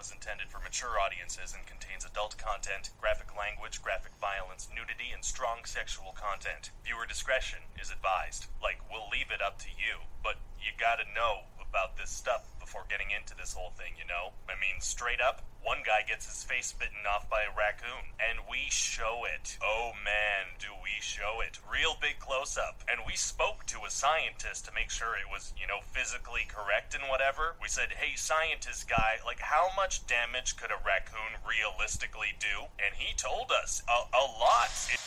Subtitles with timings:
[0.00, 5.22] is intended for mature audiences and contains adult content, graphic language, graphic violence, nudity, and
[5.22, 6.72] strong sexual content.
[6.82, 8.48] Viewer discretion is advised.
[8.64, 12.82] Like, we'll leave it up to you, but you gotta know about this stuff before
[12.88, 14.34] getting into this whole thing, you know?
[14.48, 18.40] I mean, straight up, one guy gets his face bitten off by a raccoon, and
[18.50, 19.58] we show it.
[19.62, 21.58] Oh man, do we show it.
[21.70, 22.82] Real big close up.
[22.90, 26.94] And we spoke to a scientist to make sure it was, you know, physically correct
[26.94, 27.56] and whatever.
[27.60, 32.68] We said, hey, scientist guy, like, how much damage could a raccoon realistically do?
[32.80, 34.70] And he told us a, a lot.
[34.92, 34.99] It-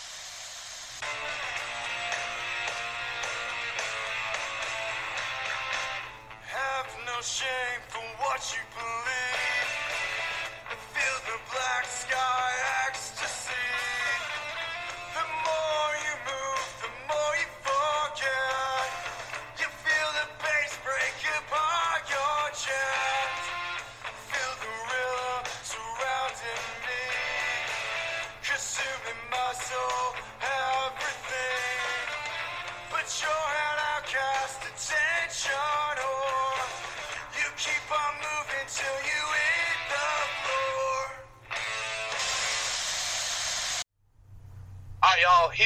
[8.52, 9.23] you believe.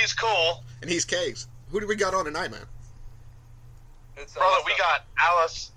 [0.08, 0.64] He's cool.
[0.82, 1.50] And he's Caves.
[1.70, 2.62] Who do we got on tonight, man?
[4.16, 5.72] It's Brother, we got Alice.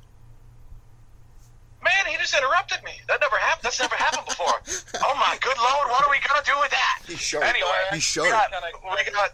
[1.83, 2.93] Man, he just interrupted me.
[3.09, 3.65] That never happened.
[3.65, 4.55] That's never happened before.
[5.03, 7.03] Oh my good lord, what are we gonna do with that?
[7.09, 7.43] He's showed.
[7.43, 8.23] Anyway, He's showed.
[8.25, 8.51] we got,
[8.85, 9.33] we got,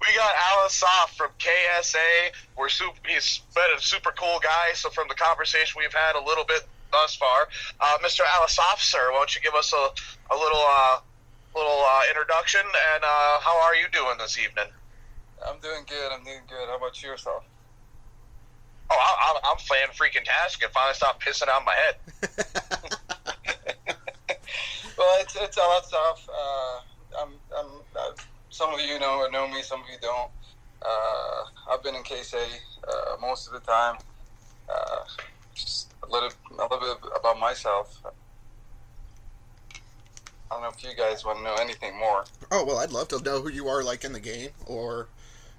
[0.00, 2.32] we got Alassaf from KSA.
[2.58, 4.72] We're super, he's been a super cool guy.
[4.74, 7.46] So from the conversation we've had a little bit thus far,
[7.80, 8.22] uh, Mr.
[8.22, 10.98] Alassaf, sir, why don't you give us a, a little uh,
[11.54, 14.70] little uh, introduction and uh, how are you doing this evening?
[15.46, 16.12] I'm doing good.
[16.12, 16.68] I'm doing good.
[16.68, 17.44] How about yourself?
[18.90, 21.96] Oh, I, I'm, I'm fan freaking tastic and finally stopped pissing out my head.
[25.00, 26.28] Well, it's it's a lot of stuff.
[26.28, 27.28] Uh, I'm,
[27.58, 28.12] I'm, uh,
[28.50, 30.30] some of you know know me, some of you don't.
[30.82, 32.36] Uh, I've been in KSA
[32.86, 33.96] uh, most of the time.
[34.68, 34.98] Uh,
[35.54, 38.02] just a little, a little bit about myself.
[40.50, 42.24] I don't know if you guys want to know anything more.
[42.50, 45.08] Oh well, I'd love to know who you are, like in the game, or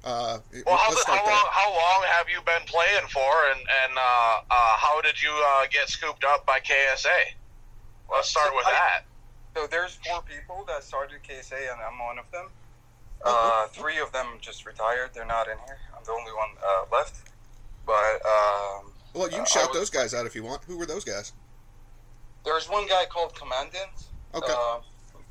[0.03, 4.01] uh, Well, how, how, long, how long have you been playing for, and, and uh,
[4.01, 7.07] uh, how did you uh, get scooped up by KSA?
[8.12, 9.03] Let's start with I- that.
[9.56, 12.47] So there's four people that started KSA, and I'm one of them.
[13.24, 15.12] Oh, Uh, three of them just retired.
[15.13, 15.78] They're not in here.
[15.96, 17.30] I'm the only one uh, left.
[17.85, 20.63] But um, Well, you can uh, shout was- those guys out if you want.
[20.66, 21.34] Who were those guys?
[22.44, 23.91] there's one guy called Commandant.
[24.36, 24.53] Okay.
[24.56, 24.80] Uh,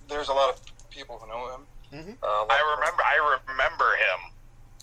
[0.09, 1.67] there's a lot of people who know him.
[1.93, 2.17] Mhm.
[2.23, 3.03] Uh, like- I remember.
[3.03, 4.33] I remember him.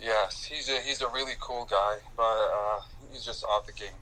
[0.02, 3.96] Yes, he's a he's a really cool guy, but uh, he's just off the game.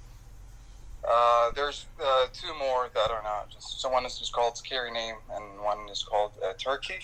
[1.07, 3.49] Uh, there's uh, two more that are not.
[3.49, 6.99] Just so one is just called Scary Name, and one is called uh, Turkey.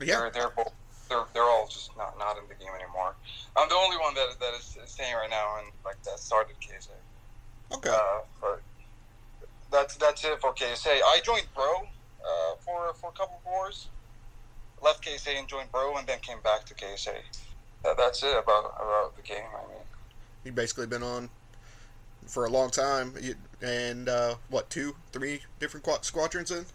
[0.00, 0.18] yeah.
[0.18, 0.72] They're they're both
[1.08, 3.14] they're, they're all just not, not in the game anymore.
[3.56, 6.90] I'm the only one that that is staying right now and like that started KSA.
[7.76, 7.90] Okay.
[7.90, 8.60] Uh, but
[9.70, 11.00] that's that's it for KSA.
[11.02, 11.88] I joined Bro
[12.24, 13.88] uh, for for a couple of wars.
[14.82, 17.14] Left KSA and joined Bro, and then came back to KSA.
[17.84, 19.44] Uh, that's it about about the game.
[19.54, 19.78] I mean,
[20.44, 21.30] You've basically been on
[22.26, 26.66] for a long time, You- and uh, what, two, three different quad- squadrons in?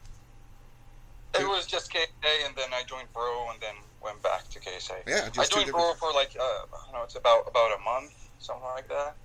[1.37, 5.03] it was just KSA, and then I joined Bro, and then went back to KSA.
[5.05, 5.99] Yeah, I just two joined Bro different.
[5.99, 9.15] for like uh, I don't know, it's about about a month, something like that.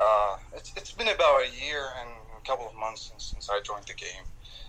[0.00, 2.10] Uh, it's it's been about a year and
[2.40, 4.24] a couple of months since, since I joined the game,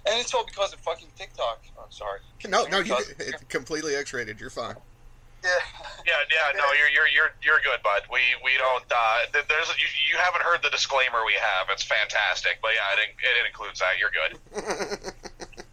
[0.05, 1.61] and it's all because of fucking TikTok.
[1.77, 2.19] I'm sorry.
[2.47, 4.39] No, no, you it's completely X-rated.
[4.39, 4.75] You're fine.
[5.43, 5.49] Yeah.
[6.07, 6.57] Yeah, yeah.
[6.57, 8.01] No, you're you're you're you're good, bud.
[8.09, 8.81] We we don't.
[8.89, 11.67] Uh, there's you, you haven't heard the disclaimer we have.
[11.69, 13.99] It's fantastic, but yeah, it, in- it includes that.
[13.99, 14.33] You're good.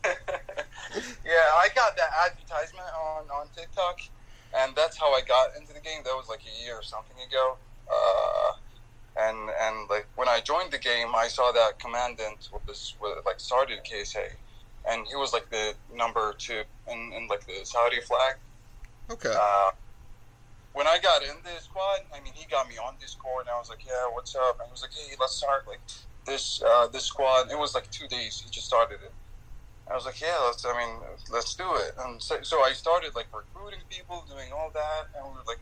[1.25, 4.01] yeah, I got that advertisement on, on TikTok,
[4.53, 6.03] and that's how I got into the game.
[6.05, 7.57] That was like a year or something ago.
[7.89, 8.53] Uh,
[9.19, 13.41] and and like when I joined the game, I saw that Commandant was, was like
[13.41, 14.29] started KSA,
[14.89, 18.37] and he was like the number two in, in like the Saudi flag.
[19.11, 19.35] okay.
[19.35, 19.71] Uh,
[20.73, 23.59] when I got in the squad, I mean, he got me on Discord, and I
[23.59, 25.81] was like, "Yeah, what's up?" And he was like, "Hey, let's start like
[26.27, 28.43] this uh, this squad." It was like two days.
[28.45, 29.13] He just started it.
[29.91, 30.65] I was like, "Yeah, let's.
[30.67, 31.01] I mean,
[31.33, 35.25] let's do it." And so, so I started like recruiting people, doing all that, and
[35.25, 35.61] we were like,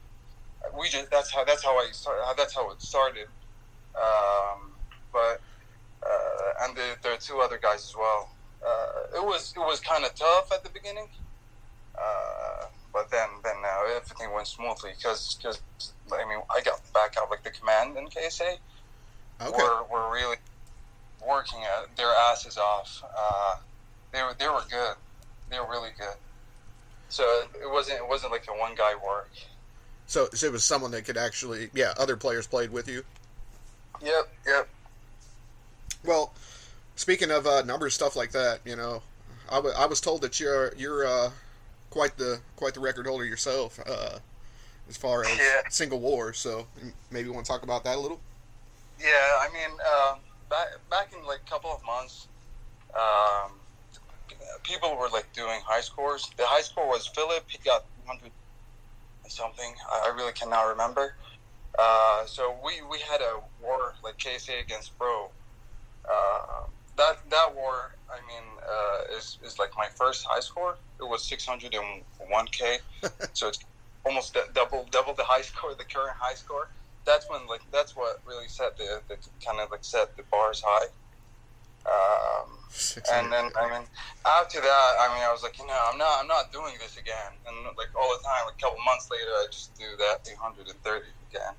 [0.79, 2.23] we just that's how that's how I started.
[2.37, 3.29] That's how it started.
[3.97, 4.73] Um,
[5.13, 5.41] but
[6.03, 8.31] uh, and the, there are two other guys as well.
[8.67, 11.09] Uh, it was it was kind of tough at the beginning.
[11.97, 15.39] Uh, but then then now everything went smoothly because
[16.13, 18.59] I mean I got back out like the command in KSA
[19.41, 19.63] Okay.
[19.91, 20.37] we're really
[21.27, 23.03] working at their asses off.
[23.17, 23.57] Uh,
[24.13, 24.97] they were they were good.
[25.51, 26.17] They were really good.
[27.09, 27.23] So
[27.61, 29.31] it wasn't it wasn't like a one guy work.
[30.07, 33.05] So, so it was someone that could actually, yeah, other players played with you.
[34.03, 34.69] Yep, yep.
[36.05, 36.33] Well,
[36.97, 39.03] speaking of uh, numbers, stuff like that, you know,
[39.51, 41.31] I, w- I was told that you're you're uh,
[41.91, 44.19] quite the quite the record holder yourself uh,
[44.89, 45.61] as far as Yeah.
[45.69, 46.33] single war.
[46.33, 46.67] So
[47.11, 48.21] maybe you want to talk about that a little.
[48.99, 50.19] Yeah, I mean, um,
[50.51, 52.29] back back in like a couple of months,
[52.95, 53.53] um,
[54.63, 56.31] people were like doing high scores.
[56.37, 57.45] The high score was Philip.
[57.49, 58.31] He got 100
[59.29, 59.75] something.
[59.91, 61.15] I, I really cannot remember.
[61.79, 65.31] Uh, so we, we had a war like KSA against Pro.
[66.05, 70.77] Uh, that that war, I mean, uh, is is like my first high score.
[71.01, 72.77] It was 601k.
[73.33, 73.59] so it's
[74.05, 76.69] almost d- double double the high score, the current high score
[77.05, 80.63] that's when like that's what really set the, the kind of like set the bars
[80.65, 80.89] high.
[81.87, 82.59] Um,
[83.13, 83.87] and then I mean
[84.27, 86.97] after that I mean I was like you know I'm not I'm not doing this
[86.97, 90.27] again and like all the time like a couple months later I just do that
[90.27, 91.55] 830 again.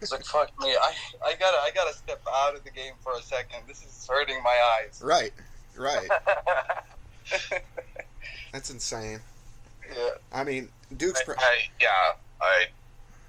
[0.00, 0.92] It's like fuck me I
[1.24, 3.60] I gotta I gotta step out of the game for a second.
[3.68, 5.02] This is hurting my eyes.
[5.04, 5.32] right,
[5.76, 6.08] right.
[8.52, 9.20] That's insane.
[9.94, 10.10] yeah.
[10.32, 11.20] I mean, Duke's.
[11.28, 12.66] I, I, yeah, I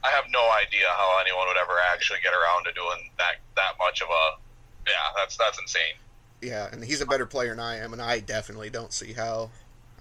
[0.04, 3.74] I have no idea how anyone would ever actually get around to doing that that
[3.80, 4.38] much of a.
[4.86, 5.98] Yeah, that's that's insane.
[6.42, 9.52] Yeah, and he's a better player than I am, and I definitely don't see how.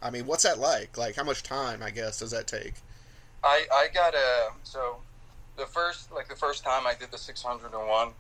[0.03, 0.99] I mean, what's that like?
[0.99, 2.75] Like, how much time, I guess, does that take?
[3.45, 4.97] I I got a so
[5.57, 8.15] the first like the first time I did the 601 um,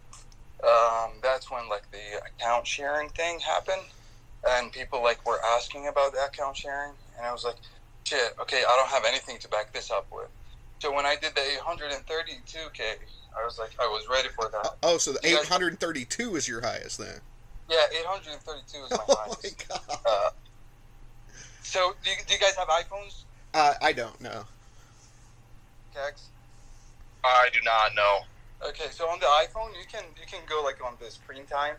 [1.23, 3.83] that's when like the account sharing thing happened
[4.49, 7.57] and people like were asking about the account sharing and I was like
[8.05, 10.29] shit okay I don't have anything to back this up with
[10.79, 12.81] so when I did the 832k
[13.37, 16.99] I was like I was ready for that Oh, so the 832 is your highest
[16.99, 17.21] then?
[17.69, 19.99] Yeah 832 is my Oh my god.
[20.07, 20.29] uh,
[21.63, 23.25] so do you, do you guys have iPhones
[23.55, 24.45] Uh, I don't know.
[25.95, 26.29] Kegs?
[27.25, 28.19] I do not know.
[28.69, 31.77] Okay, so on the iPhone, you can you can go like on the screen time,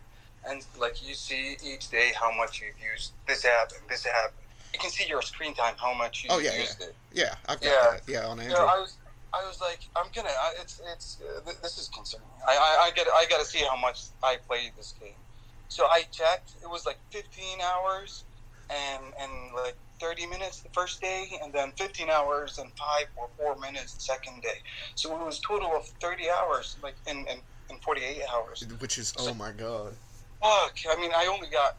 [0.48, 4.32] and like you see each day how much you've used this app and this app.
[4.72, 6.94] You can see your screen time, how much you Oh, yeah, used it.
[7.12, 7.90] Yeah, I've got Yeah.
[7.92, 8.02] that.
[8.08, 8.58] Yeah, on Android.
[8.58, 8.96] know, I was
[9.34, 10.28] I was like, I'm gonna.
[10.28, 12.28] I, it's it's uh, th- this is concerning.
[12.48, 15.20] I I, I get I gotta see how much I play this game.
[15.68, 16.52] So I checked.
[16.62, 18.24] It was like 15 hours,
[18.70, 23.28] and and like 30 minutes the first day, and then 15 hours and five or
[23.38, 24.58] four minutes the second day.
[24.94, 27.38] So it was total of 30 hours, like in in,
[27.70, 28.64] in 48 hours.
[28.78, 29.94] Which is, oh my god.
[30.42, 30.76] Fuck!
[30.90, 31.76] I mean, I only got,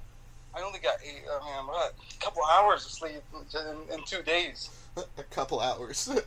[0.56, 1.24] I only got eight.
[1.30, 1.94] I mean, what?
[2.12, 4.70] A couple hours of sleep in, in two days.
[5.18, 6.10] A couple hours.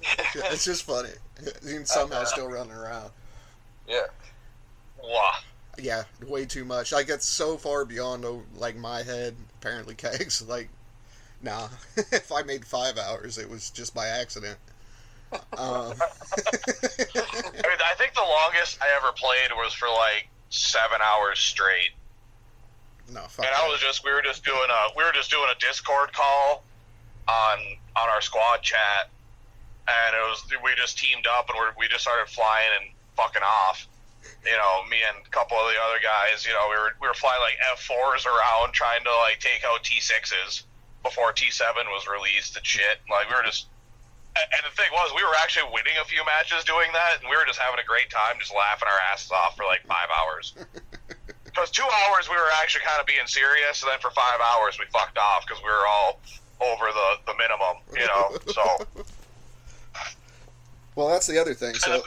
[0.34, 1.10] it's just funny.
[1.64, 3.10] You can somehow uh, still running around.
[3.88, 4.06] yeah.
[5.02, 5.32] Wow.
[5.78, 6.92] Yeah, way too much.
[6.92, 10.42] Like, it's so far beyond, oh, like, my head, apparently, kegs.
[10.46, 10.68] Like,
[11.42, 11.68] nah.
[11.96, 14.58] if I made five hours, it was just by accident.
[15.32, 21.38] Um, I mean, I think the longest I ever played was for like seven hours
[21.38, 21.90] straight,
[23.12, 25.46] no, fuck and I was just we were just doing a we were just doing
[25.50, 26.64] a Discord call
[27.26, 27.58] on
[27.96, 29.10] on our squad chat,
[29.88, 33.42] and it was we just teamed up and we're, we just started flying and fucking
[33.42, 33.86] off.
[34.44, 36.46] You know, me and a couple of the other guys.
[36.46, 39.64] You know, we were we were flying like F fours around trying to like take
[39.64, 40.64] out T sixes
[41.02, 43.00] before T seven was released and shit.
[43.10, 43.66] Like we were just.
[44.38, 47.34] And the thing was, we were actually winning a few matches doing that, and we
[47.34, 50.54] were just having a great time, just laughing our asses off for like five hours.
[51.48, 54.78] Because two hours we were actually kind of being serious, and then for five hours
[54.78, 56.20] we fucked off because we were all
[56.60, 58.38] over the, the minimum, you know.
[58.46, 59.02] So
[60.98, 61.74] Well, that's the other thing.
[61.76, 62.02] So,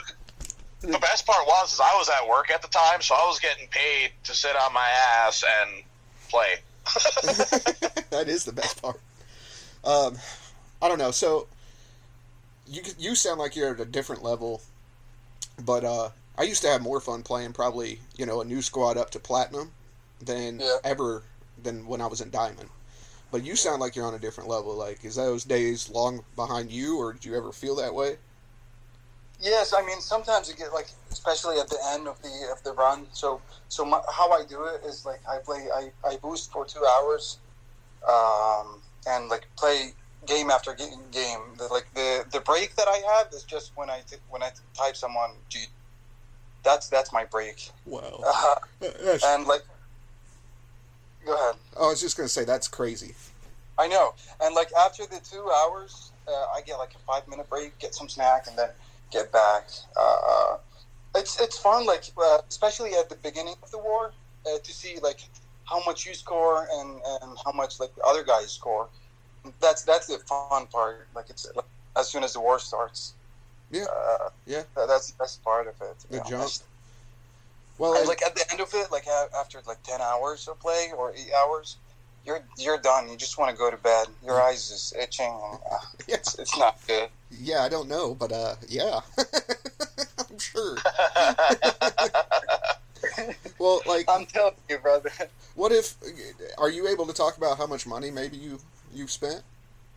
[0.82, 3.38] the best part was is I was at work at the time, so I was
[3.40, 4.88] getting paid to sit on my
[5.20, 5.82] ass and
[6.28, 6.54] play.
[8.10, 9.00] that is the best part.
[9.84, 10.16] Um,
[10.80, 11.10] I don't know.
[11.10, 11.46] So,
[12.66, 14.62] you you sound like you're at a different level,
[15.64, 18.96] but uh, I used to have more fun playing probably you know a new squad
[18.96, 19.70] up to platinum
[20.20, 20.76] than Yeah.
[20.84, 21.22] ever
[21.62, 22.68] than when I was in diamond.
[23.30, 24.74] But you sound like you're on a different level.
[24.74, 28.16] Like, is those days long behind you, or did you ever feel that way?
[29.42, 32.72] Yes, I mean sometimes you get like, especially at the end of the of the
[32.72, 33.06] run.
[33.12, 36.64] So so my, how I do it is like I play I, I boost for
[36.64, 37.38] two hours,
[38.08, 39.94] um, and like play
[40.26, 41.00] game after game.
[41.10, 41.40] game.
[41.58, 44.50] The, like the the break that I have is just when I t- when I
[44.74, 45.64] type someone G.
[46.62, 47.70] That's that's my break.
[47.84, 48.22] Wow.
[48.82, 48.88] Uh,
[49.24, 49.62] and like,
[51.24, 51.54] go ahead.
[51.78, 53.14] I was just gonna say that's crazy.
[53.78, 54.14] I know.
[54.40, 57.94] And like after the two hours, uh, I get like a five minute break, get
[57.94, 58.68] some snack, and then
[59.12, 59.68] get back.
[59.96, 60.56] Uh,
[61.14, 64.12] it's it's fun, like uh, especially at the beginning of the war.
[64.46, 65.20] uh, to see like
[65.70, 66.90] how much you score and,
[67.22, 68.88] and how much like the other guys score.
[69.60, 71.06] That's that's the fun part.
[71.14, 71.64] Like it's like,
[71.96, 73.14] as soon as the war starts.
[73.70, 73.84] Yeah.
[73.84, 74.62] Uh, Yeah.
[74.74, 75.96] tha- That's that's part of it.
[76.10, 76.50] The jump.
[77.78, 79.06] Well, and- like at the end of it, like
[79.38, 81.76] after like ten hours of play or eight hours,
[82.24, 83.08] you're you're done.
[83.08, 84.06] You just want to go to bed.
[84.24, 85.32] Your eyes is itching.
[85.50, 85.76] And, uh,
[86.08, 87.08] yeah, it's it's not good.
[87.30, 89.00] yeah, I don't know, but uh, yeah,
[90.30, 90.76] I'm sure.
[93.58, 95.10] Well, like, I'm telling you, brother.
[95.54, 95.94] what if?
[96.58, 98.58] Are you able to talk about how much money maybe you
[98.92, 99.42] you've spent?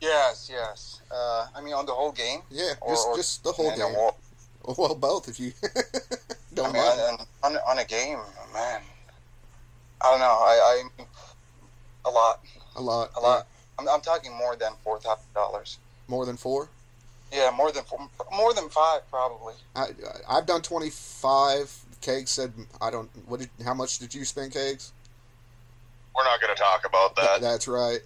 [0.02, 1.02] Yes, yes.
[1.12, 2.42] Uh, I mean, on the whole game.
[2.52, 3.94] Yeah, Or- just just the whole game.
[3.94, 5.54] the Well, both if you
[6.54, 7.00] don't mean, mind.
[7.44, 8.20] on, on, on a game,
[8.54, 8.82] man.
[10.02, 10.26] I don't know.
[10.26, 11.06] I, I
[12.06, 12.40] a lot,
[12.76, 13.12] A lot.
[13.16, 13.48] a lot.
[13.80, 15.78] I'm, I'm talking more than four thousand dollars.
[16.08, 16.70] More than four.
[17.34, 18.00] Yeah, more than four,
[18.32, 19.54] more than five, probably.
[19.76, 19.88] I
[20.30, 21.74] I've done twenty five.
[22.02, 23.10] Cakes said I don't.
[23.28, 23.50] What did?
[23.66, 24.92] How much did you spend, Cakes?
[26.16, 27.42] We're not going to talk about that.
[27.42, 28.00] That's right.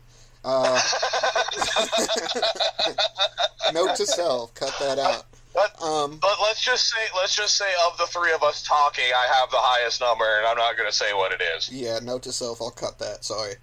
[0.43, 0.81] Uh,
[3.73, 5.25] note to self: cut that out.
[5.53, 5.81] What?
[5.81, 9.27] Um, But let's just say, let's just say, of the three of us talking, I
[9.39, 11.69] have the highest number, and I'm not going to say what it is.
[11.71, 13.25] yeah, note to self: I'll cut that.
[13.25, 13.53] Sorry.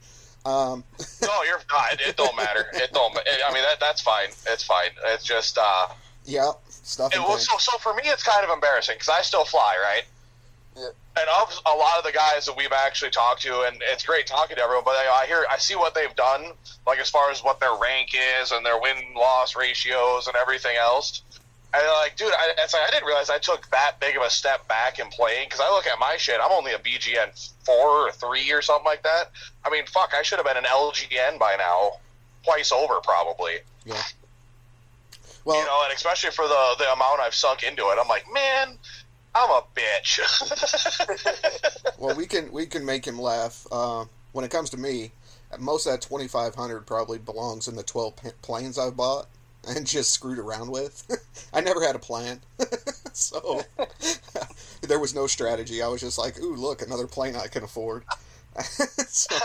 [0.46, 0.84] Um,
[1.22, 1.94] No, you're not.
[1.94, 2.66] It, it don't matter.
[2.74, 3.14] It don't.
[3.16, 4.28] It, I mean, that that's fine.
[4.48, 4.90] It's fine.
[5.06, 5.58] It's just.
[5.58, 5.88] uh
[6.26, 7.14] yeah, stuff.
[7.14, 10.02] it, well, so, so for me, it's kind of embarrassing because I still fly, right?
[10.76, 10.88] Yeah.
[11.18, 14.26] And of a lot of the guys that we've actually talked to, and it's great
[14.26, 16.52] talking to everyone, but I, I hear, I see what they've done,
[16.86, 18.10] like as far as what their rank
[18.42, 21.22] is and their win loss ratios and everything else.
[21.76, 24.30] And like, dude, I, it's like I didn't realize I took that big of a
[24.30, 26.40] step back in playing because I look at my shit.
[26.42, 29.30] I'm only a BGN four or three or something like that.
[29.64, 31.92] I mean, fuck, I should have been an LGN by now,
[32.44, 33.56] twice over probably.
[33.84, 34.02] Yeah.
[35.44, 38.24] Well, you know, and especially for the the amount I've sunk into it, I'm like,
[38.32, 38.78] man,
[39.34, 40.20] I'm a bitch.
[41.98, 43.66] well, we can we can make him laugh.
[43.70, 45.12] Uh, when it comes to me,
[45.58, 49.26] most of that twenty five hundred probably belongs in the twelve planes I've bought
[49.76, 51.04] and just screwed around with.
[51.52, 52.40] I never had a plan,
[53.12, 53.62] so
[54.82, 55.82] there was no strategy.
[55.82, 58.04] I was just like, "Ooh, look, another plane I can afford."
[59.06, 59.36] so,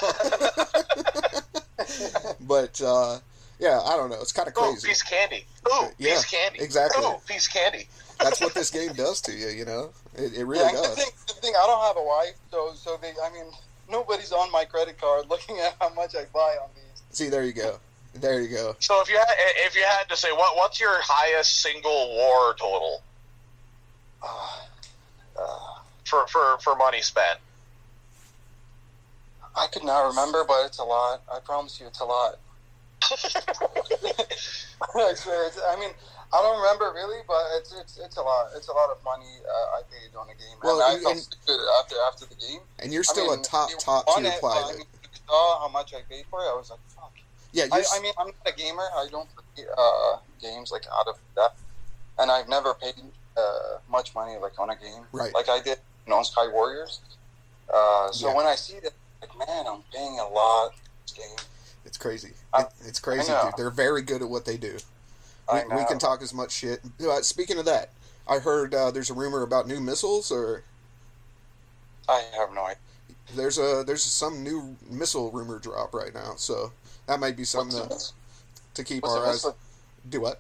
[2.42, 3.20] but uh,
[3.60, 4.22] yeah, I don't know.
[4.22, 4.88] It's kind of Ooh, crazy.
[4.88, 5.46] piece of candy.
[5.68, 6.60] Ooh, Yeah, piece of candy.
[6.62, 7.04] exactly.
[7.06, 7.88] Ooh, piece of candy.
[8.20, 9.48] That's what this game does to you.
[9.48, 10.96] You know, it, it really yeah, and the does.
[10.96, 13.46] thing, the thing, I don't have a wife, so so they, I mean,
[13.90, 17.01] nobody's on my credit card looking at how much I buy on these.
[17.12, 17.80] See, there you go.
[18.13, 18.75] There you go.
[18.80, 19.27] So if you had,
[19.65, 23.01] if you had to say what what's your highest single war total
[24.22, 24.27] Uh,
[25.39, 27.39] uh, for for for money spent?
[29.56, 31.22] I could not remember, but it's a lot.
[31.34, 32.38] I promise you, it's a lot.
[33.12, 33.15] I
[35.15, 35.48] swear.
[35.48, 35.89] It's, I mean,
[36.34, 38.50] I don't remember really, but it's it's it's a lot.
[38.56, 40.58] It's a lot of money uh, I paid on a game.
[40.63, 42.62] Well, and I felt and- stupid after after the game.
[42.80, 44.39] And you're I still mean, a top top won tier it.
[44.44, 44.86] I mean,
[45.27, 46.50] saw how much I paid for it.
[46.50, 46.90] I was like, fuck.
[47.53, 48.84] Yeah, I, I mean, I'm not a gamer.
[48.96, 51.55] I don't play uh, games like out of that,
[52.20, 52.93] and I've never paid
[53.38, 55.34] uh, much money like on a game, Right.
[55.34, 57.00] Like I did you know, on Sky Warriors.
[57.74, 58.36] Uh, so Yeah.
[58.36, 58.91] when I see that,
[59.22, 60.72] like, man, I'm paying a lot.
[60.74, 61.38] for This game.
[61.86, 62.34] it's crazy.
[62.53, 63.53] I- It, it's crazy, dude.
[63.58, 64.77] They're very good at what they do.
[65.51, 65.75] We, I know.
[65.77, 66.81] we can talk as much shit.
[67.01, 67.89] Uh, speaking of that,
[68.27, 70.63] I heard uh, there's a rumor about new missiles, or
[72.10, 72.77] I have no idea.
[73.36, 76.34] there's a there's some new missile rumor drop right now.
[76.36, 76.72] So
[77.08, 77.98] that might be something to,
[78.75, 79.46] to keep what's our eyes.
[80.10, 80.39] Do what?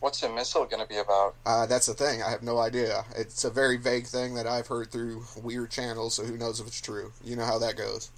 [0.00, 1.34] What's a missile going to be about?
[1.46, 2.22] Uh, that's the thing.
[2.22, 3.04] I have no idea.
[3.16, 6.14] It's a very vague thing that I've heard through weird channels.
[6.14, 7.12] So who knows if it's true?
[7.24, 8.10] You know how that goes.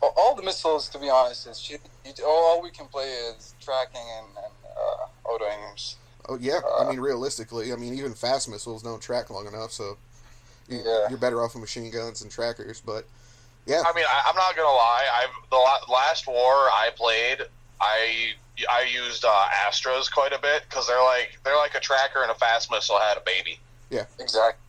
[0.00, 1.80] All, all the missiles, to be honest, is shit.
[2.04, 5.96] You, all, we can play is tracking and, and uh, auto aims.
[6.28, 9.72] Oh yeah, I Uh, mean realistically, I mean even fast missiles don't track long enough,
[9.72, 9.96] so
[10.68, 11.08] you, Yeah.
[11.08, 12.80] you're better off with machine guns and trackers.
[12.80, 13.06] But
[13.68, 15.04] yeah, I mean, I, I'm not gonna lie.
[15.22, 16.36] I've the last war
[16.72, 17.42] I played,
[17.80, 18.30] I
[18.68, 22.30] I used uh, Astras quite a bit because they're like they're like a tracker and
[22.30, 23.60] a fast missile had a baby.
[23.90, 24.04] Yeah.
[24.18, 24.60] Exactly.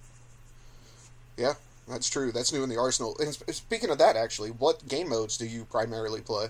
[1.37, 1.53] Yeah,
[1.87, 2.31] that's true.
[2.31, 3.15] That's new in the arsenal.
[3.19, 6.47] And speaking of that, actually, what game modes do you primarily play?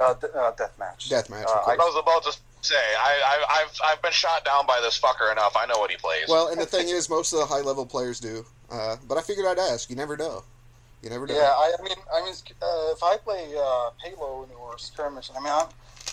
[0.00, 1.08] Uh, d- uh, deathmatch.
[1.10, 4.80] Deathmatch, Uh, I was about to say I, I I've I've been shot down by
[4.80, 5.54] this fucker enough.
[5.56, 6.24] I know what he plays.
[6.28, 8.46] Well, and the thing is, most of the high level players do.
[8.70, 9.90] Uh, but I figured I'd ask.
[9.90, 10.42] You never know.
[11.02, 11.34] You never know.
[11.34, 15.40] Yeah, I, I mean, I mean, uh, if I play uh, Halo or Skirmish, I
[15.40, 15.68] mean, I'm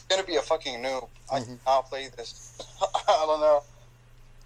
[0.09, 1.09] gonna be a fucking noob.
[1.31, 1.63] I Mhm.
[1.65, 2.55] cannot play this.
[3.07, 3.63] I don't know.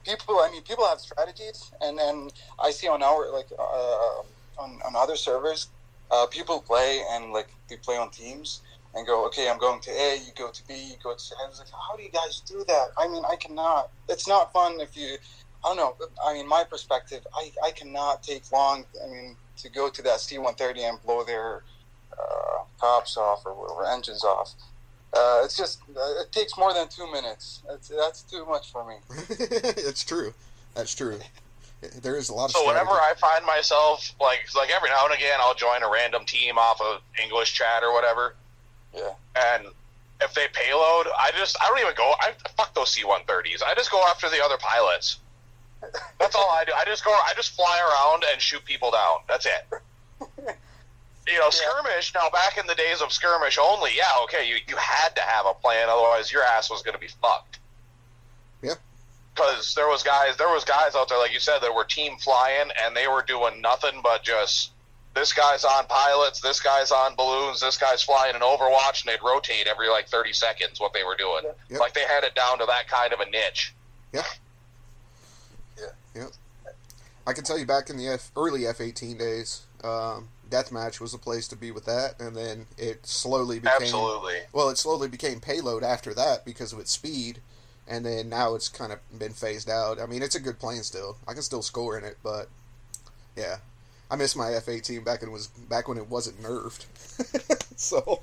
[0.06, 4.24] People, I mean, people have strategies, and and I see on our like uh,
[4.58, 5.70] on on other servers,
[6.12, 8.62] uh, people play and like they play on teams
[8.96, 11.36] and go, okay, I'm going to A, you go to B, you go to C.
[11.44, 12.88] I was like, how do you guys do that?
[12.98, 13.92] I mean, I cannot.
[14.10, 15.18] It's not fun if you
[15.64, 15.96] I don't know.
[16.26, 18.86] I mean, my perspective, I, I cannot take long.
[19.04, 21.64] I mean, to go to that C-130 and blow their
[22.14, 24.54] uh, tops off or, or engines off.
[25.14, 27.62] Uh, it's just uh, it takes more than two minutes.
[27.68, 28.96] That's, that's too much for me.
[29.30, 30.34] it's true.
[30.74, 31.20] That's true.
[32.02, 32.52] There is a lot of.
[32.52, 32.92] So whenever.
[32.92, 36.80] I find myself like like every now and again, I'll join a random team off
[36.80, 38.36] of English chat or whatever,
[38.96, 39.10] Yeah.
[39.36, 39.66] and
[40.22, 42.14] if they payload, I just I don't even go.
[42.22, 43.64] I fuck those C-130s.
[43.66, 45.18] I just go after the other pilots.
[46.20, 46.72] That's all I do.
[46.76, 47.12] I just go.
[47.12, 49.20] I just fly around and shoot people down.
[49.28, 50.56] That's it.
[51.28, 52.14] You know, skirmish.
[52.16, 55.46] Now, back in the days of skirmish only, yeah, okay, you, you had to have
[55.46, 57.60] a plan, otherwise your ass was going to be fucked.
[58.64, 58.74] Yeah.
[59.36, 62.18] Because there was guys, there was guys out there, like you said, that were team
[62.18, 64.72] flying, and they were doing nothing but just
[65.14, 69.24] this guy's on pilots, this guy's on balloons, this guy's flying an Overwatch, and they'd
[69.24, 70.80] rotate every like thirty seconds.
[70.80, 71.80] What they were doing, Yep.
[71.80, 73.74] like they had it down to that kind of a niche.
[77.26, 81.12] I can tell you back in the F, early F eighteen days, um, deathmatch was
[81.12, 84.40] the place to be with that, and then it slowly became Absolutely.
[84.54, 87.40] well, it slowly became payload after that because of its speed,
[87.88, 90.00] and then now it's kind of been phased out.
[90.00, 91.18] I mean, it's a good plane still.
[91.28, 92.50] I can still score in it, but
[93.38, 93.58] yeah,
[94.10, 96.86] I miss my F eighteen back when it was back when it wasn't nerfed.
[97.78, 98.22] so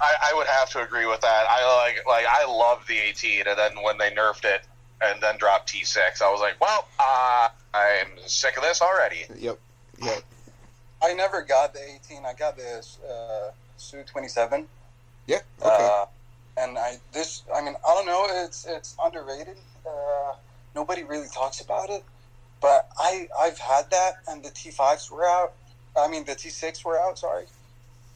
[0.00, 1.44] I, I would have to agree with that.
[1.48, 4.62] I like like I love the 18, and then when they nerfed it
[5.02, 9.24] and then dropped T6, I was like, well, uh, I'm sick of this already.
[9.38, 9.58] yep,
[10.02, 10.22] yep,
[11.02, 12.24] I never got the 18.
[12.24, 14.66] I got the uh, Su 27.
[15.26, 16.06] yeah, okay, Uh,
[16.58, 19.58] and I this I mean I don't know it's it's underrated.
[19.86, 20.34] Uh,
[20.74, 22.02] nobody really talks about it,
[22.62, 25.52] but I I've had that and the T5s were out.
[25.98, 27.18] I mean the T6 were out.
[27.18, 27.44] Sorry,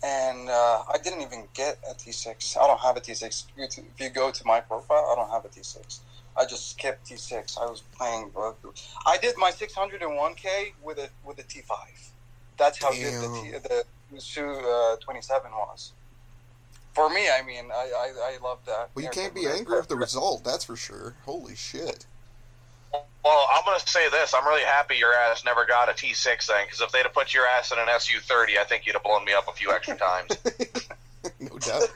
[0.02, 2.56] and uh, I didn't even get a T6.
[2.56, 3.44] I don't have a T6.
[3.56, 5.98] If you, if you go to my profile, I don't have a T6.
[6.40, 7.60] I just skipped T6.
[7.60, 8.32] I was playing.
[9.06, 11.74] I did my 601k with a with a T5.
[12.56, 15.92] That's how good the T, the Su uh, 27 was.
[16.94, 18.90] For me, I mean, I, I, I love that.
[18.94, 20.42] well, you can't be angry with the result.
[20.42, 21.14] That's for sure.
[21.24, 22.06] Holy shit.
[22.92, 24.34] Well, I'm going to say this.
[24.34, 27.32] I'm really happy your ass never got a T6 thing, because if they'd have put
[27.32, 29.96] your ass in an SU-30, I think you'd have blown me up a few extra
[29.96, 30.36] times.
[31.40, 31.88] no doubt.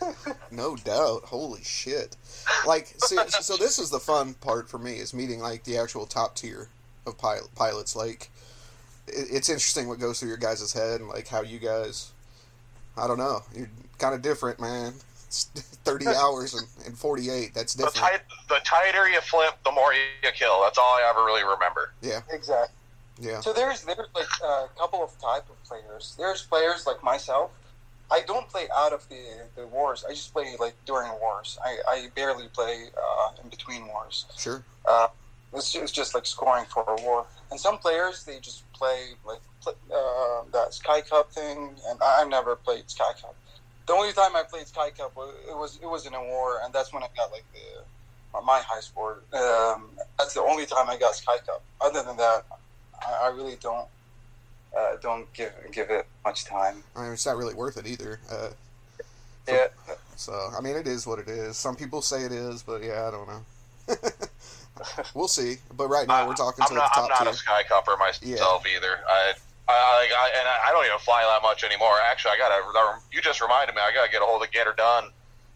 [0.50, 1.22] No doubt.
[1.24, 2.16] Holy shit.
[2.66, 6.06] Like, see, so this is the fun part for me is meeting like the actual
[6.06, 6.68] top tier
[7.06, 7.96] of pilot, pilots.
[7.96, 8.30] Like,
[9.08, 12.10] it, it's interesting what goes through your guys' head and like how you guys.
[12.96, 13.42] I don't know.
[13.56, 14.92] You're kind of different, man.
[15.26, 15.44] It's
[15.84, 17.54] Thirty hours and, and forty-eight.
[17.54, 17.96] That's the, different.
[18.06, 20.00] tight, the tighter you flip, the more you
[20.34, 20.60] kill.
[20.62, 21.92] That's all I ever really remember.
[22.02, 22.74] Yeah, Exactly.
[23.20, 26.14] yeah, So there's there's like a couple of type of players.
[26.18, 27.50] There's players like myself.
[28.14, 29.22] I don't play out of the,
[29.56, 30.04] the wars.
[30.08, 31.58] I just play like during wars.
[31.68, 32.74] I, I barely play
[33.04, 34.16] uh, in between wars.
[34.36, 34.62] sure.
[34.86, 35.08] Uh,
[35.52, 37.26] it's, it's just like scoring for a war.
[37.50, 38.98] And some players they just play
[39.30, 43.34] like uh, that Sky Cup thing, and I- I've never played Sky Cup.
[43.86, 46.60] The only time I played Sky Cup was it was it was in a war,
[46.64, 49.18] and that's when I got like the my high score.
[49.32, 51.62] Um, that's the only time I got Sky Cup.
[51.80, 52.40] Other than that,
[53.06, 53.86] I, I really don't
[54.76, 56.82] uh, don't give give it much time.
[56.96, 58.20] I mean, it's not really worth it either.
[58.30, 58.48] Uh,
[59.46, 59.66] Yeah,
[60.16, 61.56] so I mean, it is what it is.
[61.56, 63.42] Some people say it is, but yeah, I don't know.
[65.14, 65.56] we'll see.
[65.76, 67.28] But right now, we're talking I'm to not, the I'm not tier.
[67.28, 69.00] a sky cupper myself either.
[69.08, 69.32] I,
[69.68, 71.94] I, I, I, and I don't even fly that much anymore.
[72.10, 73.00] Actually, I gotta.
[73.12, 73.82] You just reminded me.
[73.82, 75.10] I gotta get a hold of Get Her Done.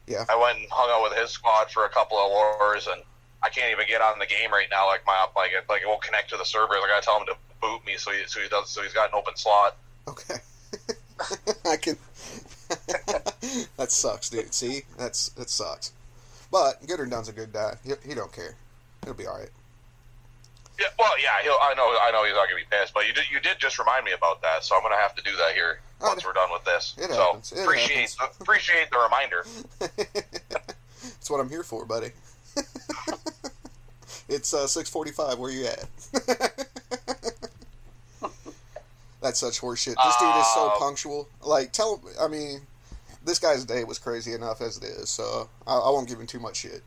[0.06, 0.24] Yeah.
[0.28, 3.02] I went and hung out with his squad for a couple of wars, and
[3.42, 4.86] I can't even get on the game right now.
[4.86, 6.74] Like my like it, like it won't connect to the server.
[6.74, 8.92] Like I gotta tell him to boot me so he so he does so he's
[8.92, 9.76] got an open slot.
[10.06, 10.36] Okay.
[11.70, 11.96] I can.
[13.76, 14.52] that sucks, dude.
[14.54, 15.92] See, that's that sucks.
[16.50, 17.76] But Get Her Done's a good guy.
[17.84, 18.54] He, he don't care.
[19.04, 19.50] He'll be all right.
[20.80, 23.12] Yeah, well, yeah, he'll, I know, I know he's not gonna be pissed, but you
[23.12, 25.52] did, you did just remind me about that, so I'm gonna have to do that
[25.54, 26.94] here Oh, once we're done with this.
[26.98, 27.50] it so happens.
[27.52, 28.40] It appreciate happens.
[28.40, 29.44] appreciate the reminder.
[31.02, 32.10] That's what I'm here for, buddy.
[34.28, 35.36] it's uh, six forty-five.
[35.38, 35.84] Where you at?
[39.20, 39.94] That's such horseshit.
[40.02, 41.28] This dude is so Uh, punctual.
[41.42, 42.00] Like, tell.
[42.20, 42.60] I mean,
[43.24, 46.26] this guy's day was crazy enough as it is, so I, I won't give him
[46.26, 46.82] too much shit.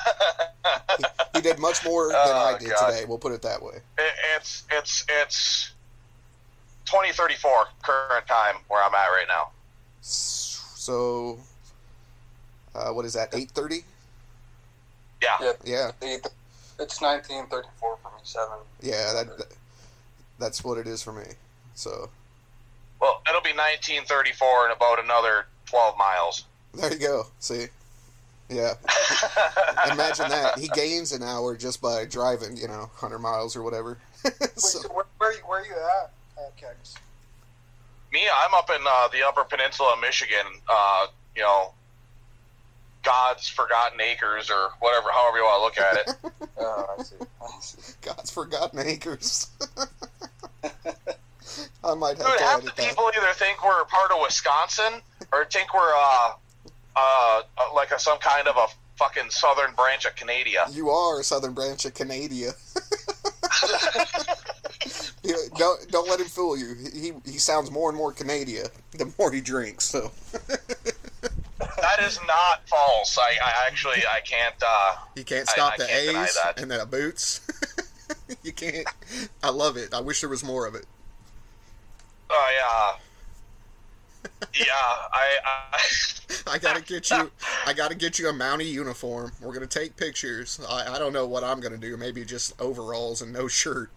[0.98, 2.90] he, he did much more than I Oh, did God.
[2.90, 3.04] today.
[3.06, 3.76] We'll put it that way.
[3.98, 5.72] It, it's it's it's
[6.86, 9.50] 2034 current time where I'm at right now.
[10.00, 11.38] So,
[12.74, 13.34] uh, what is that?
[13.34, 13.84] Eight thirty?
[15.22, 15.90] Yeah, yeah.
[16.00, 16.16] Yeah,
[16.78, 17.68] It's 1934
[18.02, 18.12] for me.
[18.22, 18.56] Seven.
[18.80, 19.12] yeah.
[19.12, 19.46] That, that
[20.40, 21.24] that's what it is for me.
[21.74, 22.10] So
[23.00, 26.44] well, it'll be 1934 in about another 12 miles.
[26.74, 27.26] there you go.
[27.38, 27.66] See,
[28.48, 28.74] Yeah.
[29.92, 30.58] Imagine that.
[30.58, 33.96] He gains an hour just by driving, you know, 100 miles or whatever.
[34.24, 36.94] Wait, so, so where, where, where are you at, uh, Kegs?
[38.12, 40.44] Me, I'm up in uh, the Upper Peninsula of Michigan.
[40.68, 41.72] Uh, you know,
[43.02, 46.32] God's Forgotten Acres or whatever, however you want to look at it.
[46.62, 47.16] Oh, I see.
[47.40, 47.92] I see.
[48.02, 49.46] God's forgotten acres.
[51.84, 52.76] I might have Dude, to half the that.
[52.76, 55.00] people either think we're part of Wisconsin
[55.32, 56.32] or think we're uh,
[56.96, 60.66] uh, uh, like a, some kind of a fucking southern branch of Canada.
[60.70, 62.52] You are a southern branch of Canada.
[65.22, 66.74] You know, don't don't let him fool you.
[66.94, 69.84] He he sounds more and more Canada the more he drinks.
[69.84, 70.10] So
[71.58, 73.18] That is not false.
[73.18, 74.54] I, I actually I can't.
[74.66, 76.58] Uh, you can't stop I the can't deny A's that.
[76.60, 77.40] and the boots.
[78.42, 78.86] you can't.
[79.42, 79.94] I love it.
[79.94, 80.86] I wish there was more of it.
[82.30, 82.96] I uh,
[84.54, 84.64] yeah.
[85.12, 85.78] I, I
[86.54, 87.30] I gotta get you.
[87.66, 89.32] I gotta get you a Mountie uniform.
[89.40, 90.60] We're gonna take pictures.
[90.68, 91.96] I, I don't know what I'm gonna do.
[91.96, 93.90] Maybe just overalls and no shirt.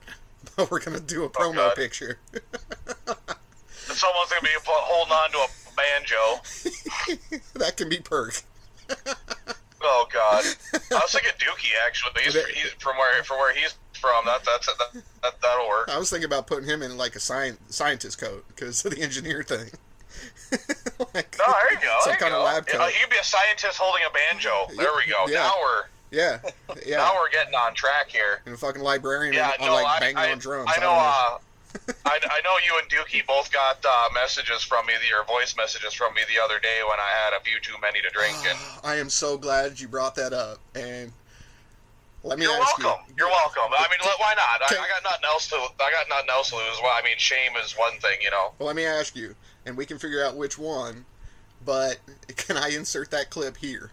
[0.58, 1.76] But we're gonna do a promo God.
[1.76, 2.19] picture.
[2.28, 6.41] someone's gonna be holding on to a banjo.
[7.56, 8.43] that can be perk.
[9.82, 10.43] Oh God.
[10.73, 12.23] I was thinking Dookie actually.
[12.23, 13.73] He's, he's from where from where he's
[14.04, 14.26] from.
[14.26, 15.88] That that's that, that that'll work.
[15.89, 19.02] I was thinking about putting him in like a science scientist coat because of the
[19.02, 19.70] engineer thing.
[21.13, 21.98] like, No, there you go.
[22.02, 22.86] Some there kind of lab coat.
[22.88, 24.68] you could be a scientist holding a banjo.
[24.76, 25.26] There we go.
[25.28, 25.44] Yeah.
[25.48, 26.39] Now we're Yeah,
[26.86, 26.98] yeah.
[26.98, 28.42] now we're getting on track here.
[28.46, 30.70] and a fucking librarian Yeah, on no, like I, banging I, on drums.
[30.76, 30.88] I know.
[30.88, 31.38] don't Uh,
[32.06, 35.92] I, I know you and Dookie both got uh, messages from me, or voice messages
[35.96, 38.38] from me the other day when I had a few too many to drink.
[38.48, 40.60] And I am so glad you brought that up.
[40.76, 41.12] And
[42.24, 43.06] let me you're ask welcome.
[43.10, 43.16] you.
[43.20, 43.64] You're welcome.
[43.78, 44.62] I mean, let- why not?
[44.72, 45.56] I, I got nothing else to.
[45.56, 46.80] I got nothing else to lose.
[46.82, 48.54] Well, I mean, shame is one thing, you know.
[48.60, 51.06] Well, let me ask you, and we can figure out which one.
[51.66, 52.00] But
[52.36, 53.92] can I insert that clip here?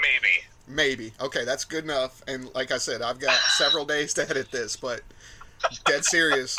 [0.00, 0.44] Maybe.
[0.68, 1.12] Maybe.
[1.20, 2.22] Okay, that's good enough.
[2.26, 5.00] And like I said, I've got several days to edit this, but
[5.84, 6.56] dead serious.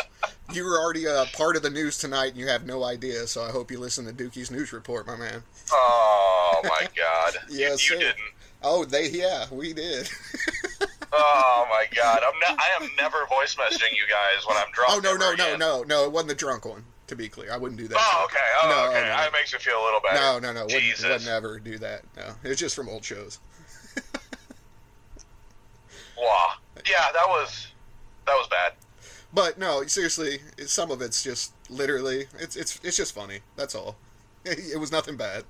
[0.53, 3.27] You were already a part of the news tonight, and you have no idea.
[3.27, 5.43] So I hope you listen to Dookie's news report, my man.
[5.71, 7.33] Oh my God.
[7.49, 8.17] Yes, you, you didn't.
[8.63, 10.09] Oh, they yeah, we did.
[11.13, 12.19] Oh my God.
[12.21, 12.37] I'm.
[12.37, 14.91] Ne- I am never voice messaging you guys when I'm drunk.
[14.91, 15.59] oh no, no, ever no, again.
[15.59, 16.03] no, no!
[16.03, 16.83] It wasn't the drunk one.
[17.07, 17.97] To be clear, I wouldn't do that.
[17.97, 18.37] Oh okay.
[18.61, 19.01] Oh No, oh, okay.
[19.07, 19.15] no, no.
[19.15, 20.15] That makes me feel a little better.
[20.19, 20.67] No, no, no.
[20.67, 21.05] Jesus.
[21.05, 22.01] would never do that.
[22.17, 23.39] No, it was just from old shows.
[26.17, 26.53] Wow.
[26.89, 27.67] Yeah, that was
[28.25, 28.73] that was bad.
[29.33, 33.39] But no, seriously, some of it's just literally it's it's it's just funny.
[33.55, 33.95] That's all.
[34.43, 35.43] It, it was nothing bad.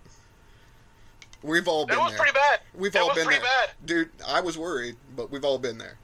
[1.44, 2.20] We've all been It was there.
[2.20, 2.60] pretty bad.
[2.74, 3.86] We've it all was been pretty there, bad.
[3.86, 4.10] dude.
[4.28, 5.98] I was worried, but we've all been there.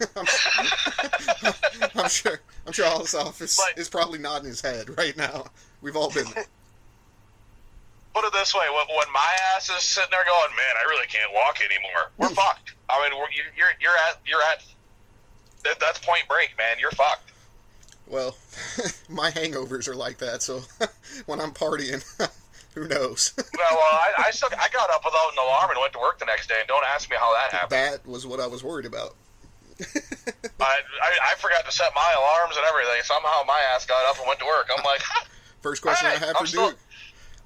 [0.16, 0.26] I'm,
[1.96, 2.40] I'm sure.
[2.66, 5.46] I'm sure Alassaf is, Like- is probably nodding his head right now.
[5.80, 6.44] We've all been there.
[8.14, 11.06] Put it this way: when, when my ass is sitting there going, "Man, I really
[11.06, 12.74] can't walk anymore," we're fucked.
[12.88, 13.16] I mean,
[13.56, 14.64] you're you're at you're at
[15.64, 16.76] that, that's point break, man.
[16.80, 17.30] You're fucked.
[18.08, 18.36] Well,
[19.08, 20.42] my hangovers are like that.
[20.42, 20.62] So
[21.26, 22.02] when I'm partying,
[22.74, 23.34] who knows?
[23.60, 26.18] Well, well I, I still I got up without an alarm and went to work
[26.18, 26.56] the next day.
[26.60, 27.70] And don't ask me how that happened.
[27.72, 29.16] that was what I was worried about.
[29.80, 29.84] I,
[30.62, 33.02] I I forgot to set my alarms and everything.
[33.02, 34.68] Somehow my ass got up and went to work.
[34.76, 35.00] I'm like,
[35.60, 36.78] First question Hey, I have I'm for still- Duke.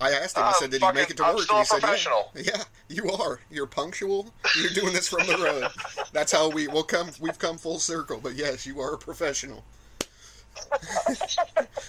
[0.01, 0.43] I asked him.
[0.45, 1.81] I said, "Did you make it to I'm work?" and he a said, yeah.
[1.81, 2.33] professional.
[2.35, 3.39] "Yeah, you are.
[3.51, 4.35] You're punctual.
[4.61, 5.69] You're doing this from the road.
[6.13, 7.11] That's how we will come.
[7.21, 8.19] We've come full circle.
[8.23, 9.65] But yes, you are a professional."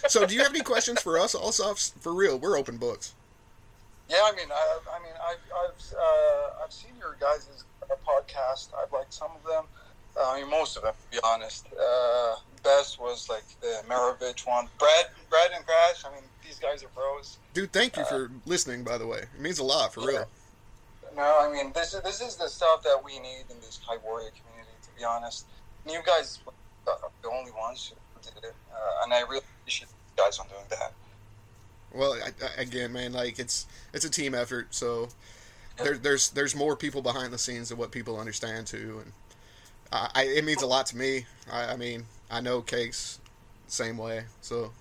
[0.08, 1.34] so, do you have any questions for us?
[1.36, 3.14] Also, for real, we're open books.
[4.10, 7.64] Yeah, I mean, I, I mean, I've I've, uh, I've seen your guys'
[8.06, 8.70] podcast.
[8.82, 9.66] I've liked some of them.
[10.18, 11.68] Uh, I mean, most of them, to be honest.
[11.74, 14.68] Uh, best was like the Maravich one.
[14.80, 16.06] Brad, Brad and Crash.
[16.06, 17.38] I mean, these guys are pros.
[17.54, 18.84] Dude, thank you for listening.
[18.84, 20.28] By the way, it means a lot for real.
[21.16, 23.98] No, I mean, this is this is the stuff that we need in this Sky
[24.04, 24.76] Warrior community.
[24.84, 25.46] To be honest,
[25.84, 26.40] and you guys
[26.88, 30.48] are the only ones who did it, uh, and I really appreciate you guys on
[30.48, 30.94] doing that.
[31.96, 34.74] Well, I, I, again, man, like it's it's a team effort.
[34.74, 35.10] So
[35.78, 39.12] there, there's there's more people behind the scenes than what people understand too, and
[39.92, 41.26] I, I it means a lot to me.
[41.52, 43.20] I, I mean, I know Cakes
[43.68, 44.24] same way.
[44.42, 44.72] So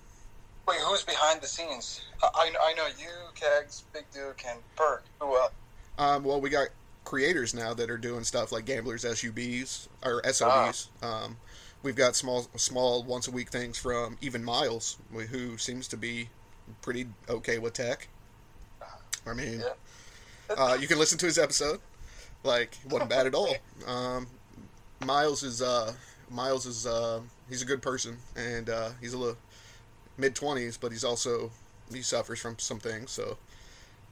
[0.67, 2.01] Wait, who's behind the scenes?
[2.23, 5.03] I, I know you, Kegs, Big Duke, and Perk.
[5.19, 5.51] Who else?
[5.99, 6.69] um, well, we got
[7.03, 10.89] creators now that are doing stuff like Gamblers SUBs or SOBs.
[11.03, 11.37] Um,
[11.83, 16.29] we've got small small once a week things from even Miles, who seems to be
[16.81, 18.07] pretty okay with tech.
[19.27, 19.61] I mean.
[19.61, 20.55] Yeah.
[20.55, 21.79] Uh, you can listen to his episode.
[22.43, 23.55] Like, wasn't bad at all.
[23.87, 24.27] Um,
[25.03, 25.93] Miles is uh,
[26.29, 29.37] Miles is uh, he's a good person, and uh, he's a little
[30.17, 31.51] mid twenties, but he's also
[31.91, 33.11] he suffers from some things.
[33.11, 33.37] So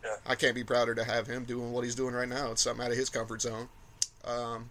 [0.04, 0.16] Yeah.
[0.26, 2.52] I can't be prouder to have him doing what he's doing right now.
[2.52, 3.70] It's something out of his comfort zone.
[4.26, 4.70] Um,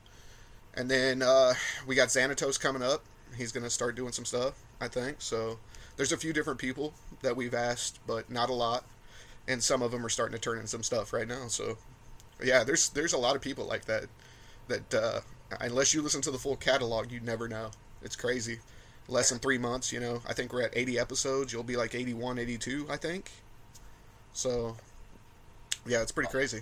[0.75, 1.55] and then uh,
[1.87, 3.05] we got Xanatos coming up.
[3.37, 5.17] He's going to start doing some stuff, I think.
[5.21, 5.59] So
[5.97, 8.85] there's a few different people that we've asked, but not a lot.
[9.49, 11.49] And some of them are starting to turn in some stuff right now.
[11.49, 11.77] So
[12.43, 14.05] yeah, there's there's a lot of people like that.
[14.69, 15.21] That uh,
[15.61, 17.71] unless you listen to the full catalog, you never know.
[18.03, 18.59] It's crazy.
[19.09, 20.23] Less than three months, you know.
[20.29, 21.53] I think we're at 80 episodes.
[21.53, 23.31] You'll be like 81, 82, I think.
[24.33, 24.77] So
[25.87, 26.61] yeah, it's pretty crazy.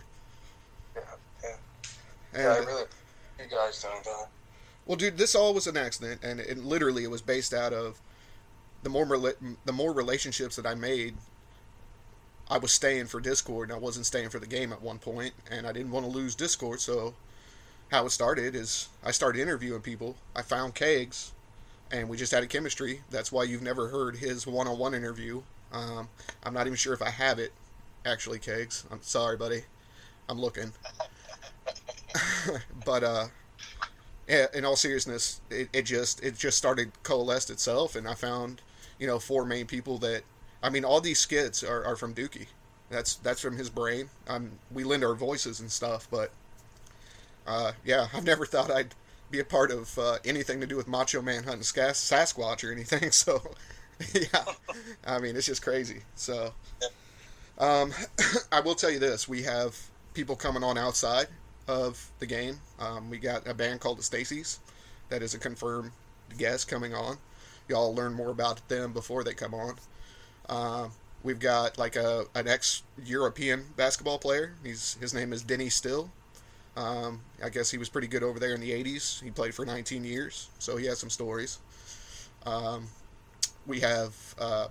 [0.96, 1.02] Yeah,
[1.42, 1.56] yeah.
[2.32, 2.84] And, yeah, I really,
[3.38, 4.28] you guys doing that.
[4.86, 8.00] Well, dude, this all was an accident, and it, literally it was based out of
[8.82, 11.14] the more the more relationships that I made.
[12.48, 15.34] I was staying for Discord, and I wasn't staying for the game at one point,
[15.48, 16.80] and I didn't want to lose Discord.
[16.80, 17.14] So,
[17.92, 20.16] how it started is I started interviewing people.
[20.34, 21.32] I found Kegs,
[21.92, 23.02] and we just had a chemistry.
[23.10, 25.42] That's why you've never heard his one-on-one interview.
[25.72, 26.08] Um,
[26.42, 27.52] I'm not even sure if I have it,
[28.04, 28.84] actually, Kegs.
[28.90, 29.62] I'm sorry, buddy.
[30.28, 30.72] I'm looking.
[32.84, 33.26] but uh,
[34.54, 38.60] in all seriousness, it, it just it just started coalesced itself, and I found
[39.00, 40.22] you know four main people that
[40.62, 42.46] I mean all these skits are, are from Dookie.
[42.90, 44.10] That's that's from his brain.
[44.28, 46.30] Um, we lend our voices and stuff, but
[47.46, 48.94] uh, yeah, I've never thought I'd
[49.30, 52.72] be a part of uh, anything to do with Macho Man hunting Sas- Sasquatch or
[52.72, 53.10] anything.
[53.20, 53.42] So
[54.14, 54.44] yeah,
[55.06, 56.02] I mean it's just crazy.
[56.14, 56.52] So
[57.58, 57.92] um,
[58.52, 59.76] I will tell you this: we have
[60.14, 61.28] people coming on outside
[61.68, 62.60] of the game.
[62.78, 64.58] Um, we got a band called the Stacy's
[65.08, 65.92] that is a confirmed
[66.38, 67.18] guest coming on.
[67.70, 69.76] Y'all learn more about them before they come on.
[70.48, 70.88] Uh,
[71.22, 74.54] we've got like a an ex European basketball player.
[74.64, 76.10] He's his name is Denny Still.
[76.76, 79.20] Um, I guess he was pretty good over there in the '80s.
[79.22, 81.58] He played for 19 years, so he has some stories.
[82.46, 82.88] Um,
[83.66, 84.68] we have uh,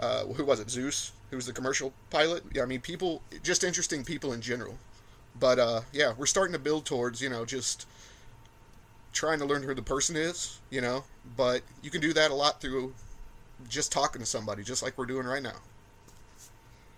[0.00, 0.70] uh, who was it?
[0.70, 2.44] Zeus, who was the commercial pilot.
[2.54, 4.78] Yeah, I mean, people, just interesting people in general.
[5.38, 7.86] But uh, yeah, we're starting to build towards you know just
[9.12, 11.04] trying to learn who the person is, you know.
[11.36, 12.94] But you can do that a lot through
[13.68, 15.56] just talking to somebody, just like we're doing right now.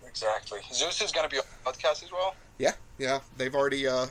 [0.07, 0.59] Exactly.
[0.73, 2.35] Zeus is going to be on the podcast as well.
[2.57, 3.19] Yeah, yeah.
[3.37, 4.07] They've already uh,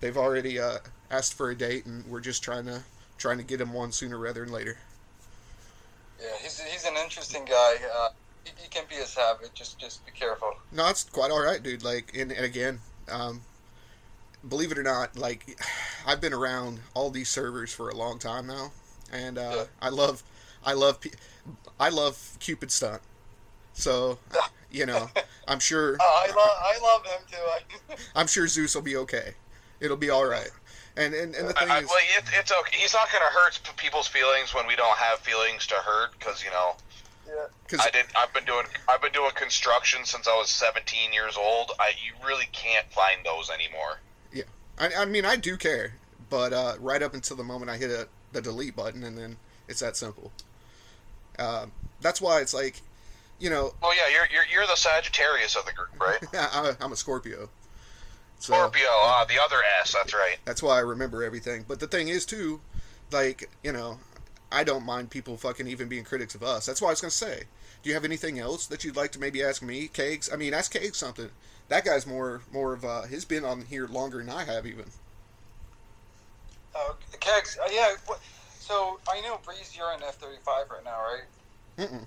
[0.00, 0.78] they've already uh,
[1.10, 2.82] asked for a date, and we're just trying to
[3.16, 4.76] trying to get him one sooner rather than later.
[6.20, 7.74] Yeah, he's, he's an interesting guy.
[7.94, 8.08] Uh,
[8.44, 9.50] he, he can be a savage.
[9.54, 10.52] Just just be careful.
[10.72, 11.82] No, it's quite all right, dude.
[11.82, 12.78] Like, and, and again,
[13.10, 13.40] um,
[14.48, 15.58] believe it or not, like
[16.06, 18.72] I've been around all these servers for a long time now,
[19.12, 19.64] and uh, Yeah.
[19.80, 20.22] I love,
[20.64, 20.98] I love,
[21.78, 23.02] I love Cupid stunt.
[23.72, 24.18] So,
[24.70, 25.10] you know,
[25.48, 27.94] I'm sure, Oh, I love I love him too.
[27.94, 29.34] I, I'm sure Zeus will be okay.
[29.80, 30.50] It'll be all right.
[30.96, 32.78] And and, and the thing I, I, is, well, it, it's okay.
[32.78, 36.42] He's not going to hurt people's feelings when we don't have feelings to hurt, because
[36.42, 36.76] you know
[37.26, 37.46] yeah.
[37.66, 38.06] because I did.
[38.16, 38.66] I've been doing.
[38.88, 41.72] I've been doing construction since I was 17 years old.
[41.78, 44.00] I you really can't find those anymore.
[44.78, 45.94] I, I mean, I do care,
[46.28, 49.36] but uh, right up until the moment I hit a, the delete button, and then
[49.68, 50.32] it's that simple.
[51.38, 52.80] Um, that's why it's like,
[53.38, 56.18] you know, Well, yeah, you're you're, you're the Sagittarius of the group, right?
[56.34, 57.48] I, I'm a Scorpio.
[58.38, 59.92] So, Scorpio, uh, the other S.
[59.92, 60.36] That's right.
[60.44, 61.64] That's why I remember everything.
[61.66, 62.60] But the thing is, too,
[63.10, 63.98] like, you know,
[64.52, 66.66] I don't mind people fucking even being critics of us.
[66.66, 67.44] That's why I was going to say.
[67.82, 70.30] Do you have anything else that you'd like to maybe ask me, Kegs?
[70.32, 71.30] I mean, ask Kegs something.
[71.68, 74.84] That guy's more, more of, uh, he's been on here longer than I have, even.
[76.74, 77.94] Uh, Kegs, uh, yeah.
[78.60, 81.22] So I know Breeze, you're in F thirty five right now, right?
[81.78, 82.04] Mm-mm.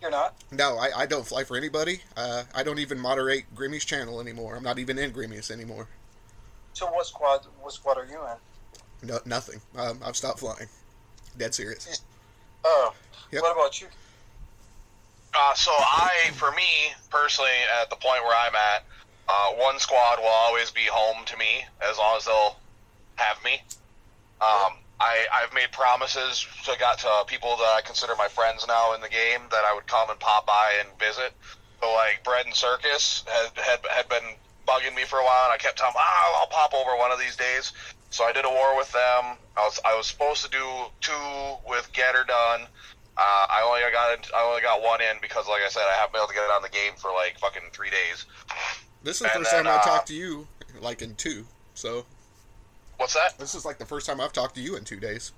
[0.00, 0.34] You're not.
[0.52, 2.00] No, I, I don't fly for anybody.
[2.16, 4.54] Uh, I don't even moderate Grimmy's channel anymore.
[4.56, 5.88] I'm not even in Grimmy's anymore.
[6.74, 7.46] So what squad?
[7.60, 8.20] What squad are you
[9.02, 9.08] in?
[9.08, 9.60] No, nothing.
[9.76, 10.68] Um, I've stopped flying.
[11.38, 12.02] Dead serious.
[12.64, 12.94] Oh.
[13.32, 13.42] Yep.
[13.42, 13.88] What about you?
[15.34, 17.50] Uh, so I, for me personally,
[17.82, 18.84] at the point where I'm at,
[19.28, 22.56] uh, one squad will always be home to me as long as they'll
[23.16, 23.60] have me.
[24.40, 28.94] Um, I, I've made promises to got to people that I consider my friends now
[28.94, 31.32] in the game that I would come and pop by and visit.
[31.80, 34.24] So like Bread and Circus had had, had been
[34.66, 37.12] bugging me for a while, and I kept telling them, oh, I'll pop over one
[37.12, 37.72] of these days.
[38.10, 39.36] So I did a war with them.
[39.56, 40.64] I was I was supposed to do
[41.00, 42.66] two with Get Her Done.
[43.18, 46.12] Uh, I only got I only got one in because, like I said, I haven't
[46.12, 48.26] been able to get it on the game for like fucking three days.
[49.02, 50.46] This is the And first then, time I uh, talked to you,
[50.80, 51.46] like in two.
[51.74, 52.04] So
[52.98, 53.38] What's that?
[53.38, 55.32] this is like the first time I've talked to you in two days.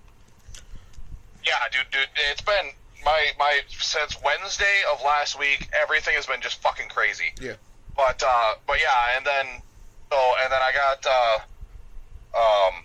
[1.44, 2.72] Yeah, dude, dude, it's been
[3.04, 5.68] my my since Wednesday of last week.
[5.80, 7.32] Everything has been just fucking crazy.
[7.40, 7.54] Yeah.
[7.96, 9.46] But uh, but yeah, and then
[10.10, 11.38] so and then I got uh,
[12.38, 12.84] um,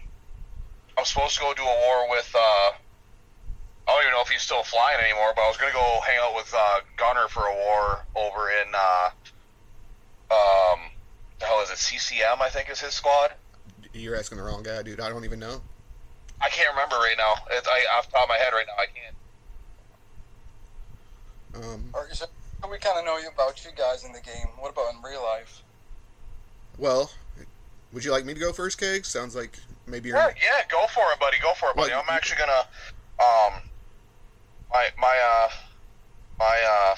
[0.97, 2.71] I'm supposed to go do a war with uh,
[3.87, 6.17] I don't even know if he's still flying anymore, but I was gonna go hang
[6.21, 9.09] out with uh, Gunner for a war over in uh,
[10.31, 10.79] um,
[11.39, 11.77] the hell is it?
[11.77, 13.31] CCM, I think is his squad.
[13.93, 14.99] You're asking the wrong guy, dude.
[15.01, 15.61] I don't even know.
[16.41, 17.35] I can't remember right now.
[17.51, 19.15] It's I, off the top of my head right now, I can't.
[21.73, 22.25] Um, Or, so
[22.69, 24.47] we kind of know you about you guys in the game.
[24.57, 25.61] What about in real life?
[26.77, 27.11] well,
[27.91, 29.05] would you like me to go first, Keg?
[29.05, 30.17] Sounds like maybe you're.
[30.17, 31.37] Yeah, yeah, go for it, buddy.
[31.41, 31.91] Go for it, buddy.
[31.91, 32.65] Well, I'm actually gonna,
[33.19, 33.61] um,
[34.73, 35.49] my my uh,
[36.39, 36.95] my uh,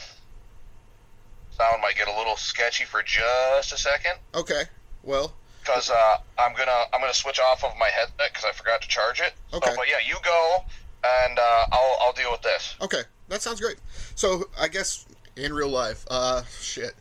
[1.51, 4.63] sound might get a little sketchy for just a second Okay.
[5.03, 8.81] Well, because uh, I'm gonna I'm gonna switch off of my headset because I forgot
[8.81, 9.33] to charge it.
[9.53, 9.69] Okay.
[9.69, 10.63] So, but yeah, you go,
[11.03, 12.75] and uh, I'll I'll deal with this.
[12.81, 13.77] Okay, that sounds great.
[14.15, 16.93] So I guess in real life, uh, shit.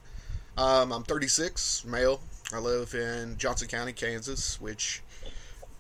[0.57, 2.21] Um, I'm 36, male.
[2.53, 4.61] I live in Johnson County, Kansas.
[4.61, 5.03] Which,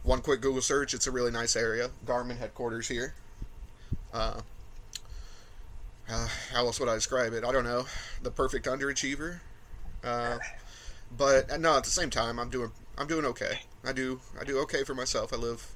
[0.03, 1.91] one quick Google search, it's a really nice area.
[2.07, 3.15] Garmin headquarters here.
[4.13, 4.41] Uh,
[6.09, 7.45] uh, how else would I describe it?
[7.45, 7.87] I don't know.
[8.23, 9.41] The perfect underachiever.
[10.03, 10.39] Uh,
[11.17, 13.61] but uh, no, at the same time, I'm doing I'm doing okay.
[13.85, 15.33] I do I do okay for myself.
[15.33, 15.67] I live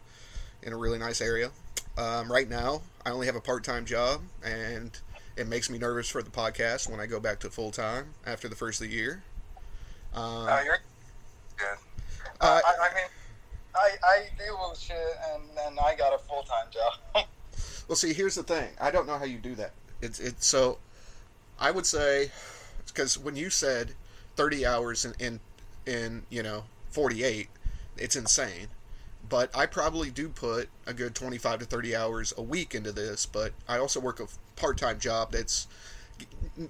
[0.62, 1.50] in a really nice area.
[1.96, 4.98] Um, right now, I only have a part time job, and
[5.36, 8.48] it makes me nervous for the podcast when I go back to full time after
[8.48, 9.22] the first of the year.
[10.14, 10.78] Um, Uh, you're
[11.56, 11.78] good.
[12.40, 13.04] uh, I, I mean,
[13.74, 14.96] I, I deal with shit,
[15.34, 17.26] and, and I got a full time job.
[17.88, 18.68] well, see, here's the thing.
[18.80, 19.72] I don't know how you do that.
[20.00, 20.78] It's it's so.
[21.60, 22.30] I would say,
[22.86, 23.94] because when you said
[24.36, 25.40] thirty hours in, in
[25.86, 27.48] in you know forty eight,
[27.96, 28.68] it's insane.
[29.28, 32.92] But I probably do put a good twenty five to thirty hours a week into
[32.92, 33.26] this.
[33.26, 35.66] But I also work a part time job that's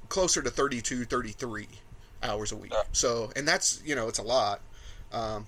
[0.09, 1.67] closer to 32, 33
[2.23, 2.73] hours a week.
[2.93, 4.61] So, and that's you know it's a lot.
[5.12, 5.47] Um,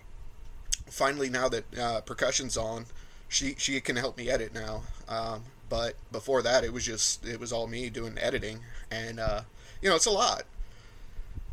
[0.87, 2.87] finally, now that uh, percussion's on,
[3.31, 4.83] she she can help me edit now.
[5.09, 8.59] Um, but before that, it was just it was all me doing editing,
[8.90, 9.43] and uh,
[9.81, 10.43] you know it's a lot.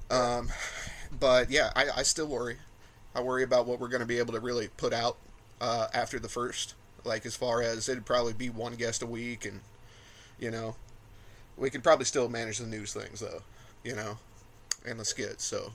[0.09, 0.49] Um,
[1.17, 2.57] but yeah, I, I still worry.
[3.15, 5.17] I worry about what we're going to be able to really put out
[5.61, 6.73] uh, after the first.
[7.05, 9.61] Like as far as it'd probably be one guest a week, and
[10.39, 10.75] you know,
[11.55, 13.43] we could probably still manage the news things though,
[13.83, 14.17] you know,
[14.83, 15.45] and the skits.
[15.45, 15.73] So,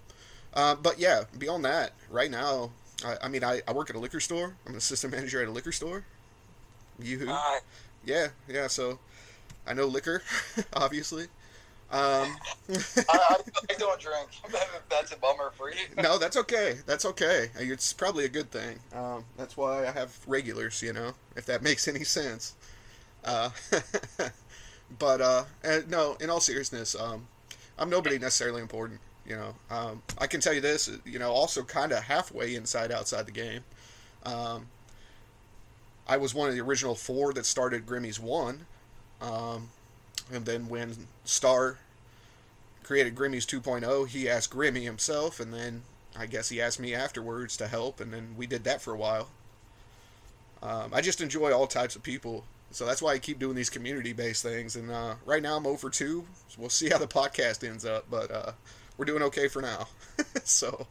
[0.53, 2.73] uh, but yeah, beyond that, right now,
[3.05, 4.55] I, I mean, I, I work at a liquor store.
[4.67, 6.05] I'm an assistant manager at a liquor store.
[6.99, 7.61] You I,
[8.05, 8.67] yeah, yeah.
[8.67, 8.99] So
[9.67, 10.23] I know liquor,
[10.73, 11.25] obviously.
[11.91, 12.01] Um,
[12.71, 12.77] I,
[13.09, 13.37] I,
[13.71, 14.29] I don't drink.
[14.89, 15.77] That's a bummer for you.
[16.03, 16.79] no, that's okay.
[16.87, 17.51] That's okay.
[17.59, 18.79] It's probably a good thing.
[18.95, 22.55] Um, that's why I have regulars, you know, if that makes any sense.
[23.25, 23.51] Uh,
[24.99, 27.27] but uh, uh, no, in all seriousness, um,
[27.79, 29.01] I'm nobody necessarily important.
[29.27, 30.91] You know, um, I can tell you this.
[31.05, 33.61] You know, also kind of halfway inside outside the game.
[34.25, 34.67] Um,
[36.07, 38.67] I was one of the original four that started Grimmy's one,
[39.21, 39.69] um,
[40.33, 41.79] and then when Star
[42.83, 45.83] created Grimmy's 2.0, he asked Grimmy himself, and then
[46.17, 48.97] I guess he asked me afterwards to help, and then we did that for a
[48.97, 49.29] while.
[50.63, 53.71] Um, I just enjoy all types of people, so that's why I keep doing these
[53.71, 54.77] community-based things.
[54.77, 56.25] And uh, right now I'm over two.
[56.49, 58.53] So we'll see how the podcast ends up, but uh,
[58.97, 59.89] we're doing okay for now.
[60.45, 60.87] so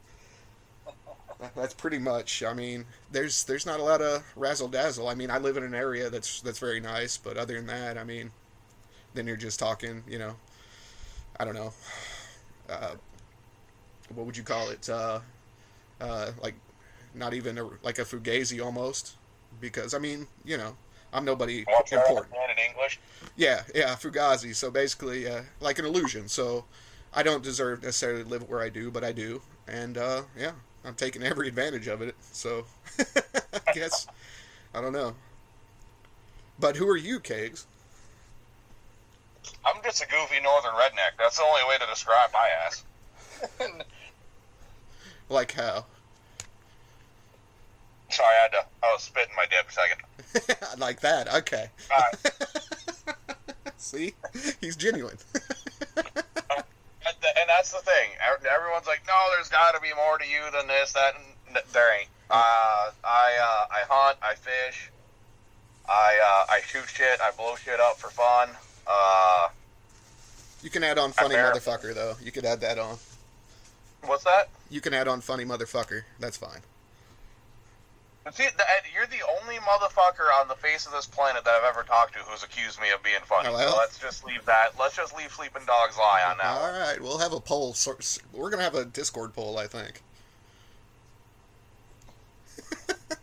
[1.55, 2.43] that's pretty much.
[2.43, 5.07] I mean, there's there's not a lot of razzle dazzle.
[5.07, 7.97] I mean, I live in an area that's that's very nice, but other than that,
[7.97, 8.31] I mean,
[9.13, 10.35] then you're just talking, you know.
[11.39, 11.73] I don't know.
[12.69, 12.95] Uh,
[14.13, 14.87] what would you call it?
[14.89, 15.19] Uh,
[15.99, 16.55] uh, like,
[17.15, 19.15] not even a, like a fugazi almost,
[19.59, 20.75] because I mean, you know,
[21.13, 22.35] I'm nobody important.
[22.35, 22.99] in English.
[23.35, 24.55] Yeah, yeah, fugazi.
[24.55, 26.27] So basically, uh, like an illusion.
[26.27, 26.65] So
[27.13, 30.51] I don't deserve necessarily to live where I do, but I do, and uh, yeah,
[30.85, 32.15] I'm taking every advantage of it.
[32.31, 32.65] So
[32.99, 34.07] I guess
[34.73, 35.15] I don't know.
[36.59, 37.65] But who are you, Kegs?
[39.65, 41.17] I'm just a goofy northern redneck.
[41.17, 42.83] That's the only way to describe my ass.
[45.31, 45.85] Like how?
[48.09, 48.65] Sorry, I had to.
[48.83, 50.77] I was spitting my dip a second.
[50.79, 51.33] like that.
[51.33, 51.69] Okay.
[51.89, 53.15] Right.
[53.77, 54.13] See,
[54.59, 55.17] he's genuine.
[57.41, 58.11] And that's the thing.
[58.21, 61.99] Everyone's like, "No, there's got to be more to you than this, that." And there
[61.99, 62.09] ain't.
[62.29, 64.91] Uh, I uh, I hunt, I fish,
[65.89, 68.49] I uh, I shoot shit, I blow shit up for fun.
[68.85, 69.49] Uh,
[70.61, 72.15] you can add on funny motherfucker though.
[72.21, 72.97] You could add that on.
[74.05, 74.49] what's that?
[74.69, 76.03] You can add on funny motherfucker.
[76.19, 76.61] That's fine.
[78.29, 78.47] See,
[78.93, 82.19] you're the only motherfucker on the face of this planet that I've ever talked to
[82.19, 83.49] who's accused me of being funny.
[83.49, 83.71] Well.
[83.71, 84.73] So let's just leave that.
[84.79, 86.45] Let's just leave sleeping dogs lie on that.
[86.45, 87.75] All right, we'll have a poll.
[88.31, 90.01] We're gonna have a Discord poll, I think.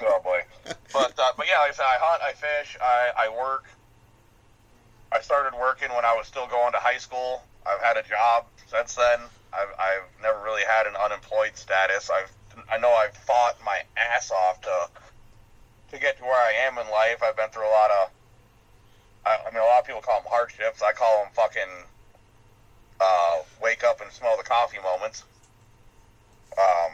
[0.00, 0.40] Oh boy.
[0.92, 3.64] But uh, but yeah, like I said, I hunt, I fish, I, I work.
[5.10, 7.42] I started working when I was still going to high school.
[7.66, 9.20] I've had a job since then.
[9.52, 12.10] I've, I've never really had an unemployed status.
[12.10, 12.30] I've
[12.70, 14.88] I know I've fought my ass off to
[15.90, 17.22] to get to where I am in life.
[17.22, 18.10] I've been through a lot of.
[19.26, 20.82] I, I mean, a lot of people call them hardships.
[20.82, 21.72] I call them fucking
[23.00, 25.24] uh, wake up and smell the coffee moments.
[26.58, 26.92] Um,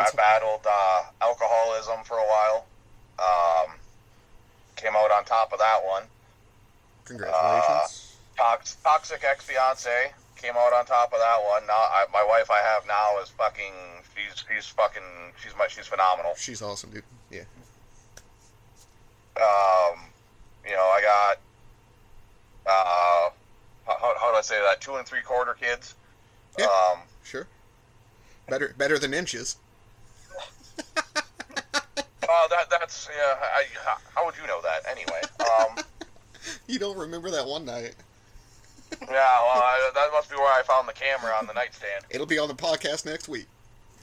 [0.00, 2.66] I battled uh, alcoholism for a while.
[3.18, 3.72] Um,
[4.76, 6.04] came out on top of that one.
[7.04, 8.16] Congratulations.
[8.36, 11.66] Tox- toxic ex fiance came out on top of that one.
[11.66, 13.72] Now, I, my wife I have now is fucking.
[14.14, 15.02] She's she's fucking.
[15.42, 16.32] She's my she's phenomenal.
[16.36, 17.02] She's awesome, dude.
[17.30, 17.42] Yeah.
[19.36, 20.00] Um,
[20.66, 21.36] you know, I got.
[22.66, 23.30] Uh,
[23.86, 24.80] how, how do I say that?
[24.80, 25.94] Two and three quarter kids.
[26.58, 26.66] Yeah.
[26.66, 27.46] Um, Sure.
[28.48, 29.56] Better better than inches.
[30.96, 31.02] uh,
[32.48, 33.34] that that's yeah.
[33.40, 35.20] I, how, how would you know that anyway?
[35.40, 35.84] Um,
[36.66, 37.94] You don't remember that one night.
[39.02, 42.04] yeah, well, I, that must be where I found the camera on the nightstand.
[42.10, 43.46] It'll be on the podcast next week.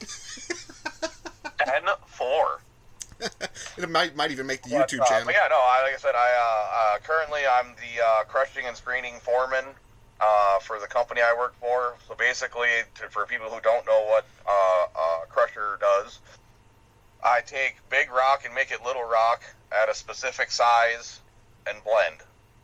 [1.58, 2.60] Ten four.
[3.78, 5.26] it might might even make the But, YouTube uh, channel.
[5.26, 5.56] But yeah, no.
[5.56, 9.64] I, like I said, I uh, uh, currently I'm the uh, crushing and screening foreman
[10.20, 11.96] uh, for the company I work for.
[12.06, 16.18] So basically, to, for people who don't know what uh, uh, crusher does,
[17.24, 21.20] I take big rock and make it little rock at a specific size
[21.66, 22.16] and blend,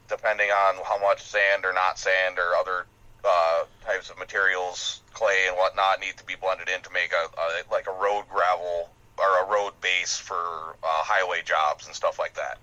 [0.09, 2.87] depending on how much sand or not sand or other
[3.25, 7.41] uh, types of materials, clay and whatnot, need to be blended in to make a,
[7.41, 12.19] a like a road gravel or a road base for uh, highway jobs and stuff
[12.19, 12.59] like that.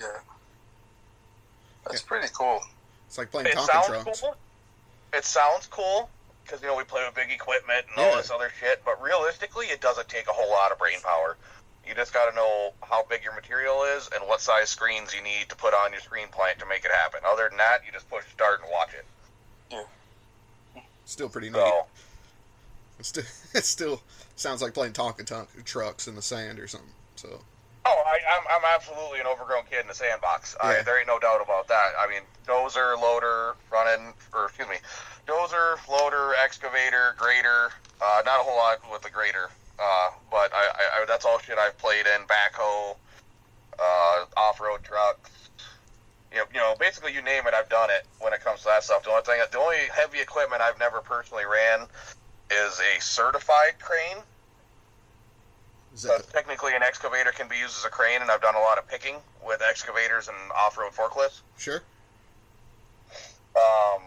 [0.00, 0.06] Yeah.
[1.86, 2.60] That's pretty cool.
[3.06, 4.20] It's like playing It Tonka sounds drums.
[4.20, 4.36] cool.
[5.12, 6.08] It sounds cool
[6.44, 9.66] because you know we play with big equipment and all this other shit, but realistically,
[9.66, 11.36] it doesn't take a whole lot of brain power.
[11.86, 15.22] You just got to know how big your material is and what size screens you
[15.22, 17.20] need to put on your screen plant to make it happen.
[17.26, 19.86] Other than that, you just push start and watch it.
[21.04, 21.56] Still pretty neat.
[21.56, 21.86] So
[22.98, 23.24] It still,
[23.54, 24.02] it still
[24.36, 26.90] sounds like playing Tonka Tonka trucks in the sand or something.
[27.16, 27.40] So
[27.86, 30.56] Oh, I, I'm, I'm absolutely an overgrown kid in the sandbox.
[30.58, 31.92] I, there ain't no doubt about that.
[31.98, 34.76] I mean, dozer, loader, running, or excuse me,
[35.26, 37.72] dozer, loader, excavator, grader.
[38.00, 41.58] Uh, not a whole lot with the grader, uh, but I, I, that's all shit
[41.58, 42.26] I've played in.
[42.26, 42.96] Backhoe,
[43.78, 45.30] uh, off-road trucks.
[46.32, 48.06] You know, you know, basically you name it, I've done it.
[48.20, 51.00] When it comes to that stuff, the only thing, the only heavy equipment I've never
[51.00, 51.86] personally ran
[52.50, 54.22] is a certified crane.
[55.94, 58.60] So the, technically, an excavator can be used as a crane, and I've done a
[58.60, 59.16] lot of picking
[59.46, 61.40] with excavators and off-road forklifts.
[61.56, 61.82] sure?
[63.54, 64.02] Um,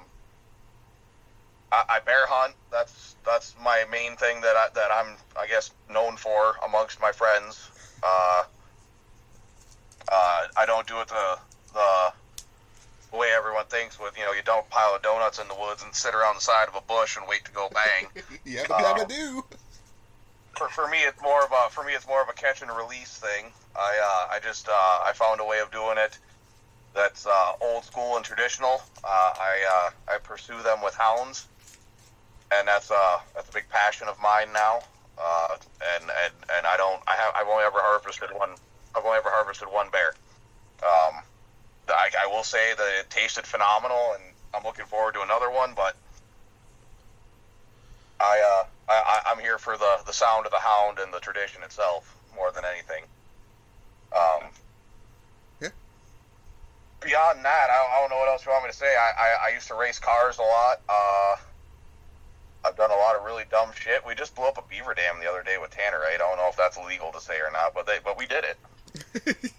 [1.72, 2.56] I, I bear hunt.
[2.72, 7.12] That's that's my main thing that I that I'm I guess known for amongst my
[7.12, 7.70] friends.
[8.04, 8.44] Uh,
[10.12, 11.38] uh, I don't do it the
[11.74, 12.14] the
[13.18, 14.00] way everyone thinks.
[14.00, 16.42] With you know, you don't pile of donuts in the woods and sit around the
[16.42, 18.24] side of a bush and wait to go bang.
[18.46, 18.84] Yabba Oh.
[18.84, 19.44] dabba do.
[20.58, 22.72] for, for me it's more of a for me it's more of a catch and
[22.72, 23.52] release thing.
[23.76, 23.98] I
[24.30, 26.18] uh, I just uh, I found a way of doing it
[26.94, 28.82] that's uh, old school and traditional.
[29.04, 31.48] Uh, I uh, I pursue them with hounds,
[32.52, 34.80] and that's uh that's a big passion of mine now.
[35.18, 35.58] Uh,
[35.96, 38.52] and, and and I don't I have I've only ever harvested one
[38.96, 40.14] I've only ever harvested one bear.
[40.84, 41.22] Um,
[41.90, 44.24] I, I will say that it tasted phenomenal, and
[44.54, 45.96] I'm looking forward to another one, but.
[48.20, 51.62] I, uh, I, I'm here for the, the sound of the hound and the tradition
[51.62, 53.04] itself more than anything.
[54.12, 54.50] Um,
[55.62, 55.70] Yeah.
[57.02, 58.96] Beyond that, I don't, I don't know what else you want me to say.
[58.96, 60.82] I, I, I used to race cars a lot.
[60.90, 61.36] Uh,
[62.68, 64.06] I've done a lot of really dumb shit.
[64.06, 66.16] We just blew up a beaver dam the other day with Tannerite.
[66.16, 68.44] I don't know if that's illegal to say or not, but they but we did
[68.44, 69.54] it.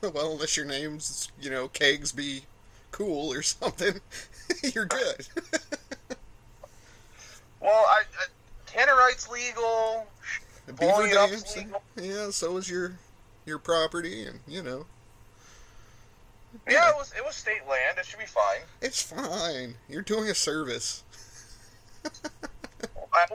[0.14, 2.42] well, unless your name's you know Kegs be
[2.90, 4.00] Cool or something,
[4.74, 5.26] you're good.
[7.60, 8.26] Well, I, I
[8.66, 10.06] Tannerite's legal.
[10.66, 11.82] The beaver dams, legal.
[11.96, 12.28] yeah.
[12.28, 12.98] So is your
[13.46, 14.84] your property, and you know
[16.68, 17.98] Yeah, it was it was state land.
[17.98, 18.60] It should be fine.
[18.80, 19.74] it's fine.
[19.88, 21.02] You're doing a service.
[22.04, 23.26] I,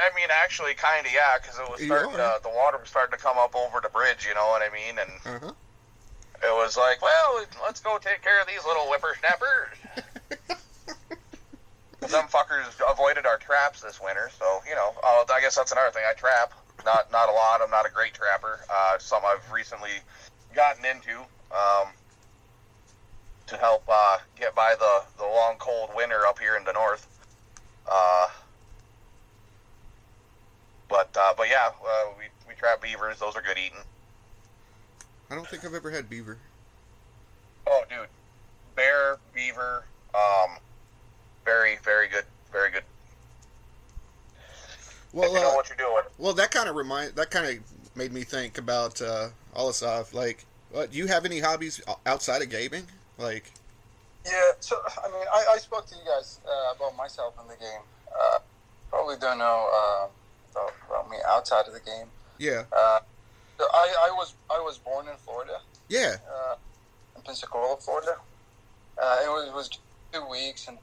[0.00, 3.16] I mean, actually, kind of, yeah, because it was starting to, the water was starting
[3.16, 4.98] to come up over the bridge, you know what I mean?
[4.98, 5.52] And Uh huh.
[6.42, 9.76] it was like, well, let's go take care of these little whippersnappers.
[12.08, 14.94] Some fuckers avoided our traps this winter, so you know.
[15.02, 16.02] Oh, I guess that's another thing.
[16.08, 16.52] I trap,
[16.84, 17.60] not not a lot.
[17.62, 18.60] I'm not a great trapper.
[18.72, 19.90] Uh, some I've recently
[20.54, 21.20] gotten into
[21.52, 21.88] um,
[23.50, 27.06] to help uh, get by the, the long cold winter up here in the north.
[27.90, 28.28] Uh,
[30.88, 33.18] but uh, but yeah, uh, we we trap beavers.
[33.18, 33.78] Those are good eating.
[35.30, 36.38] I don't think I've ever had beaver.
[37.66, 38.08] Oh, dude,
[38.74, 39.84] bear, beaver,
[40.14, 40.56] um,
[41.44, 42.82] very very good, very good.
[45.12, 46.02] Well, you know uh, what you're doing.
[46.18, 50.14] Well, that kind of remind that kind of made me think about uh, Alassaf.
[50.14, 50.44] Like,
[50.74, 52.86] uh, do you have any hobbies outside of gaming?
[53.20, 53.52] Like,
[54.24, 57.56] Yeah, so I mean, I, I spoke to you guys uh, about myself in the
[57.56, 57.82] game.
[58.08, 58.38] Uh,
[58.88, 60.06] probably don't know uh,
[60.52, 62.08] about, about me outside of the game.
[62.38, 63.00] yeah, Uh,
[63.58, 66.54] so I, I was I was born in Florida, yeah, uh,
[67.14, 68.16] in Pensacola, Florida.
[69.00, 69.70] Uh, it was, it was
[70.12, 70.78] two weeks and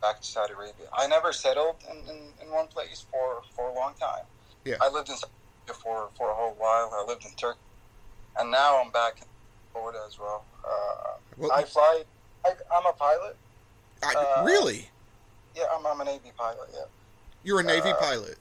[0.00, 0.86] back to Saudi Arabia.
[0.96, 4.24] I never settled in, in, in one place for, for a long time.
[4.64, 4.76] Yeah.
[4.80, 5.32] I lived in Saudi
[5.68, 6.90] Arabia for, for a whole while.
[6.94, 7.60] I lived in Turkey,
[8.38, 9.28] and now I'm back in
[9.74, 10.44] Florida as well.
[10.64, 12.04] Uh, Well, I fly.
[12.46, 13.36] I, I'm a pilot.
[14.02, 14.88] I, uh, really,
[15.56, 16.68] Yeah, I'm, I'm a Navy pilot.
[16.72, 16.84] Yeah.
[17.42, 18.38] you're a Navy uh, pilot.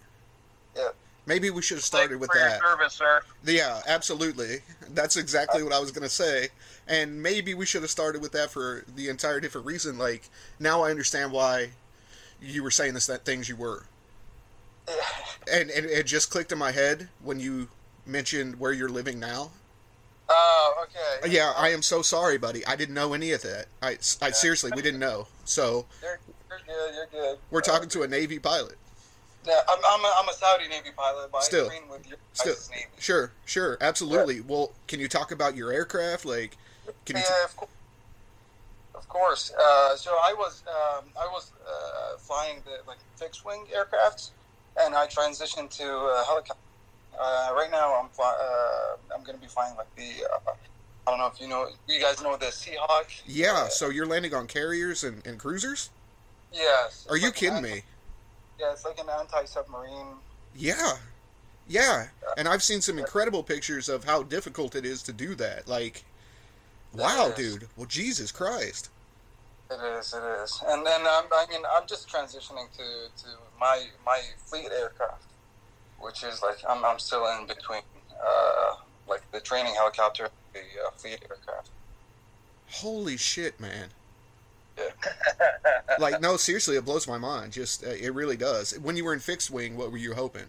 [0.75, 0.89] yeah.
[1.25, 2.59] Maybe we should have started with for your that.
[2.59, 3.21] service, sir.
[3.45, 4.57] Yeah, absolutely.
[4.89, 6.49] That's exactly what I was going to say.
[6.86, 9.97] And maybe we should have started with that for the entire different reason.
[9.97, 10.27] Like,
[10.59, 11.69] now I understand why
[12.41, 13.86] you were saying this, that things you were.
[15.49, 17.69] And, and it just clicked in my head when you
[18.05, 19.51] mentioned where you're living now.
[20.30, 21.32] Oh, okay.
[21.32, 22.65] Yeah, I am so sorry, buddy.
[22.65, 23.65] I didn't know any of that.
[23.82, 25.28] I, I seriously, we didn't know.
[25.45, 26.19] So You're,
[26.49, 26.95] you're good.
[26.95, 27.39] You're good.
[27.51, 28.78] we're Uh, talking to a Navy pilot.
[29.45, 31.65] Yeah, I'm, I'm, a, I'm a Saudi Navy pilot, but Still.
[31.65, 32.55] I train with your Still,
[32.97, 34.39] sure, sure, absolutely.
[34.39, 36.24] Well, can you talk about your aircraft?
[36.24, 36.55] Like,
[37.05, 37.24] can you?
[37.24, 37.69] yeah, of course.
[38.95, 39.51] Of course.
[39.53, 44.30] Uh, so I was um, I was uh, flying the like fixed wing aircrafts,
[44.80, 46.55] and I transitioned to uh, helicopter.
[47.20, 50.51] Uh, right now, I'm fly, uh, I'm going to be flying like the uh,
[51.05, 53.22] I don't know if you know you guys know the Seahawk.
[53.26, 53.68] yeah.
[53.70, 55.89] So you're landing on carriers and, and cruisers?
[56.51, 57.05] Yes.
[57.09, 57.82] Are you like kidding anti- me?
[58.59, 60.16] Yeah, it's like an anti-submarine.
[60.55, 60.93] Yeah.
[61.68, 62.07] Yeah.
[62.38, 65.68] And I've seen some incredible pictures of how difficult it is to do that.
[65.68, 66.03] Like,
[66.93, 67.68] wow, dude.
[67.76, 68.89] Well, Jesus Christ.
[69.72, 72.84] It is, it is, and then um, I mean I'm just transitioning to,
[73.24, 75.24] to my my fleet aircraft,
[76.00, 77.82] which is like I'm, I'm still in between,
[78.12, 78.76] uh,
[79.08, 81.70] like the training helicopter, and the uh, fleet aircraft.
[82.70, 83.89] Holy shit, man.
[84.78, 84.89] Yeah.
[86.00, 87.54] Like, no, seriously, it blows my mind.
[87.54, 88.78] Just, uh, it really does.
[88.80, 90.46] When you were in fixed wing, what were you hoping?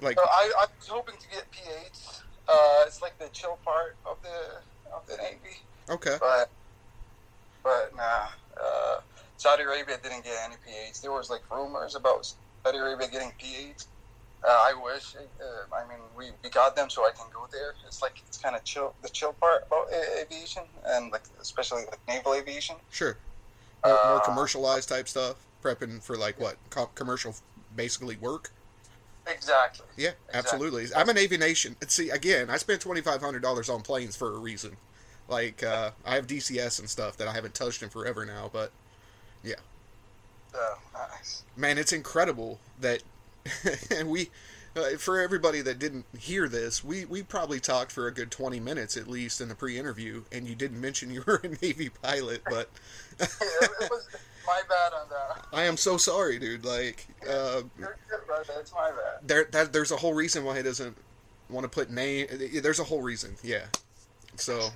[0.00, 2.20] Like, So I, I was hoping to get P8s.
[2.46, 6.16] Uh, it's like the chill part of the of the Navy, okay.
[6.20, 6.50] but
[7.62, 8.26] but nah.
[8.62, 9.00] Uh,
[9.36, 11.00] Saudi Arabia didn't get any P8s.
[11.00, 12.30] There was like rumors about
[12.64, 13.86] Saudi Arabia getting P8s.
[14.46, 15.14] Uh, I wish.
[15.16, 17.74] Uh, I mean, we, we got them, so I can go there.
[17.86, 18.94] It's like it's kind of chill.
[19.02, 19.88] The chill part about
[20.20, 22.76] aviation, and like especially like naval aviation.
[22.90, 23.16] Sure.
[23.84, 25.36] More, more Uh, commercialized type stuff.
[25.62, 26.56] Prepping for, like, what?
[26.68, 27.34] Co- commercial,
[27.74, 28.50] basically, work?
[29.26, 29.86] Exactly.
[29.96, 30.38] Yeah, Exactly.
[30.38, 30.86] absolutely.
[30.94, 31.74] I'm a Navy Nation.
[31.88, 34.76] See, again, I spent twenty five hundred dollars on planes for a reason.
[35.26, 38.72] Like, uh, I have DCS and stuff that I haven't touched in forever now, but
[39.42, 39.54] yeah.
[40.54, 41.44] Oh, nice.
[41.56, 43.02] man, it's incredible that,
[43.90, 44.30] and we,
[44.76, 48.60] uh, for everybody that didn't hear this, we we probably talked for a good twenty
[48.60, 52.42] minutes at least in the pre-interview, and you didn't mention you were a Navy pilot,
[52.48, 52.68] but
[53.20, 54.08] it was
[54.46, 55.46] my bad on that.
[55.52, 56.64] I am so sorry, dude.
[56.64, 58.52] Like, uh, You're good, brother.
[58.60, 59.26] It's my bad.
[59.26, 60.96] there that there's a whole reason why he doesn't
[61.50, 62.26] want to put name.
[62.62, 63.66] There's a whole reason, yeah.
[64.36, 64.70] So,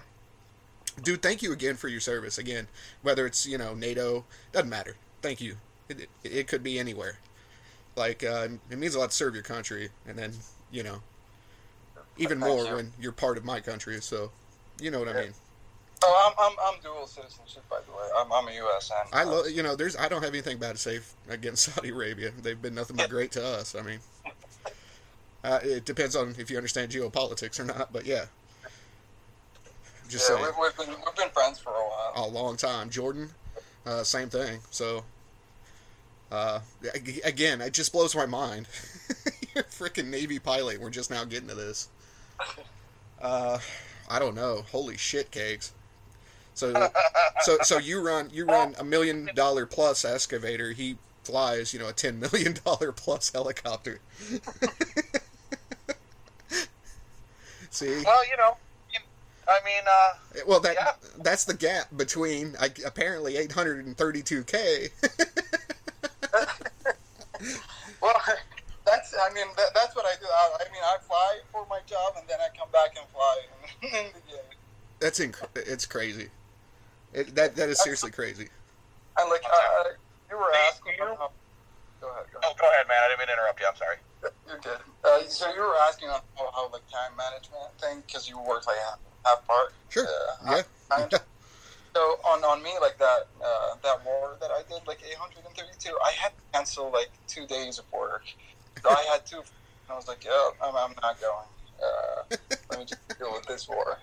[1.02, 2.38] dude, thank you again for your service.
[2.38, 2.68] Again,
[3.02, 4.96] whether it's you know NATO, doesn't matter.
[5.22, 5.56] Thank you.
[5.88, 7.18] It, it, it could be anywhere.
[7.98, 10.32] Like uh, it means a lot to serve your country, and then
[10.70, 11.02] you know,
[12.16, 12.74] even more you.
[12.76, 14.00] when you're part of my country.
[14.00, 14.30] So,
[14.80, 15.32] you know what I mean.
[16.04, 18.08] Oh, I'm, I'm, I'm dual citizenship, by the way.
[18.16, 18.92] I'm, I'm a U.S.
[18.96, 19.74] and I love you know.
[19.74, 22.30] There's I don't have anything bad to say against Saudi Arabia.
[22.40, 23.74] They've been nothing but great to us.
[23.74, 23.98] I mean,
[25.44, 27.92] uh, it depends on if you understand geopolitics or not.
[27.92, 28.26] But yeah,
[30.08, 32.12] just yeah, saying, we've, we've been we've been friends for a while.
[32.14, 32.90] a long time.
[32.90, 33.30] Jordan,
[33.84, 34.60] uh, same thing.
[34.70, 35.02] So,
[36.30, 36.60] uh,
[37.24, 38.68] again, it just blows my mind.
[39.54, 40.80] You're a freaking Navy pilot.
[40.80, 41.88] We're just now getting to this.
[43.20, 43.58] Uh,
[44.08, 44.64] I don't know.
[44.70, 45.72] Holy shit, Kegs.
[46.54, 46.90] So,
[47.42, 50.72] so, so you run you run a million dollar plus excavator.
[50.72, 54.00] He flies, you know, a ten million dollar plus helicopter.
[57.70, 58.02] See.
[58.04, 58.56] Well, you know,
[59.48, 60.14] I mean, uh,
[60.46, 60.92] well, that yeah.
[61.22, 64.90] that's the gap between I, apparently 832k
[68.08, 68.20] Well,
[68.86, 70.26] that's I mean that, that's what I do.
[70.26, 73.36] I, I mean I fly for my job and then I come back and fly
[73.82, 74.44] in, in.
[75.00, 76.28] That's inc- it's crazy.
[77.12, 78.48] It, that that is seriously crazy.
[79.18, 79.84] And like uh,
[80.30, 80.92] you were Hey, asking.
[80.98, 81.32] you- about-
[82.00, 82.24] go ahead.
[82.32, 82.58] Go oh, ahead.
[82.58, 82.96] go ahead, man.
[83.04, 83.66] I didn't mean to interrupt you.
[83.68, 83.96] I'm sorry.
[84.46, 84.78] You're good.
[85.04, 88.66] Uh, so you were asking on how, how like time management thing because you work
[88.66, 89.72] like half, half part.
[89.90, 90.06] Sure.
[90.06, 90.08] Uh,
[90.46, 90.62] Yeah.
[90.96, 91.20] half time.
[91.98, 96.12] So on, on me like that uh, that war that I did like 832, I
[96.12, 98.22] had to cancel like two days of work
[98.82, 99.42] so I had two.
[99.90, 101.46] I was like, yeah, I'm, I'm not going.
[101.82, 102.36] Uh,
[102.70, 103.98] let me just deal with this war.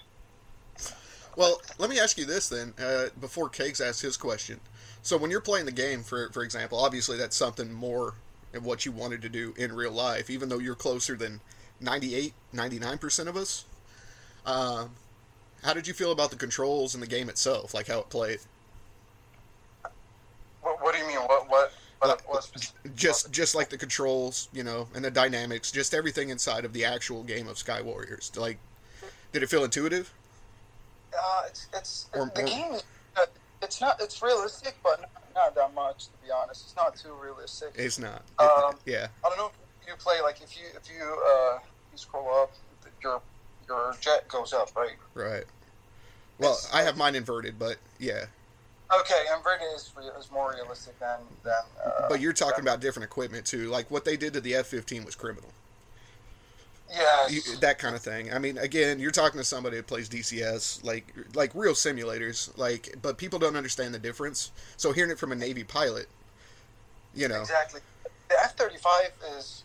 [1.35, 4.59] Well, let me ask you this then, uh, before Kegs asks his question.
[5.01, 8.15] So when you're playing the game, for for example, obviously that's something more
[8.53, 11.41] of what you wanted to do in real life, even though you're closer than
[11.81, 13.65] 98, 99% of us.
[15.65, 18.37] How did you feel about the controls and the game itself, like how it played?
[20.61, 21.17] What, what do you mean?
[21.17, 25.71] What what what, what specific- Just just like the controls, you know, and the dynamics,
[25.71, 28.31] just everything inside of the actual game of Sky Warriors.
[28.35, 28.59] Like,
[29.31, 30.13] did it feel intuitive?
[31.17, 32.75] Uh, it's it's Or- the or- game.
[33.17, 33.25] Uh,
[33.63, 33.99] it's not.
[33.99, 36.05] It's realistic, but not, not that much.
[36.05, 37.71] To be honest, it's not too realistic.
[37.73, 38.21] It's not.
[38.37, 39.07] Um, yeah.
[39.25, 39.51] I don't know
[39.81, 41.57] if you play like if you if you uh
[41.91, 42.51] you scroll up,
[43.01, 43.19] your
[43.67, 44.95] your jet goes up, right?
[45.13, 45.45] Right.
[46.37, 48.25] Well, It's- I have mine inverted, but yeah.
[48.93, 51.53] Okay, inverted is, is more realistic than than.
[51.83, 53.67] Uh, But you're talking than- about different equipment too.
[53.69, 55.49] Like what they did to the F-15 was criminal.
[56.93, 57.27] Yeah.
[57.61, 58.31] That kind of thing.
[58.31, 62.55] I mean, again, you're talking to somebody that plays DCS, like like real simulators.
[62.57, 64.51] Like, but people don't understand the difference.
[64.77, 66.07] So hearing it from a Navy pilot,
[67.15, 67.81] you know, Exactly.
[68.29, 69.63] The F thirty five is,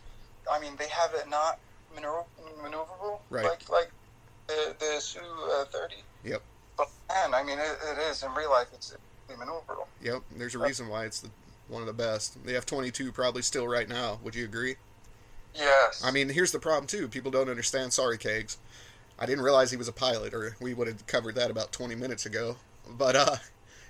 [0.51, 1.59] I mean, they have it not
[1.95, 2.25] maneuver-
[2.61, 3.45] maneuverable Right.
[3.45, 3.91] like like
[4.47, 5.97] the the Su uh, thirty.
[6.23, 6.41] Yep.
[6.77, 8.67] But man, I mean, it, it is in real life.
[8.73, 8.95] It's
[9.29, 9.87] maneuverable.
[10.01, 10.21] yep.
[10.35, 11.29] There's a reason why it's the,
[11.67, 12.43] one of the best.
[12.45, 14.19] The F-22 probably still right now.
[14.23, 14.75] Would you agree?
[15.55, 16.01] Yes.
[16.03, 17.07] I mean, here's the problem too.
[17.07, 17.93] People don't understand.
[17.93, 18.57] Sorry, Kegs.
[19.19, 21.93] I didn't realize he was a pilot, or we would have covered that about 20
[21.95, 22.57] minutes ago.
[22.89, 23.35] But uh,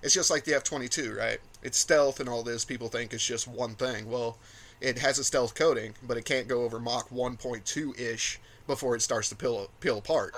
[0.04, 1.40] it's just like the F-22, right?
[1.64, 2.66] It's stealth and all this.
[2.66, 4.10] People think it's just one thing.
[4.10, 4.38] Well,
[4.82, 9.02] it has a stealth coating, but it can't go over Mach 1.2 ish before it
[9.02, 10.36] starts to peel peel apart.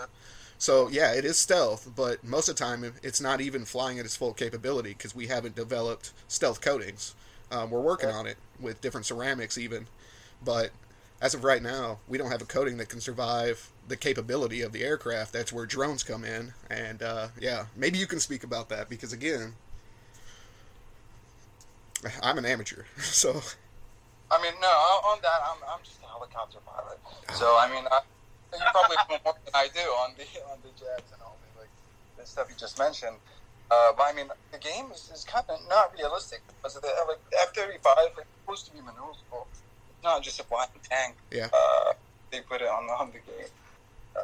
[0.58, 4.06] So yeah, it is stealth, but most of the time it's not even flying at
[4.06, 7.16] its full capability because we haven't developed stealth coatings.
[7.52, 9.88] Um, we're working on it with different ceramics even,
[10.44, 10.72] but
[11.22, 14.74] as of right now, we don't have a coating that can survive the capability of
[14.74, 15.32] the aircraft.
[15.32, 19.14] That's where drones come in, and uh, yeah, maybe you can speak about that because
[19.14, 19.54] again,
[22.22, 23.42] I'm an amateur, so
[24.32, 24.68] I mean, no.
[25.12, 27.00] On that, I'm, I'm just a helicopter pilot.
[27.34, 28.02] So I mean, I,
[28.54, 31.62] you probably know more than I do on the on the jets and all the
[31.62, 31.74] like
[32.18, 33.18] the stuff you just mentioned.
[33.72, 36.92] Uh, but I mean, the game is, is kind of not realistic because of the
[37.08, 39.46] like F thirty five is supposed to be maneuverable.
[39.52, 41.16] It's not just a flying tank.
[41.32, 41.50] Yeah.
[41.54, 41.94] Uh,
[42.32, 43.50] they put it on the on the game.
[44.16, 44.22] Uh,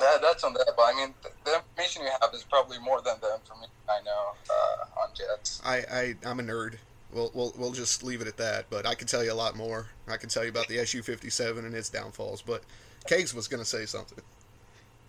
[0.00, 0.72] that, that's on that.
[0.76, 4.00] But I mean, the, the information you have is probably more than the information I
[4.04, 5.60] know uh, on jets.
[5.64, 6.76] I, I I'm a nerd.
[7.12, 8.66] We'll, we'll we'll just leave it at that.
[8.70, 9.86] But I can tell you a lot more.
[10.08, 12.42] I can tell you about the Su-57 and its downfalls.
[12.42, 12.62] But
[13.06, 14.22] Kegs was going to say something.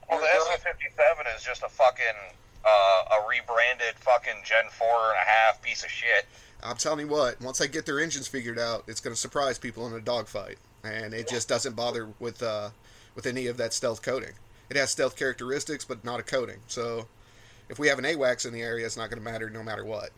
[0.10, 2.36] Well, the SU-57 is just a fucking
[2.66, 6.26] uh, a rebranded fucking Gen four and a half piece of shit.
[6.62, 7.42] I'm telling you what.
[7.42, 10.58] Once they get their engines figured out, it's going to surprise people in a dogfight,
[10.84, 12.70] and it just doesn't bother with uh,
[13.16, 14.34] with any of that stealth coating.
[14.70, 16.60] It has stealth characteristics, but not a coating.
[16.68, 17.08] So
[17.70, 19.84] if we have an AWACS in the area, it's not going to matter no matter
[19.86, 20.12] what.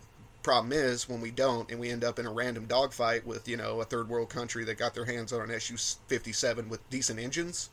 [0.45, 3.57] Problem is when we don't, and we end up in a random dogfight with you
[3.57, 7.71] know a third world country that got their hands on an Su-57 with decent engines.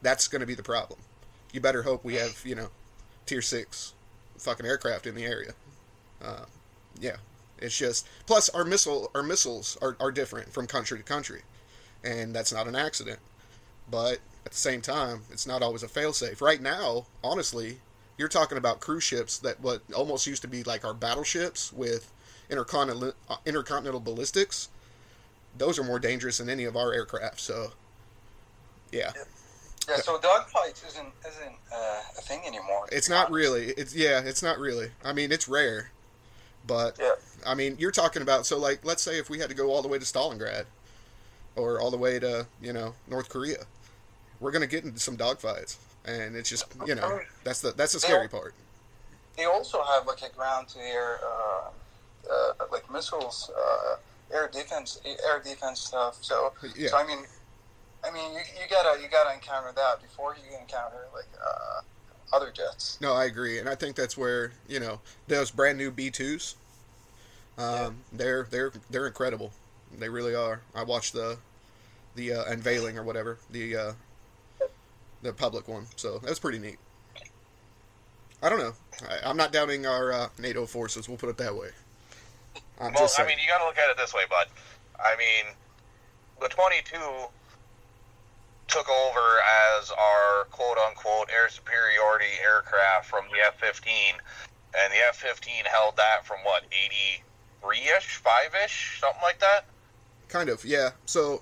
[0.00, 1.00] That's going to be the problem.
[1.52, 2.68] You better hope we have you know
[3.26, 3.94] tier six
[4.38, 5.54] fucking aircraft in the area.
[6.22, 6.44] Uh,
[7.00, 7.16] yeah,
[7.58, 11.42] it's just plus our missile our missiles are, are different from country to country,
[12.04, 13.18] and that's not an accident.
[13.90, 16.40] But at the same time, it's not always a failsafe.
[16.40, 17.78] Right now, honestly,
[18.18, 22.12] you're talking about cruise ships that what almost used to be like our battleships with
[22.50, 24.68] intercontinental uh, intercontinental ballistics.
[25.56, 27.40] Those are more dangerous than any of our aircraft.
[27.40, 27.72] So,
[28.92, 29.12] yeah,
[29.88, 32.86] Yeah, so dogfights isn't isn't uh, a thing anymore.
[32.92, 33.32] it's not honest.
[33.32, 33.66] really.
[33.68, 34.90] It's yeah, it's not really.
[35.04, 35.90] I mean, it's rare,
[36.66, 37.12] but Yeah.
[37.46, 39.80] I mean, you're talking about so like let's say if we had to go all
[39.80, 40.64] the way to Stalingrad
[41.56, 43.64] or all the way to, you know, North Korea.
[44.40, 47.92] We're going to get into some dogfights and it's just, you know, that's the that's
[47.92, 48.54] the scary part.
[49.36, 51.70] They also have like a ground to air, uh,
[52.32, 53.96] uh, like missiles, uh,
[54.34, 56.18] air defense, air defense stuff.
[56.20, 56.88] So, Yeah.
[56.88, 57.20] so I mean,
[58.04, 62.50] I mean, you, you gotta you gotta encounter that before you encounter like uh, other
[62.50, 62.98] jets.
[63.00, 66.56] No, I agree, and I think that's where you know those brand new B twos.
[67.56, 67.90] Um, Yeah.
[68.12, 69.52] They're they're they're incredible.
[69.98, 70.60] They really are.
[70.74, 71.38] I watched the
[72.14, 73.92] the uh, unveiling or whatever the uh,
[75.22, 76.78] the public one, so that was pretty neat.
[78.42, 78.72] I don't know.
[79.08, 81.08] I, I'm not doubting our uh, NATO forces.
[81.08, 81.70] We'll put it that way.
[82.80, 84.46] I'm Well, just I mean, you got to look at it this way, bud.
[84.98, 85.54] I mean,
[86.40, 86.96] the 22
[88.68, 89.38] took over
[89.78, 93.92] as our quote unquote air superiority aircraft from the F 15,
[94.78, 98.32] and the F 15 held that from what, 83 ish, 5
[98.64, 99.64] ish, something like that?
[100.28, 100.62] kind of.
[100.64, 100.90] Yeah.
[101.06, 101.40] So,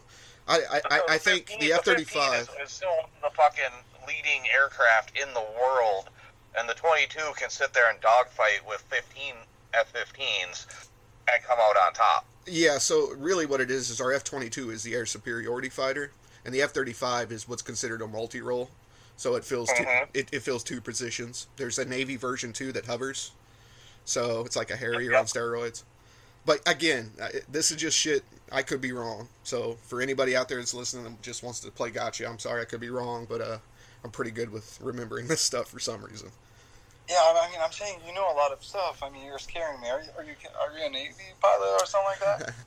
[0.48, 2.88] I I, I, I think the F thirty five 15 is, still
[3.22, 3.64] the fucking
[4.06, 6.08] leading aircraft in the world,
[6.58, 9.34] and the 22 can sit there and dogfight with 15
[9.74, 10.66] F-15s
[11.32, 12.24] and come out on top.
[12.46, 12.78] Yeah.
[12.78, 16.12] So really, what it is is our F twenty two is the air superiority fighter,
[16.44, 18.70] and the F thirty five is what's considered a multi role.
[19.16, 20.06] So it fills two, Mhm.
[20.14, 21.46] it, it fills two positions.
[21.56, 23.32] There's a Navy version too that hovers,
[24.04, 25.20] so it's like a Harrier Yep.
[25.20, 25.82] on steroids.
[26.46, 27.10] But again,
[27.50, 28.22] this is just shit.
[28.52, 29.28] I could be wrong.
[29.42, 32.62] So for anybody out there that's listening and just wants to play gotcha, I'm sorry
[32.62, 33.58] I could be wrong, but uh,
[34.04, 36.30] I'm pretty good with remembering this stuff for some reason.
[37.08, 39.02] Yeah, I mean, I'm saying you know a lot of stuff.
[39.02, 39.88] I mean, you're scaring me.
[39.88, 42.54] Are you are you, are you a Navy pilot or something like that?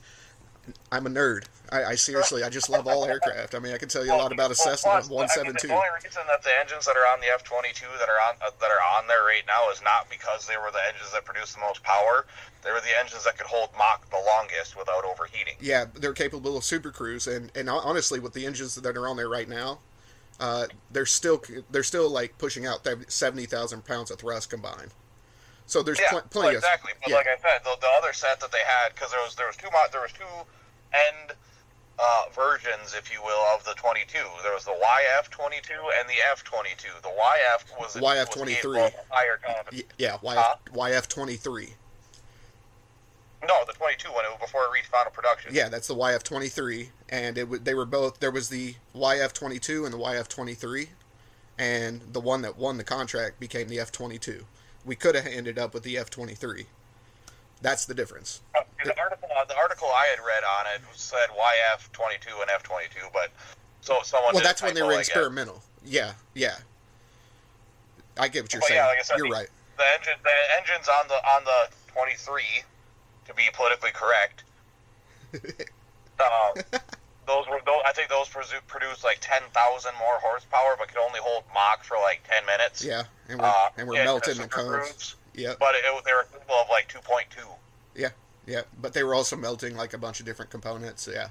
[0.91, 1.45] I'm a nerd.
[1.71, 3.53] I, I seriously, I just love all aircraft.
[3.53, 5.53] I mean, I can tell you a lot about a Well, Cessna plus, I mean,
[5.53, 5.67] 172.
[5.67, 8.49] the only reason that the engines that are on the F-22 that are on uh,
[8.59, 11.53] that are on there right now is not because they were the engines that produced
[11.53, 12.25] the most power.
[12.63, 15.55] They were the engines that could hold Mach the longest without overheating.
[15.61, 19.15] Yeah, they're capable of super cruise, and and honestly, with the engines that are on
[19.17, 19.77] there right now,
[20.39, 24.91] uh, they're still they're still like pushing out seventy thousand pounds of thrust combined.
[25.67, 26.93] So there's Yeah, pl- plenty well, exactly.
[26.93, 29.21] of But yeah, like I said, the, the other set that they had because there
[29.21, 30.25] was there was two there was two
[30.93, 31.33] end
[31.99, 34.17] uh, versions, if you will, of the 22.
[34.43, 37.01] There was the YF-22 and the F-22.
[37.01, 38.45] The YF was YF-23.
[38.45, 39.83] was capable of higher confidence.
[39.97, 40.55] yeah YF Huh?
[40.73, 41.73] YF twenty three.
[43.47, 45.51] No, the 22 when it before it reached final production.
[45.53, 48.19] Yeah, that's the YF twenty three, and it w- they were both.
[48.19, 50.89] There was the YF twenty two and the YF twenty three,
[51.57, 54.45] and the one that won the contract became the F twenty two.
[54.85, 56.65] We could have ended up with the F twenty three.
[57.61, 58.41] That's the difference.
[58.55, 63.29] Uh, The article, the article I had read on it said YF-22 and F-22, but
[63.81, 64.33] so someone.
[64.33, 65.61] Well, that's when they were experimental.
[65.85, 66.55] Yeah, yeah.
[68.17, 68.77] I get what you're But saying.
[68.79, 69.49] yeah, like I said, you're the- right.
[69.77, 72.43] The engine, the engines on the on the 23,
[73.27, 74.43] to be politically correct.
[76.19, 76.63] um,
[77.27, 81.19] those were those, I think those produ- produced like 10,000 more horsepower, but could only
[81.21, 82.83] hold Mach for like 10 minutes.
[82.83, 85.15] Yeah, and we're Uh, and we're melting the cones.
[85.33, 87.45] Yeah, But it, they were capable of like 2.2.
[87.95, 88.09] yeah,
[88.49, 88.61] yeah.
[88.81, 91.07] But they were also melting like a bunch of different components.
[91.11, 91.29] Yeah,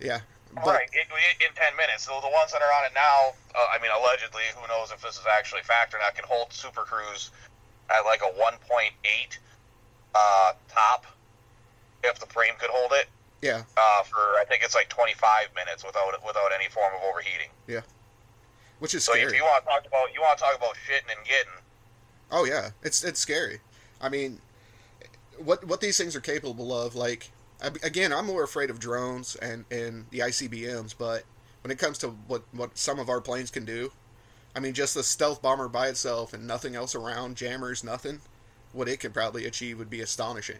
[0.00, 0.20] yeah.
[0.54, 1.06] But, right, in,
[1.46, 2.06] in 10 minutes.
[2.06, 5.00] So the ones that are on it now, uh, I mean, allegedly, who knows if
[5.00, 7.30] this is actually fact or not, can hold Super Cruise
[7.90, 8.90] at like a 1.8
[10.14, 11.06] uh, top
[12.02, 13.08] if the frame could hold it
[13.42, 17.50] Yeah, uh, for I think it's like 25 minutes without without any form of overheating.
[17.66, 17.82] Yeah.
[18.78, 21.14] Which is So if you want to talk about you want to talk about shitting
[21.14, 21.52] and getting,
[22.30, 23.60] Oh yeah, it's it's scary.
[24.00, 24.40] I mean,
[25.44, 27.30] what what these things are capable of, like
[27.82, 31.24] again, I'm more afraid of drones and and the ICBMs, but
[31.62, 33.92] when it comes to what what some of our planes can do,
[34.54, 38.20] I mean, just the stealth bomber by itself and nothing else around, jammers, nothing,
[38.72, 40.58] what it could probably achieve would be astonishing.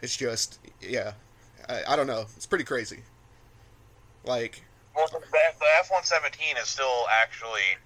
[0.00, 1.12] It's just, yeah,
[1.68, 3.02] I, I don't know, it's pretty crazy.
[4.24, 4.62] Like,
[4.94, 7.78] well, the, the F-117 is still actually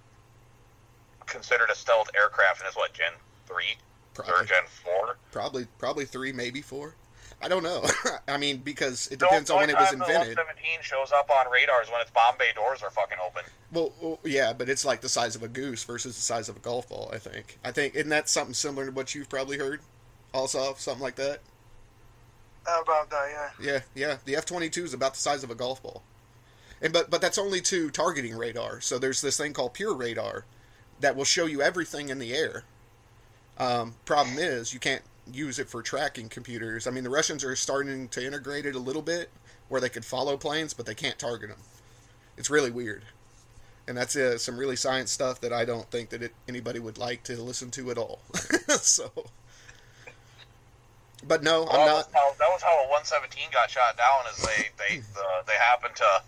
[1.27, 3.13] considered a stealth aircraft, and is what Gen
[3.47, 3.77] three
[4.25, 5.17] probably Gen four.
[5.33, 6.95] probably probably three, maybe four.
[7.43, 7.85] I don't know.
[8.29, 10.37] I mean, because it depends on when it was invented.
[10.37, 13.43] Seventeen shows up on radars when its bomb bay doors are fucking open.
[13.73, 16.57] Well, well, yeah, but it's like the size of a goose versus the size of
[16.57, 17.11] a golf ball.
[17.13, 17.59] I think.
[17.65, 19.81] I think isn't that something similar to what you've probably heard?
[20.33, 21.41] Also, something like that.
[22.63, 23.29] About that?
[23.61, 23.73] Yeah.
[23.73, 24.17] Yeah, yeah.
[24.25, 26.03] The F twenty two is about the size of a golf ball,
[26.81, 28.81] and but but that's only to targeting radar.
[28.81, 30.47] So there's this thing called pure radar
[31.01, 32.65] that will show you everything in the air.
[33.59, 35.03] Um, problem is you can't
[35.33, 36.87] use it for tracking computers.
[36.87, 39.31] I mean, the Russians are starting to integrate it a little bit
[39.69, 41.59] where they could follow planes, but they can't target them.
[42.37, 43.03] It's really weird,
[43.89, 46.99] and that's uh, some really science stuff that I don't think that it, anybody would
[46.99, 48.21] like to listen to at all.
[48.69, 49.11] so,
[51.27, 51.97] but no, Well, I'm that, not.
[51.97, 54.27] was how, that was how a 117 got shot down.
[54.31, 56.23] Is they they the, they happened to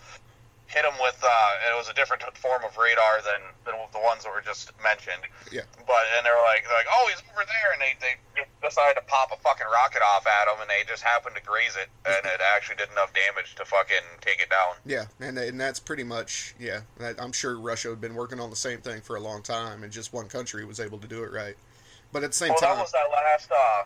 [0.69, 4.23] hit them with uh, it was a different form of radar than, than the ones
[4.25, 5.25] that were just mentioned.
[5.51, 5.65] Yeah.
[5.89, 8.15] But and they were like they're like oh he's over there and they they
[8.61, 11.75] decided to pop a fucking rocket off at him and they just happened to graze
[11.81, 14.77] it and it actually did enough damage to fucking take it down.
[14.85, 16.85] Yeah, and and that's pretty much yeah.
[17.01, 19.83] That, I'm sure Russia had been working on the same thing for a long time,
[19.83, 21.57] and just one country was able to do it right.
[22.13, 23.51] But at the same Well, that time, was that last.
[23.51, 23.85] Uh,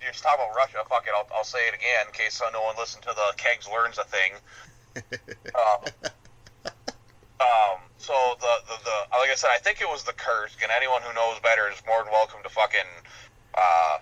[0.00, 0.78] you're just talking about Russia.
[0.88, 3.66] Fuck it, I'll, I'll say it again in case no one listened to the Kegs
[3.66, 4.38] learns a thing.
[4.96, 5.80] Um,
[7.40, 10.70] um, so the, the the like I said, I think it was the Kursk, and
[10.72, 12.88] anyone who knows better is more than welcome to fucking.
[13.54, 13.98] Uh,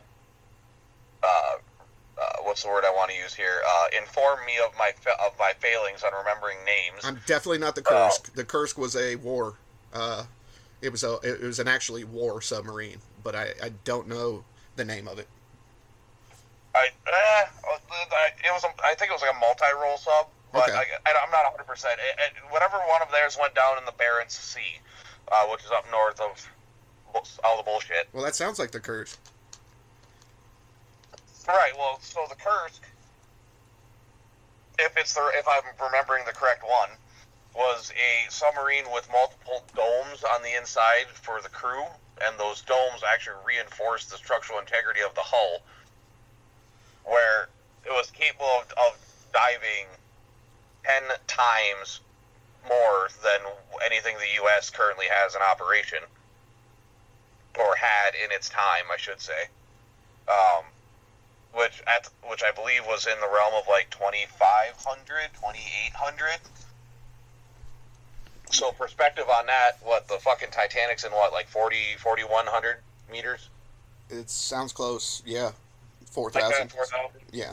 [1.23, 1.27] uh,
[2.19, 3.61] uh, what's the word I want to use here?
[3.69, 7.05] Uh, inform me of my fa- of my failings on remembering names.
[7.05, 8.09] I'm definitely not the Oh.
[8.09, 8.35] Kursk.
[8.35, 9.55] The Kursk was a war.
[9.93, 10.25] Uh,
[10.81, 14.45] it was a it was an actually war submarine, but I, I don't know
[14.77, 15.27] the name of it.
[16.75, 17.45] I, eh,
[18.45, 18.65] it was.
[18.65, 20.79] A, I think it was like a multi-role sub, but Okay.
[20.79, 21.65] I, I, I'm not 100.
[21.67, 21.99] percent
[22.51, 24.81] Whatever one of theirs went down in the Barents Sea,
[25.31, 26.49] uh, which is up north of
[27.45, 28.09] all the bullshit.
[28.13, 29.19] Well, that sounds like the Kursk.
[31.49, 31.73] Right.
[31.77, 32.83] Well, so the Kursk,
[34.79, 36.91] if it's the if I'm remembering the correct one,
[37.55, 41.85] was a submarine with multiple domes on the inside for the crew,
[42.23, 45.61] and those domes actually reinforced the structural integrity of the hull,
[47.05, 47.49] where
[47.87, 48.99] it was capable of, of
[49.33, 49.87] diving
[50.87, 52.01] ten times
[52.69, 53.41] more than
[53.85, 54.71] anything the U.S.
[54.71, 55.99] currently has in operation,
[57.59, 59.49] or had in its time, I should say.
[60.29, 60.65] Um,
[61.55, 66.39] which at which I believe was in the realm of like 2500 2800
[68.51, 72.77] so perspective on that what the fucking titanic's in what like 40 4100
[73.11, 73.49] meters
[74.11, 75.23] It sounds close.
[75.25, 75.53] Yeah,
[76.11, 76.73] four like thousand.
[76.73, 77.53] 4000 Yeah.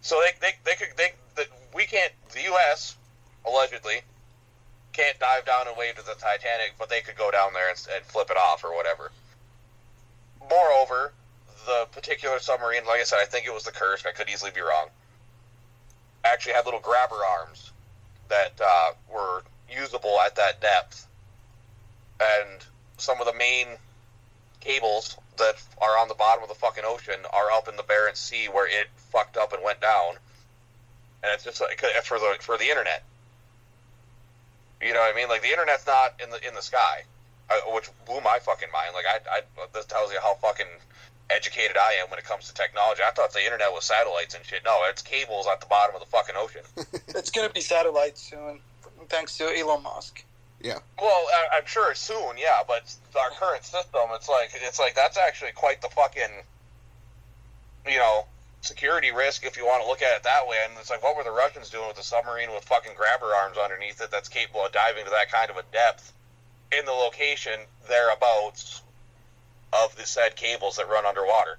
[0.00, 2.96] So they, they, they could they the, we can't the us
[3.46, 4.00] allegedly
[4.92, 7.78] can't dive down and wave to the titanic but they could go down there and,
[7.94, 9.10] and flip it off or whatever.
[10.48, 11.12] Moreover
[11.66, 14.50] the particular submarine like i said i think it was the kursk i could easily
[14.50, 14.88] be wrong
[16.24, 17.72] actually had little grabber arms
[18.28, 21.06] that uh, were usable at that depth.
[22.20, 22.64] And
[22.96, 23.66] some of the main
[24.60, 28.16] cables that are on the bottom of the fucking ocean are up in the Barents
[28.18, 30.14] Sea where it fucked up and went down.
[31.22, 33.02] And it's just like for the for the internet.
[34.80, 35.28] You know what I mean?
[35.28, 37.02] Like the internet's not in the in the sky,
[37.50, 38.94] uh, which blew my fucking mind.
[38.94, 40.68] Like I, I this tells you how fucking
[41.30, 43.02] educated I am when it comes to technology.
[43.06, 44.62] I thought the internet was satellites and shit.
[44.64, 46.62] No, it's cables at the bottom of the fucking ocean.
[47.18, 48.60] It's gonna be satellites soon,
[49.08, 50.22] thanks to Elon Musk.
[50.60, 50.78] Yeah.
[51.00, 52.62] Well, I'm sure soon, yeah.
[52.66, 56.30] But our current system, it's like it's like that's actually quite the fucking,
[57.86, 58.26] you know,
[58.60, 60.56] security risk if you want to look at it that way.
[60.64, 63.56] And it's like, what were the Russians doing with a submarine with fucking grabber arms
[63.56, 66.12] underneath it that's capable of diving to that kind of a depth
[66.76, 68.82] in the location thereabouts
[69.72, 71.56] of the said cables that run underwater?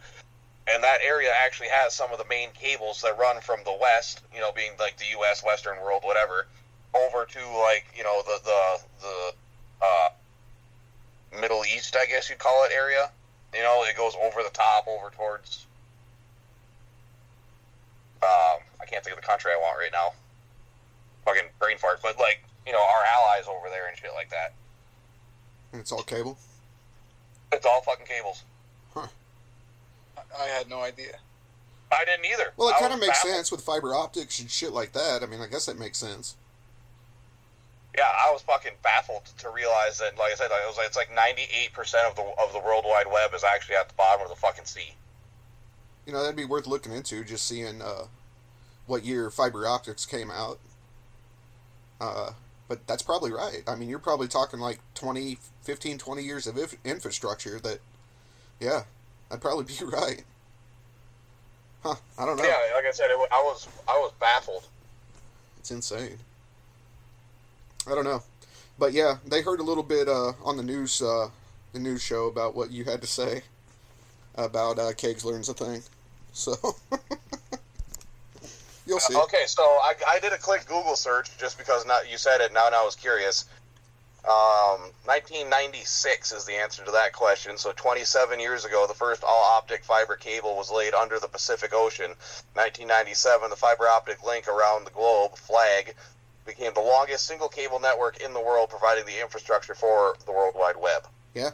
[0.67, 4.21] And that area actually has some of the main cables that run from the west,
[4.33, 5.43] you know, being like the U.S.
[5.43, 6.45] Western world, whatever,
[6.93, 9.33] over to like you know the the the
[9.85, 13.11] uh, Middle East, I guess you'd call it area.
[13.53, 15.65] You know, it goes over the top, over towards.
[18.21, 20.11] Um, I can't think of the country I want right now.
[21.25, 24.53] Fucking brain fart, but like you know our allies over there and shit like that.
[25.71, 26.37] And it's all cable.
[27.51, 28.43] It's all fucking cables.
[28.95, 29.07] I-
[30.37, 31.17] I had no idea.
[31.91, 32.53] I didn't either.
[32.55, 33.33] Well, it kind of makes baffled.
[33.33, 35.23] sense with fiber optics and shit like that.
[35.23, 36.35] I mean, I guess that makes sense.
[37.99, 40.95] Yeah, I was fucking baffled to realize that, like I said, it was like, it's
[40.95, 43.95] like ninety eight percent of the of the World Wide Web is actually at the
[43.95, 44.93] bottom of the fucking sea.
[46.05, 48.05] You know, that'd be worth looking into, just seeing uh,
[48.87, 50.59] what year fiber optics came out.
[51.99, 52.31] Uh,
[52.69, 53.63] but that's probably right.
[53.67, 57.79] I mean, you're probably talking like 20, 15, 20 years of if- infrastructure that,
[58.61, 58.83] yeah,
[59.29, 60.23] I'd probably be right.
[61.83, 62.43] Huh, I don't know.
[62.45, 64.63] Yeah, like I said, it, I was I was baffled.
[65.59, 66.17] It's insane.
[67.88, 68.23] I don't know,
[68.77, 71.30] but yeah, they heard a little bit uh, on the news, uh,
[71.73, 73.41] the news show about what you had to say
[74.36, 75.82] about uh, Kegs learns a thing.
[76.34, 76.53] So
[78.86, 79.15] you'll see.
[79.15, 82.53] Okay, so I, I did a quick Google search just because now you said it.
[82.53, 83.45] Now, now I was curious.
[84.25, 87.57] Um, 1996 is the answer to that question.
[87.57, 92.11] So 27 years ago, the first all-optic fiber cable was laid under the Pacific Ocean.
[92.53, 95.95] 1997, the fiber optic link around the globe flag
[96.45, 100.55] became the longest single cable network in the world, providing the infrastructure for the World
[100.57, 101.07] Wide Web.
[101.33, 101.51] Yeah.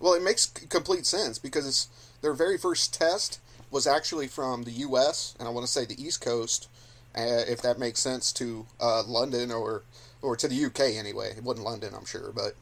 [0.00, 1.88] Well, it makes complete sense because it's,
[2.20, 3.40] their very first test
[3.70, 5.34] was actually from the U.S.
[5.38, 6.68] and I want to say the East Coast,
[7.16, 9.82] uh, if that makes sense to uh, London or
[10.20, 10.96] or to the U.K.
[10.96, 11.34] anyway.
[11.36, 12.54] It wasn't London, I'm sure, but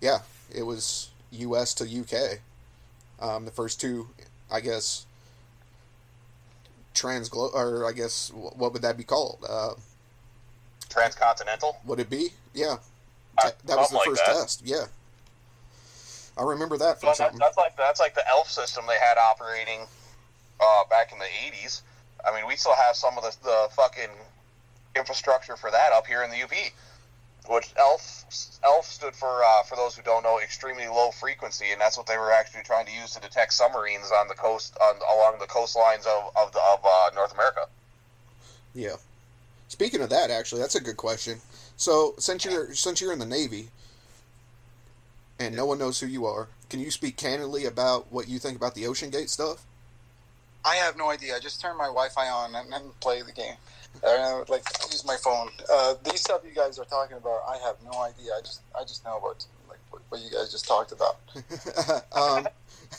[0.00, 0.20] yeah,
[0.54, 1.74] it was U.S.
[1.74, 2.38] to U.K.
[3.20, 4.08] Um, the first two,
[4.50, 5.04] I guess,
[6.94, 9.44] transglo or I guess what would that be called?
[9.48, 9.74] Uh,
[10.92, 11.78] Transcontinental.
[11.86, 12.30] would it be?
[12.54, 12.76] Yeah,
[13.42, 14.34] Uh, that was the like first that.
[14.34, 14.62] test.
[14.64, 14.86] Yeah,
[16.36, 19.16] I remember that from Well, that, that's like that's like the ELF system they had
[19.18, 19.86] operating
[20.60, 21.82] uh, back in the '80s.
[22.26, 24.10] I mean, we still have some of the, the fucking
[24.94, 26.52] infrastructure for that up here in the UP,
[27.48, 28.24] which ELF
[28.62, 32.06] ELF stood for uh, for those who don't know, extremely low frequency, and that's what
[32.06, 35.46] they were actually trying to use to detect submarines on the coast on along the
[35.46, 37.66] coastlines of of, the, of uh, North America.
[38.74, 38.96] Yeah.
[39.72, 41.40] Speaking of that, actually, that's a good question.
[41.78, 43.70] So, since you're since you're in the Navy,
[45.40, 48.54] and no one knows who you are, can you speak candidly about what you think
[48.54, 49.64] about the Ocean Gate stuff?
[50.62, 51.34] I have no idea.
[51.34, 53.54] I just turn my Wi-Fi on and, and play the game.
[54.06, 55.48] Uh, like use my phone.
[55.72, 58.30] Uh, these stuff you guys are talking about, I have no idea.
[58.36, 61.16] I just I just know about like what, what you guys just talked about.
[62.12, 62.46] um,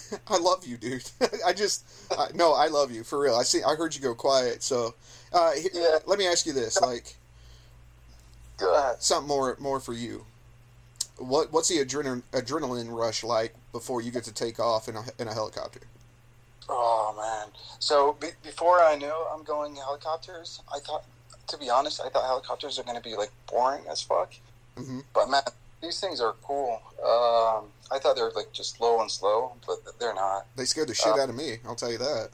[0.28, 1.04] I love you, dude.
[1.46, 1.86] I just
[2.18, 3.36] I, no, I love you for real.
[3.36, 3.62] I see.
[3.64, 4.64] I heard you go quiet.
[4.64, 4.96] So,
[5.34, 6.00] uh, Yeah.
[6.06, 7.16] let me ask you this: like
[8.58, 9.02] Go ahead.
[9.02, 10.26] something more more for you.
[11.18, 15.04] What what's the adrenaline adrenaline rush like before you get to take off in a
[15.20, 15.82] in a helicopter?
[16.70, 17.52] Oh man!
[17.80, 21.04] So be, before I knew I'm going helicopters, I thought,
[21.48, 24.34] to be honest, I thought helicopters are going to be like boring as fuck.
[24.78, 25.42] hmm But man,
[25.82, 26.82] these things are cool.
[27.04, 30.46] Um, I thought they were like just low and slow, but they're not.
[30.56, 31.58] They scared the shit Uh, out of me.
[31.66, 32.30] I'll tell you that.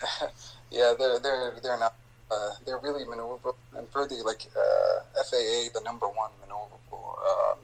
[0.70, 1.94] Yeah, they're they're they're not.
[2.34, 7.58] Uh, they're really maneuverable and for the like uh, FAA, the number one maneuverable um,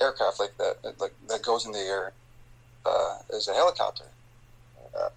[0.00, 2.12] aircraft like that, like that goes in the air,
[2.86, 4.04] uh, is a helicopter.
[4.96, 5.08] Uh,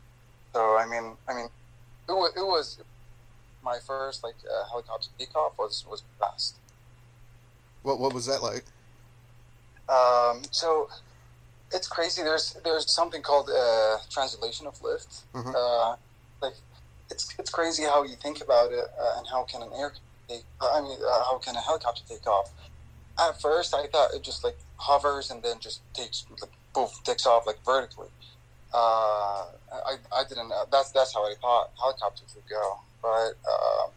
[0.53, 1.49] so I mean, I mean,
[2.09, 2.79] it was, it was
[3.63, 6.55] my first like uh, helicopter takeoff was was fast.
[7.83, 8.65] What what was that like?
[9.87, 10.89] Um, so
[11.71, 12.23] it's crazy.
[12.23, 15.23] There's there's something called uh, translation of lift.
[15.33, 15.53] Mhm.
[15.55, 15.95] Uh,
[16.41, 16.55] like
[17.11, 19.93] it's it's crazy how you think about it uh, and how can an air
[20.27, 20.43] take.
[20.61, 22.51] I mean, uh, how can a helicopter take off?
[23.19, 27.25] At first, I thought it just like hovers and then just takes like poof takes
[27.25, 28.09] off like vertically.
[28.73, 30.51] Uh, I I didn't.
[30.51, 32.79] Uh, that's that's how I thought helicopters would go.
[33.01, 33.87] But uh,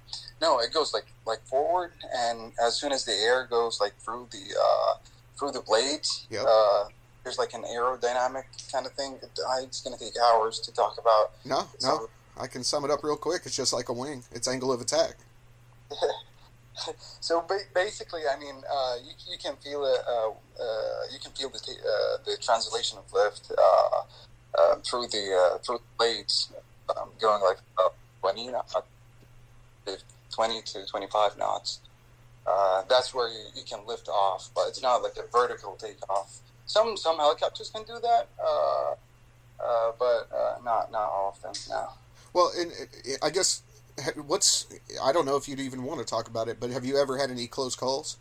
[0.40, 4.28] no, it goes like like forward, and as soon as the air goes like through
[4.30, 4.94] the uh,
[5.38, 6.44] through the blades, Yep.
[6.48, 6.84] uh,
[7.24, 9.18] there's like an aerodynamic kind of thing.
[9.22, 11.32] It, uh, it's going to take hours to talk about.
[11.44, 12.08] No, no.
[12.38, 13.42] I can sum it up real quick.
[13.44, 14.24] It's just like a wing.
[14.32, 15.16] It's angle of attack.
[17.20, 20.00] So ba- basically, I mean, uh, you, you can feel it.
[20.06, 25.78] Uh, uh, you can feel the uh, the translation of lift uh, through the through
[25.78, 26.50] the blades,
[26.96, 27.58] um, going like
[28.20, 28.74] twenty knots,
[30.34, 31.80] 20 to twenty five knots.
[32.46, 36.40] Uh, that's where you, you can lift off, but it's not like a vertical takeoff.
[36.66, 38.94] Some some helicopters can do that, uh,
[39.62, 40.28] uh, but
[40.64, 41.52] not not all of them.
[41.68, 41.88] No.
[42.32, 43.62] Well, and uh, I guess
[44.26, 44.66] what's
[45.02, 47.18] I don't know if you'd even want to talk about it, but have you ever
[47.18, 48.16] had any close calls?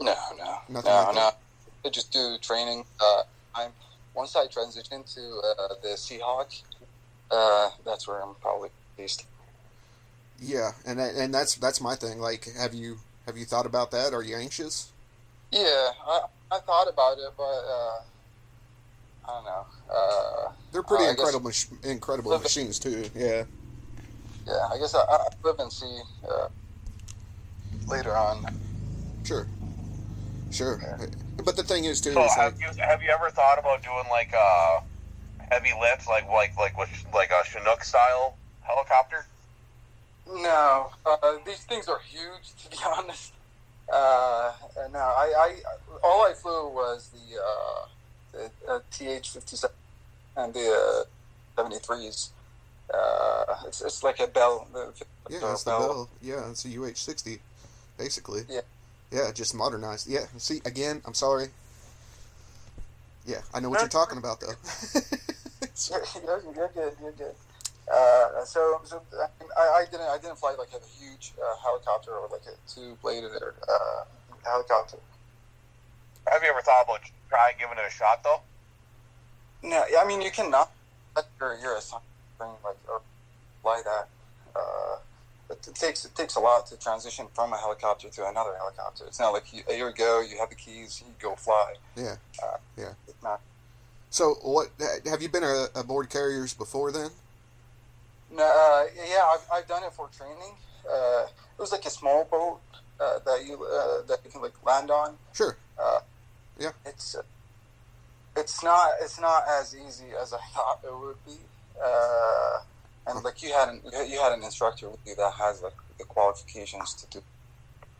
[0.00, 1.20] No, no, Nothing no, like no.
[1.20, 1.38] that?
[1.84, 2.84] I just do training.
[3.00, 3.22] Uh,
[3.54, 3.70] I'm
[4.14, 6.62] once I transition to uh, the Seahawk,
[7.30, 9.26] uh, that's where I'm probably least.
[10.40, 12.18] Yeah, and and that's that's my thing.
[12.18, 14.12] Like, have you have you thought about that?
[14.12, 14.90] Are you anxious?
[15.52, 18.00] Yeah, I, I thought about it, but uh,
[19.24, 19.66] I don't know.
[19.92, 23.08] Uh, They're pretty I guess- incredible, mach- incredible Live- machines too.
[23.14, 23.44] Yeah,
[24.46, 26.48] yeah, I guess I, I live and see uh,
[27.88, 28.44] later on.
[29.24, 29.46] sure,
[30.50, 30.80] sure.
[31.44, 33.82] But the thing is too, So is have like, you have you ever thought about
[33.82, 34.80] doing like a
[35.50, 39.26] heavy lift, like like like with like a Chinook style helicopter?
[40.28, 42.54] No, uh, these things are huge.
[42.64, 43.32] To be honest,
[43.92, 44.52] uh,
[44.92, 44.98] no.
[44.98, 45.54] I, I
[46.02, 47.36] all I flew was the
[48.38, 49.76] uh, uh, TH fifty seven
[50.36, 51.06] and the
[51.56, 52.30] seventy threes.
[52.92, 54.66] Uh, it's it's like a Bell.
[54.72, 54.92] The,
[55.30, 56.08] yeah, it's the Bell.
[56.22, 57.38] Yeah, it's a UH sixty,
[57.98, 58.42] basically.
[58.48, 58.60] Yeah.
[59.10, 60.08] yeah, just modernized.
[60.08, 60.26] Yeah.
[60.38, 61.48] See, again, I'm sorry.
[63.26, 65.00] Yeah, I know what you're talking about though.
[65.90, 66.92] You're, you're, you're good.
[67.02, 67.34] You're good.
[67.92, 69.02] Uh, so, so
[69.58, 72.96] I, I, didn't I didn't fly like a huge uh, helicopter or like a two
[73.02, 74.04] bladed uh,
[74.44, 74.96] helicopter.
[76.36, 78.42] Have you ever thought about trying giving it a shot though?
[79.62, 80.70] No, I mean you cannot.
[81.14, 82.04] That's your your assignment
[82.38, 83.00] thing, like or
[83.62, 84.08] fly that.
[84.54, 84.98] Uh,
[85.48, 89.04] it, it takes it takes a lot to transition from a helicopter to another helicopter.
[89.06, 91.76] It's not like you, here you go, you have the keys, you go fly.
[91.96, 92.16] Yeah.
[92.42, 92.92] Uh, Yeah.
[93.08, 93.40] It's not.
[94.10, 94.68] so, what
[95.06, 97.08] have you been a, aboard carriers before then?
[98.30, 100.52] No, uh, yeah, I've, I've done it for training.
[100.86, 102.60] Uh, it was like a small boat
[103.00, 105.16] uh, that you uh, that you can like land on.
[105.32, 105.56] Sure.
[106.58, 106.70] Yeah.
[106.84, 107.22] It's uh,
[108.36, 111.38] it's not it's not as easy as I thought it would be.
[111.84, 112.58] Uh,
[113.08, 116.04] and like you had an you had an instructor with you that has like the
[116.04, 117.24] qualifications to do.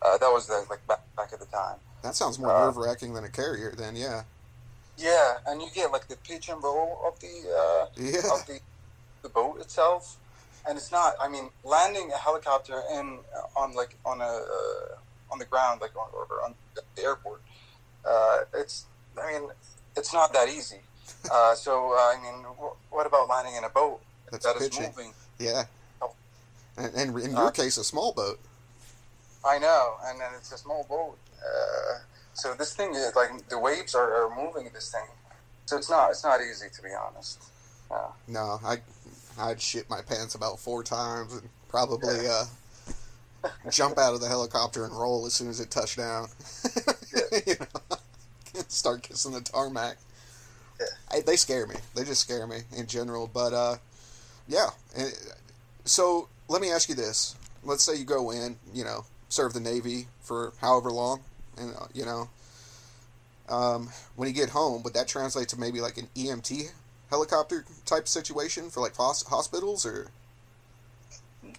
[0.03, 1.79] Uh, that was the, like back back at the time.
[2.03, 3.73] That sounds more Uh, nerve wracking than a carrier.
[3.77, 4.23] Then, yeah,
[4.97, 8.61] Yeah, and you get like the pitch and roll of the uh, yeah, of the
[9.23, 10.17] the boat itself,
[10.69, 11.15] and it's not.
[11.21, 13.19] I mean, landing a helicopter in
[13.57, 17.43] on like on a uh, on the ground, like on, or on the airport.
[18.07, 18.85] Uh, it's.
[19.21, 19.51] I mean,
[19.97, 20.81] it's not that easy.
[21.33, 24.01] Uh, so uh, I mean, wh- what about landing in a boat
[24.31, 24.93] That's that is pitching.
[24.97, 25.13] moving?
[25.39, 25.65] yeah.
[26.03, 26.13] Oh.
[26.77, 28.39] And, and in your Uh, case, a small boat.
[29.45, 31.17] I know, and then it's a small boat.
[31.41, 31.99] Uh,
[32.35, 35.07] so this thing is like the waves are, are moving this thing.
[35.67, 37.43] So it's not it's not easy to be honest.
[37.91, 38.79] Uh, No, I
[39.39, 42.45] I'd shit my pants about four times and probably uh,
[43.71, 46.29] jump out of the helicopter and roll as soon as it touched down.
[47.47, 47.67] you know,
[48.69, 49.97] start kissing the tarmac.
[50.81, 50.87] Yeah.
[51.11, 51.77] I, they scare me.
[51.95, 53.31] They just scare me in general.
[53.33, 53.77] But uh,
[54.49, 54.71] yeah.
[55.85, 59.61] So let me ask you this: Let's say you go in, you know, serve the
[59.61, 61.21] Navy for however long,
[61.57, 62.29] and uh, you know,
[63.49, 66.71] um, when you get home, would that translate to maybe like an EMT
[67.11, 70.09] helicopter type situation for like hos- hospitals or?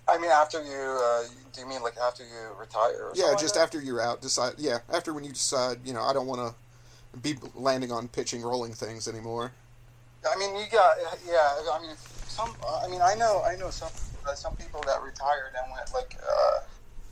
[0.08, 3.08] I mean, after you, uh, do you mean like after you retire?
[3.08, 4.53] Or Yeah, just like after you're out, decide.
[4.58, 6.55] Yeah, after when you decide, you know, I don't want to
[7.22, 9.51] be landing on pitching, rolling things anymore.
[10.30, 10.97] I mean, you got
[11.28, 11.55] yeah.
[11.72, 11.95] I mean,
[12.28, 12.53] some.
[12.68, 13.43] I mean, I know.
[13.45, 13.89] I know some.
[14.28, 16.59] Uh, some people that retired and went like uh,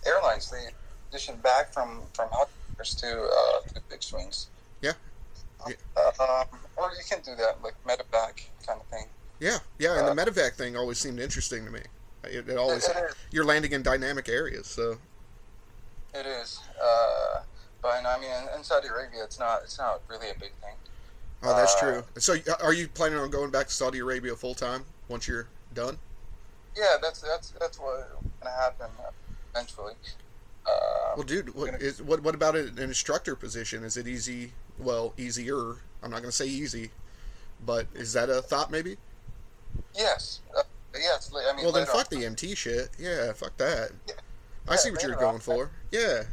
[0.06, 0.51] airlines.
[0.51, 0.68] They
[1.12, 4.47] auditioned back from from helicopters to uh, to big swings.
[4.82, 4.93] Yeah.
[5.68, 5.76] Yeah.
[5.95, 9.06] Uh, um, or you can do that like medevac kind of thing.
[9.39, 11.82] Yeah, yeah, and the medevac thing always seemed interesting to me.
[12.24, 12.95] It, it always It
[13.32, 14.97] you're landing in dynamic areas, so
[16.14, 16.60] It is.
[16.82, 17.41] Uh,
[17.86, 19.62] but I mean, in, in Saudi Arabia, it's not.
[19.64, 20.74] It's not really a big thing.
[21.44, 22.04] oh, that's Uh, true.
[22.18, 26.00] So, are you planning on going back to Saudi Arabia full time once you're done?
[26.76, 28.06] Yeah, that's that's that's what's
[28.42, 28.88] gonna happen
[29.54, 29.94] eventually.
[30.66, 33.84] Uh, Well, dude, what is what what about an instructor position?
[33.84, 34.54] Is it easy?
[34.80, 35.76] Well, easier.
[36.04, 36.90] I'm not going to say easy,
[37.66, 38.98] but is that a thought maybe?
[39.96, 40.42] yes.
[40.58, 40.64] Uh,
[40.96, 41.32] yes.
[41.34, 42.20] I mean, Well, then fuck on.
[42.20, 42.90] the MT shit.
[43.00, 43.92] Yeah, fuck that.
[44.08, 44.14] Yeah.
[44.68, 45.40] I Yeah, see what you're going on.
[45.40, 45.70] for.
[45.92, 46.24] Yeah,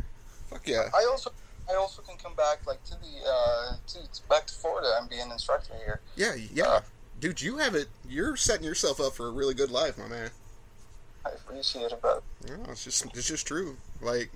[0.51, 0.89] fuck yeah.
[0.95, 1.31] I also
[1.71, 3.99] I also can come back like to the uh, to
[4.29, 6.01] back to Florida and be an instructor here.
[6.17, 6.65] Yeah, yeah.
[6.65, 6.81] Uh,
[7.23, 7.87] Dude, you have it.
[8.09, 10.31] You're setting yourself up for a really good life, my man.
[11.25, 13.77] I appreciate it, but Yeah, it's just it's just true.
[14.01, 14.31] Like,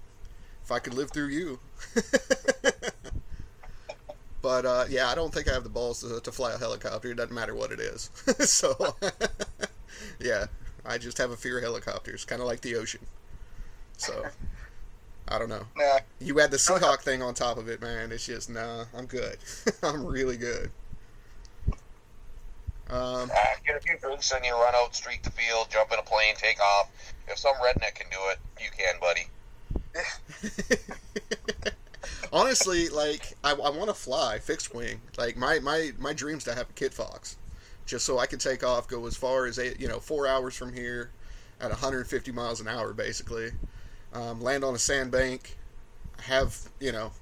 [0.62, 1.58] if I could live through you.
[4.40, 7.10] but uh, yeah, I don't think I have the balls to, to fly a helicopter.
[7.10, 8.10] It doesn't matter what it is.
[8.38, 8.94] so,
[10.20, 10.46] yeah,
[10.84, 13.04] I just have a fear of helicopters, kind of like the ocean.
[13.96, 14.26] So,
[15.28, 15.66] I don't know.
[15.76, 18.12] nah, You add the Seahawk thing on top of it, man.
[18.12, 18.84] It's just nah.
[18.96, 19.38] I'm good.
[19.82, 20.70] I'm really good.
[22.88, 25.98] Um, Uh, get a few drinks and you run out, streak the field, jump in
[25.98, 26.90] a plane, take off.
[27.26, 29.26] If some redneck can do it, you can, buddy.
[32.32, 35.00] honestly, like I, I want to fly fixed wing.
[35.16, 37.36] Like my my my dreams to have a Kit Fox,
[37.86, 40.54] just so I can take off, go as far as eight, you know four hours
[40.54, 41.10] from here,
[41.60, 43.50] at 150 miles an hour, basically.
[44.12, 45.56] Um, land on a sandbank,
[46.20, 47.12] have you know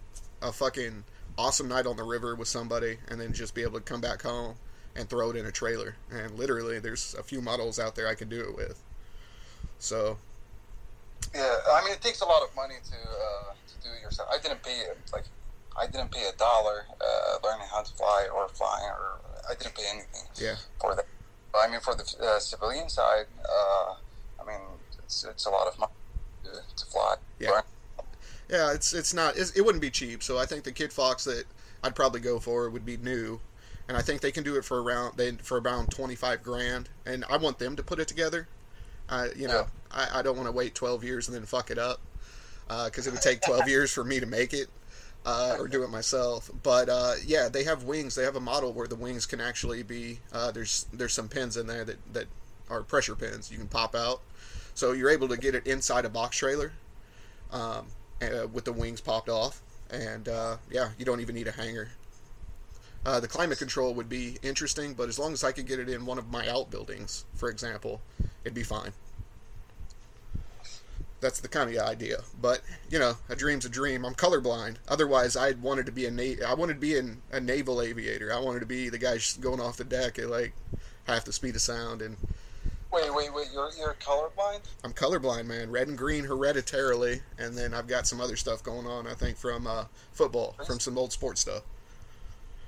[0.42, 1.04] a fucking
[1.36, 4.22] awesome night on the river with somebody, and then just be able to come back
[4.22, 4.54] home
[4.96, 5.96] and throw it in a trailer.
[6.10, 8.80] And literally, there's a few models out there I can do it with.
[9.78, 10.18] So
[11.34, 11.56] yeah.
[11.72, 14.28] I mean, it takes a lot of money to uh, to do it yourself.
[14.32, 15.24] I didn't pay it like
[15.76, 19.18] I didn't pay a dollar uh, learning how to fly or flying or
[19.48, 21.06] I didn't pay anything yeah, for that.
[21.52, 23.94] But I mean, for the uh, civilian side, uh,
[24.40, 24.60] I mean,
[24.98, 25.92] it's it's a lot of money
[26.44, 27.16] to, fly.
[27.38, 27.50] Yeah.
[27.50, 27.62] Learn.
[28.48, 30.22] Yeah, it's it's not it's, it wouldn't be cheap.
[30.22, 31.44] So I think the Kit Fox that
[31.82, 33.40] I'd probably go for would be new,
[33.88, 36.88] and I think they can do it for around they for around twenty five grand.
[37.06, 38.48] And I want them to put it together.
[39.08, 41.78] I you know I, I don't want to wait twelve years and then fuck it
[41.78, 42.00] up
[42.68, 44.68] because it would take twelve years for me to make it.
[45.26, 48.14] Uh, or do it myself, but uh, yeah, they have wings.
[48.14, 51.56] They have a model where the wings can actually be uh, there's there's some pins
[51.56, 52.26] in there that, that
[52.68, 54.20] are pressure pins you can pop out,
[54.74, 56.72] so you're able to get it inside a box trailer,
[57.52, 57.86] um,
[58.20, 61.88] uh, with the wings popped off, and uh, yeah, you don't even need a hangar.
[63.06, 65.88] Uh, the climate control would be interesting, but as long as I could get it
[65.88, 68.00] in one of my outbuildings, for example,
[68.44, 68.92] it'd be fine.
[71.20, 72.60] That's the kind of idea, but
[72.90, 74.04] you know, a dream's a dream.
[74.04, 74.76] I'm colorblind.
[74.88, 78.32] Otherwise, I wanted to be a na- I wanted to be an, a naval aviator.
[78.32, 80.52] I wanted to be the guy just going off the deck at like
[81.04, 82.16] half the speed of sound, and
[82.94, 83.48] Wait, wait, wait!
[83.52, 84.60] You're you're colorblind?
[84.84, 85.70] I'm colorblind, man.
[85.70, 89.08] Red and green hereditarily, and then I've got some other stuff going on.
[89.08, 91.62] I think from uh, football, from some old sports stuff.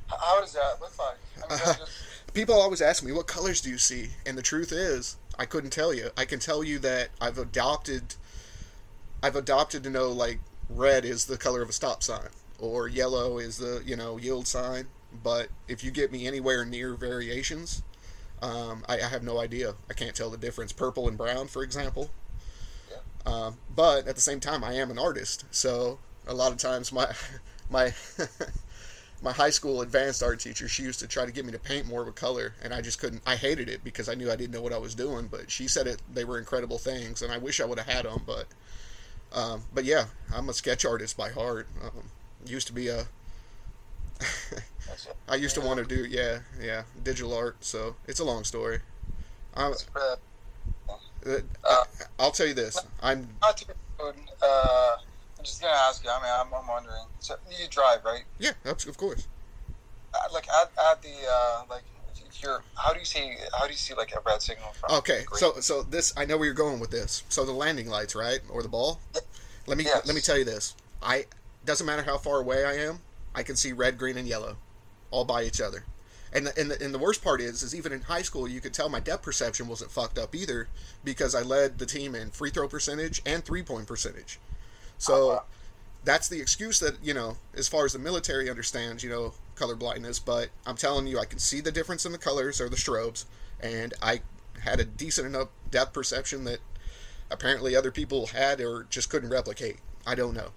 [0.08, 1.18] How does that look like?
[1.48, 1.92] I mean, just,
[2.34, 5.70] People always ask me, "What colors do you see?" And the truth is, I couldn't
[5.70, 6.10] tell you.
[6.16, 8.16] I can tell you that I've adopted,
[9.22, 13.38] I've adopted to know like red is the color of a stop sign, or yellow
[13.38, 14.88] is the you know yield sign.
[15.22, 17.82] But if you get me anywhere near variations,
[18.46, 19.74] um, I, I have no idea.
[19.90, 20.72] I can't tell the difference.
[20.72, 22.10] Purple and brown, for example.
[23.26, 25.98] Um, but at the same time, I am an artist, so
[26.28, 27.12] a lot of times my
[27.70, 27.92] my
[29.22, 31.86] my high school advanced art teacher she used to try to get me to paint
[31.86, 33.22] more with color, and I just couldn't.
[33.26, 35.26] I hated it because I knew I didn't know what I was doing.
[35.26, 38.04] But she said it; they were incredible things, and I wish I would have had
[38.04, 38.22] them.
[38.24, 38.46] But
[39.32, 41.66] um, but yeah, I'm a sketch artist by heart.
[41.82, 42.10] Um,
[42.44, 43.06] used to be a.
[45.28, 48.80] I used to want to do yeah yeah digital art, so it's a long story.
[49.54, 50.16] I'm, uh,
[51.64, 51.84] uh,
[52.18, 52.78] I'll tell you this.
[53.02, 53.58] I'm Not
[53.98, 54.14] food.
[54.42, 54.96] Uh,
[55.38, 56.10] I'm just gonna ask you.
[56.10, 57.06] I mean, I'm, I'm wondering.
[57.20, 58.24] So you drive, right?
[58.38, 59.26] yeah, of of course.
[60.14, 61.82] Uh, like at, at the uh, like
[62.36, 64.96] if you're how do you see how do you see like a red signal from?
[64.98, 67.24] Okay, so so this I know where you're going with this.
[67.28, 69.00] So the landing lights, right, or the ball.
[69.66, 70.06] Let me Yes.
[70.06, 70.74] let me tell you this.
[71.02, 71.26] I
[71.64, 73.00] doesn't matter how far away I am.
[73.36, 74.56] I can see red, green, and yellow,
[75.10, 75.84] all by each other.
[76.32, 78.60] And the, and the, and the worst part is, is even in high school, you
[78.60, 80.68] could tell my depth perception wasn't fucked up either,
[81.04, 84.40] because I led the team in free throw percentage and three point percentage.
[84.98, 85.44] So wow.
[86.04, 89.76] that's the excuse that you know, as far as the military understands, you know, color
[89.76, 90.18] blindness.
[90.18, 93.26] But I'm telling you, I can see the difference in the colors or the strobes,
[93.60, 94.22] and I
[94.64, 96.58] had a decent enough depth perception that
[97.30, 99.76] apparently other people had or just couldn't replicate.
[100.06, 100.50] I don't know.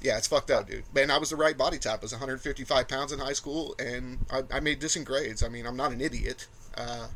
[0.00, 0.84] Yeah, it's fucked up, dude.
[0.94, 2.00] Man, I was the right body type.
[2.00, 5.42] I was 155 pounds in high school, and I, I made decent grades.
[5.42, 6.46] I mean, I'm not an idiot.
[6.76, 7.08] Uh,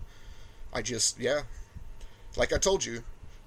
[0.72, 1.42] I just, yeah.
[2.36, 3.04] Like I told you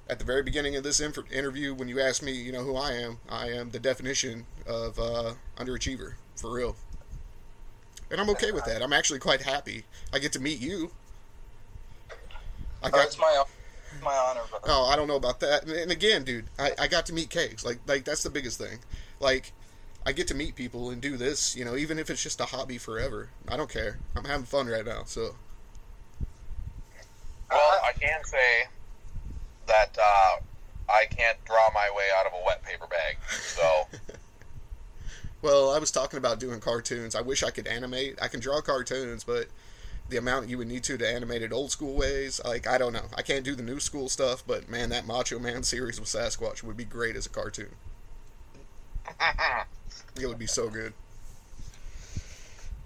[0.10, 2.78] at the very beginning of this inf- interview, when you asked me, you know, who
[2.78, 6.76] I am, I am the definition of uh, underachiever, for real.
[8.12, 8.82] And I'm okay with that.
[8.84, 9.84] I'm actually quite happy.
[10.14, 10.92] I get to meet you.
[12.84, 13.44] I got it's my
[14.04, 14.66] my honor, brother.
[14.68, 15.64] Oh, I don't know about that.
[15.64, 17.66] And- And again, dude, I, I got to meet Kegs.
[17.66, 18.80] Like like that's the biggest thing.
[19.20, 19.54] Like
[20.06, 22.46] I get to meet people and do this, you know, even if it's just a
[22.46, 23.30] hobby forever.
[23.48, 24.00] I don't care.
[24.16, 25.04] I'm having fun right now.
[25.06, 25.36] So
[27.50, 28.66] Well, I can say
[29.68, 30.38] that uh,
[30.90, 33.18] I can't draw my way out of a wet paper bag.
[33.30, 33.88] So
[35.42, 37.14] Well, I was talking about doing cartoons.
[37.14, 38.18] I wish I could animate.
[38.20, 39.48] I can draw cartoons, but
[40.10, 42.94] the amount you would need to to animate it old school ways, like I don't
[42.94, 43.06] know.
[43.16, 46.64] I can't do the new school stuff, but man, that Macho Man series with Sasquatch
[46.64, 47.76] would be great as a cartoon.
[50.20, 50.94] It would be so good.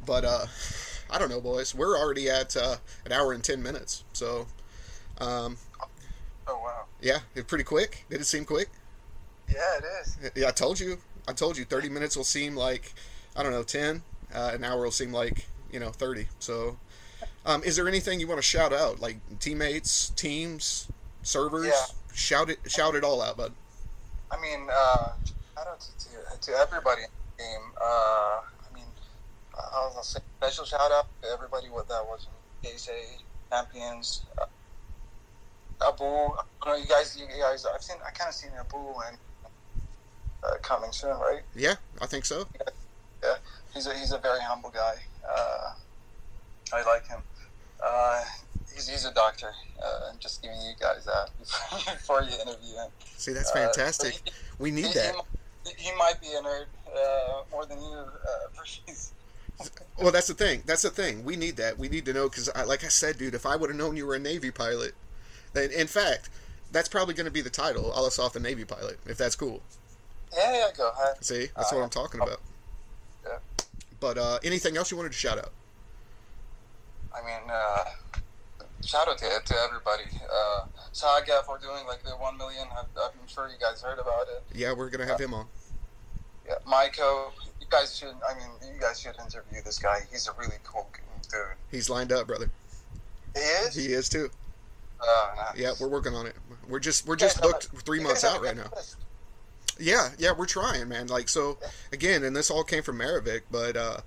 [0.05, 0.45] But uh
[1.11, 1.73] I don't know, boys.
[1.73, 2.75] We're already at uh,
[3.05, 4.45] an hour and ten minutes, so
[5.19, 5.57] um,
[6.47, 6.85] Oh wow.
[7.01, 8.05] yeah, it's pretty quick.
[8.09, 8.69] Did it seem quick?
[9.51, 10.17] Yeah, it is.
[10.35, 10.99] Yeah, I told you.
[11.27, 11.65] I told you.
[11.65, 12.93] Thirty minutes will seem like
[13.35, 14.03] I don't know ten.
[14.33, 16.27] Uh, an hour will seem like you know thirty.
[16.39, 16.77] So,
[17.45, 20.87] um, is there anything you want to shout out, like teammates, teams,
[21.23, 21.67] servers?
[21.67, 21.85] Yeah.
[22.13, 22.59] Shout it!
[22.67, 23.53] Shout it all out, bud.
[24.31, 25.09] I mean, uh,
[25.55, 26.08] shout out to,
[26.41, 27.71] to, everybody in the game.
[27.79, 27.85] Uh,
[28.41, 28.85] I mean,
[29.55, 32.27] I'll, I'll say special shout out to everybody what that was
[32.63, 34.23] in KSA champions.
[34.41, 34.45] Uh,
[35.87, 37.17] Abu, I don't know you guys.
[37.17, 37.97] You guys, I've seen.
[38.05, 38.77] I kind of seen Abu
[39.07, 39.17] and
[40.43, 41.41] uh, coming soon, right?
[41.55, 42.45] Yeah, I think so.
[43.23, 43.35] Yeah.
[43.73, 44.95] He's a he's a very humble guy.
[45.27, 45.73] Uh,
[46.73, 47.21] I like him.
[47.81, 48.21] Uh,
[48.73, 49.51] he's, he's a doctor.
[49.81, 52.89] Uh, I'm just giving you guys that before, before you interview him.
[53.15, 54.13] See, that's Uh, fantastic.
[54.13, 55.15] so he- we need he, that.
[55.15, 55.21] He,
[55.77, 58.63] he might be a nerd uh, more than you, uh,
[60.01, 60.63] Well, that's the thing.
[60.65, 61.25] That's the thing.
[61.25, 61.77] We need that.
[61.77, 64.05] We need to know because, like I said, dude, if I would have known you
[64.05, 64.93] were a Navy pilot,
[65.53, 66.29] then in fact,
[66.71, 69.61] that's probably going to be the title, Alassaf the Navy pilot, if that's cool.
[70.35, 71.23] Yeah, yeah, go ahead.
[71.23, 72.39] See, that's what I'm talking about.
[73.25, 73.39] Yeah.
[73.99, 75.51] But uh, anything else you wanted to shout out?
[77.13, 77.83] I mean, uh,
[78.85, 80.03] shout out to, to everybody.
[80.31, 82.67] Uh, Saga for doing like the one million.
[82.77, 84.43] I'm, I'm sure you guys heard about it.
[84.53, 85.45] Yeah, we're gonna have him on.
[86.47, 87.31] Yeah, Maiko.
[87.59, 88.15] You guys should.
[88.29, 89.99] I mean, you guys should interview this guy.
[90.11, 90.87] He's a really cool
[91.23, 91.39] dude.
[91.71, 92.49] He's lined up, brother.
[93.35, 93.75] He is.
[93.75, 94.29] He is too.
[94.99, 95.57] Uh, nice.
[95.57, 96.35] Yeah, we're working on it.
[96.67, 98.69] We're just we're just Yeah, booked three months out right now.
[99.79, 101.07] Yeah, yeah, we're trying, man.
[101.07, 101.57] Like so,
[101.93, 103.97] again, and this all came from Maravik, but uh,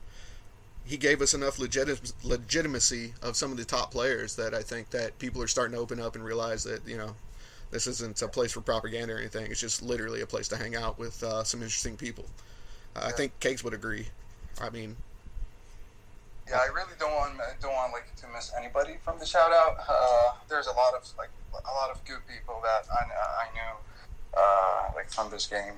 [0.84, 4.90] he gave us enough legit- legitimacy of some of the top players that I think
[4.90, 7.14] that people are starting to open up and realize that you know
[7.70, 9.50] this isn't a place for propaganda or anything.
[9.50, 12.26] It's just literally a place to hang out with uh, some interesting people.
[12.94, 14.06] Uh, I think Kegs would agree.
[14.60, 14.96] I mean,
[16.48, 19.76] Yeah, I really don't want don't want like to miss anybody from the shout out.
[19.88, 23.04] Uh, there's a lot of like a lot of good people that I,
[23.44, 23.72] I knew
[24.36, 25.74] uh, like from this game.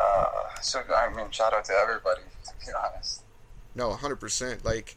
[0.00, 0.26] Uh,
[0.62, 2.22] so I mean, shout out to everybody.
[2.44, 3.22] To be honest,
[3.76, 4.64] No, hundred percent.
[4.64, 4.96] Like,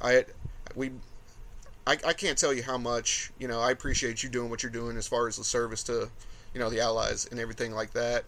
[0.00, 0.24] I,
[0.76, 0.90] we,
[1.86, 3.60] I, I can't tell you how much you know.
[3.60, 6.08] I appreciate you doing what you're doing as far as the service to,
[6.54, 8.24] you know, the allies and everything like that.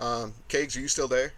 [0.00, 1.32] Um, Kegs, are you still there?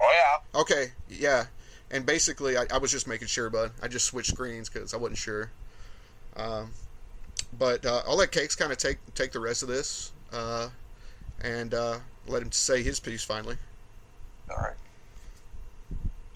[0.00, 1.46] oh yeah, Okay, yeah.
[1.90, 3.72] And basically, I, I was just making sure, bud.
[3.82, 5.50] I just switched screens because I wasn't sure.
[6.36, 6.70] Um,
[7.58, 10.68] but uh, I'll let Kegs kind of take take the rest of this, uh,
[11.42, 13.56] and uh, let him say his piece finally.
[14.50, 14.76] all right.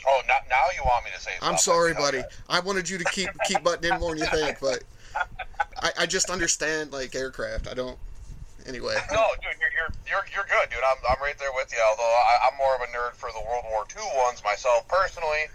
[0.06, 1.48] Oh, now, now you want me to say something?
[1.48, 2.22] I'm sorry, buddy.
[2.48, 4.84] I wanted you to keep keep butting in more than you think, but
[5.82, 7.68] I, I just understand like aircraft.
[7.68, 7.98] I don't.
[8.66, 10.80] Anyway, No, dude, you're, you're you're you're good, dude.
[10.84, 11.78] I'm I'm right there with you.
[11.90, 15.48] Although I, I'm more of a nerd for the World War II ones myself personally.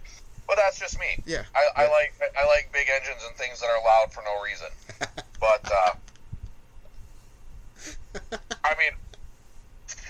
[0.47, 1.17] but that's just me.
[1.25, 1.43] Yeah.
[1.55, 4.67] I, I like I like big engines and things that are loud for no reason.
[5.39, 5.93] But uh,
[8.65, 8.91] I mean,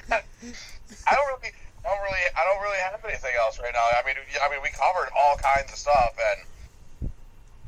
[0.11, 1.53] I don't really,
[1.85, 3.79] I don't really, I don't really have anything else right now.
[3.83, 7.09] I mean, I mean, we covered all kinds of stuff, and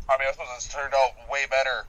[0.10, 1.86] I mean, I suppose it's turned out way better.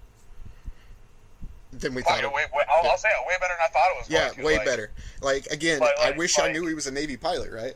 [1.73, 2.20] than we thought.
[2.32, 4.11] way, It, way, I'll, I'll say it, way better than I thought it was.
[4.11, 4.44] yeah, going to.
[4.44, 4.90] way Like, better.
[5.20, 7.74] Like again, Like- I like- wish I knew he was a Navy pilot, right?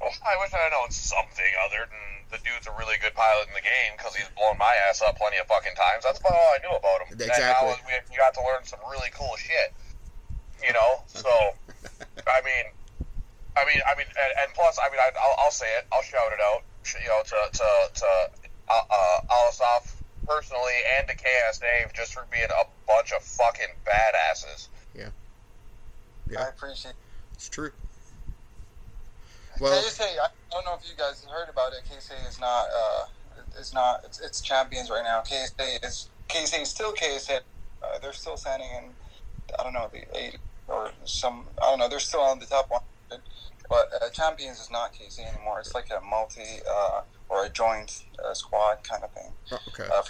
[0.00, 3.48] Well, I wish I had known something other than the dude's a really good pilot
[3.48, 6.02] in the game because he's blown my ass up plenty of fucking times.
[6.04, 7.12] That's about all I knew about him.
[7.12, 7.68] And Exactly.
[7.70, 9.72] now we, you got to learn some really cool shit.
[10.64, 11.28] You know, so
[12.26, 12.66] I mean,
[13.56, 15.86] I mean, I mean, and, and plus, I mean, I, I'll, I'll say it.
[15.92, 16.62] I'll shout it out.
[16.86, 18.06] You know, to to to
[18.68, 19.96] uh, uh, Alassaf
[20.26, 24.68] personally and to KSA just for being a bunch of fucking badasses.
[24.94, 25.08] Yeah,
[26.30, 26.44] Yeah.
[26.44, 26.90] I appreciate.
[26.90, 26.96] It.
[27.34, 27.70] it's true.
[29.58, 31.80] Well, KSA, I don't know if you guys heard about it.
[31.90, 32.66] KSA is not.
[32.66, 33.06] Uh,
[33.58, 34.02] is not.
[34.04, 35.22] It's, it's champions right now.
[35.22, 36.08] KSA is.
[36.28, 37.40] KSA is still KSA.
[37.82, 38.84] Uh, they're still standing in.
[39.58, 40.36] I don't know the eight
[40.68, 41.44] or some.
[41.62, 41.88] I don't know.
[41.88, 42.82] They're still on the top one.
[43.68, 45.58] But uh, champions is not KSA anymore.
[45.60, 49.32] It's like a multi uh, or a joint uh, squad kind of thing.
[49.52, 49.88] oh, okay.
[49.92, 50.02] Uh,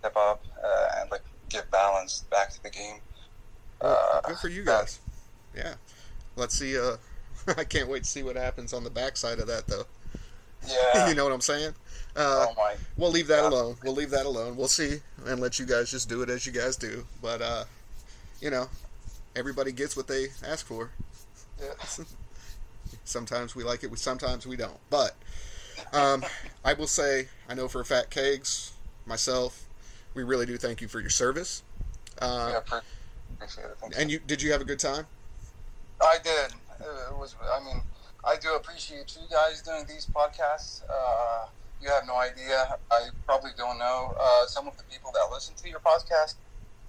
[0.00, 2.96] step up uh, and like give balance back to the game.
[3.80, 5.00] Well, Uh, good for you guys.
[5.56, 5.74] Yeah.
[6.36, 6.78] Let's see.
[6.78, 6.96] Uh,
[7.56, 9.84] I can't wait to see what happens on the backside of that, though.
[10.66, 11.08] Yeah.
[11.08, 11.74] you know what I'm saying?
[12.16, 12.74] Uh, oh my.
[12.96, 13.76] we'll leave that alone.
[13.84, 14.56] We'll leave that alone.
[14.56, 17.06] We'll see and let you guys just do it as you guys do.
[17.22, 17.64] But uh,
[18.40, 18.68] you know,
[19.36, 20.90] everybody gets what they ask for.
[21.60, 22.04] Yeah.
[23.04, 23.90] Sometimes we like it.
[23.90, 24.78] We sometimes we don't.
[24.90, 25.14] But
[25.92, 26.24] um,
[26.64, 28.72] I will say, I know for a fact, Kegs,
[29.06, 29.66] myself,
[30.14, 31.62] we really do thank you for your service.
[32.20, 32.78] Uh, yeah,
[33.34, 33.76] appreciate it.
[33.80, 35.06] Thank and you did you have a good time?
[36.00, 36.52] I did.
[36.80, 37.34] It was.
[37.52, 37.82] I mean,
[38.24, 40.82] I do appreciate you guys doing these podcasts.
[40.88, 41.46] Uh,
[41.80, 42.76] you have no idea.
[42.90, 46.34] I probably don't know uh, some of the people that listen to your podcast,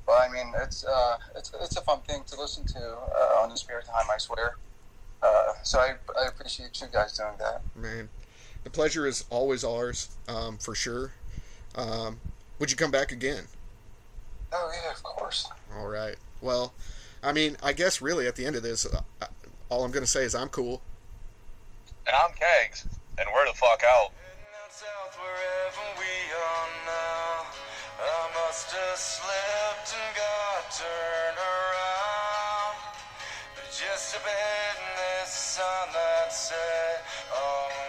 [0.07, 3.49] but I mean, it's uh, it's it's a fun thing to listen to uh, on
[3.49, 4.05] the spare time.
[4.11, 4.55] I swear.
[5.21, 7.61] Uh, so I, I appreciate you guys doing that.
[7.75, 8.07] Man,
[8.63, 11.11] the pleasure is always ours, um, for sure.
[11.75, 12.19] Um,
[12.59, 13.43] would you come back again?
[14.53, 15.49] Oh yeah, of course.
[15.77, 16.15] All right.
[16.41, 16.73] Well,
[17.21, 19.25] I mean, I guess really at the end of this, uh, uh,
[19.69, 20.81] all I'm going to say is I'm cool.
[22.05, 22.85] And I'm Kegs,
[23.19, 24.11] and we're the fuck out.
[27.99, 32.77] I must have slipped and got turned around.
[33.55, 37.01] But just a bit in this sign that said,
[37.33, 37.86] oh.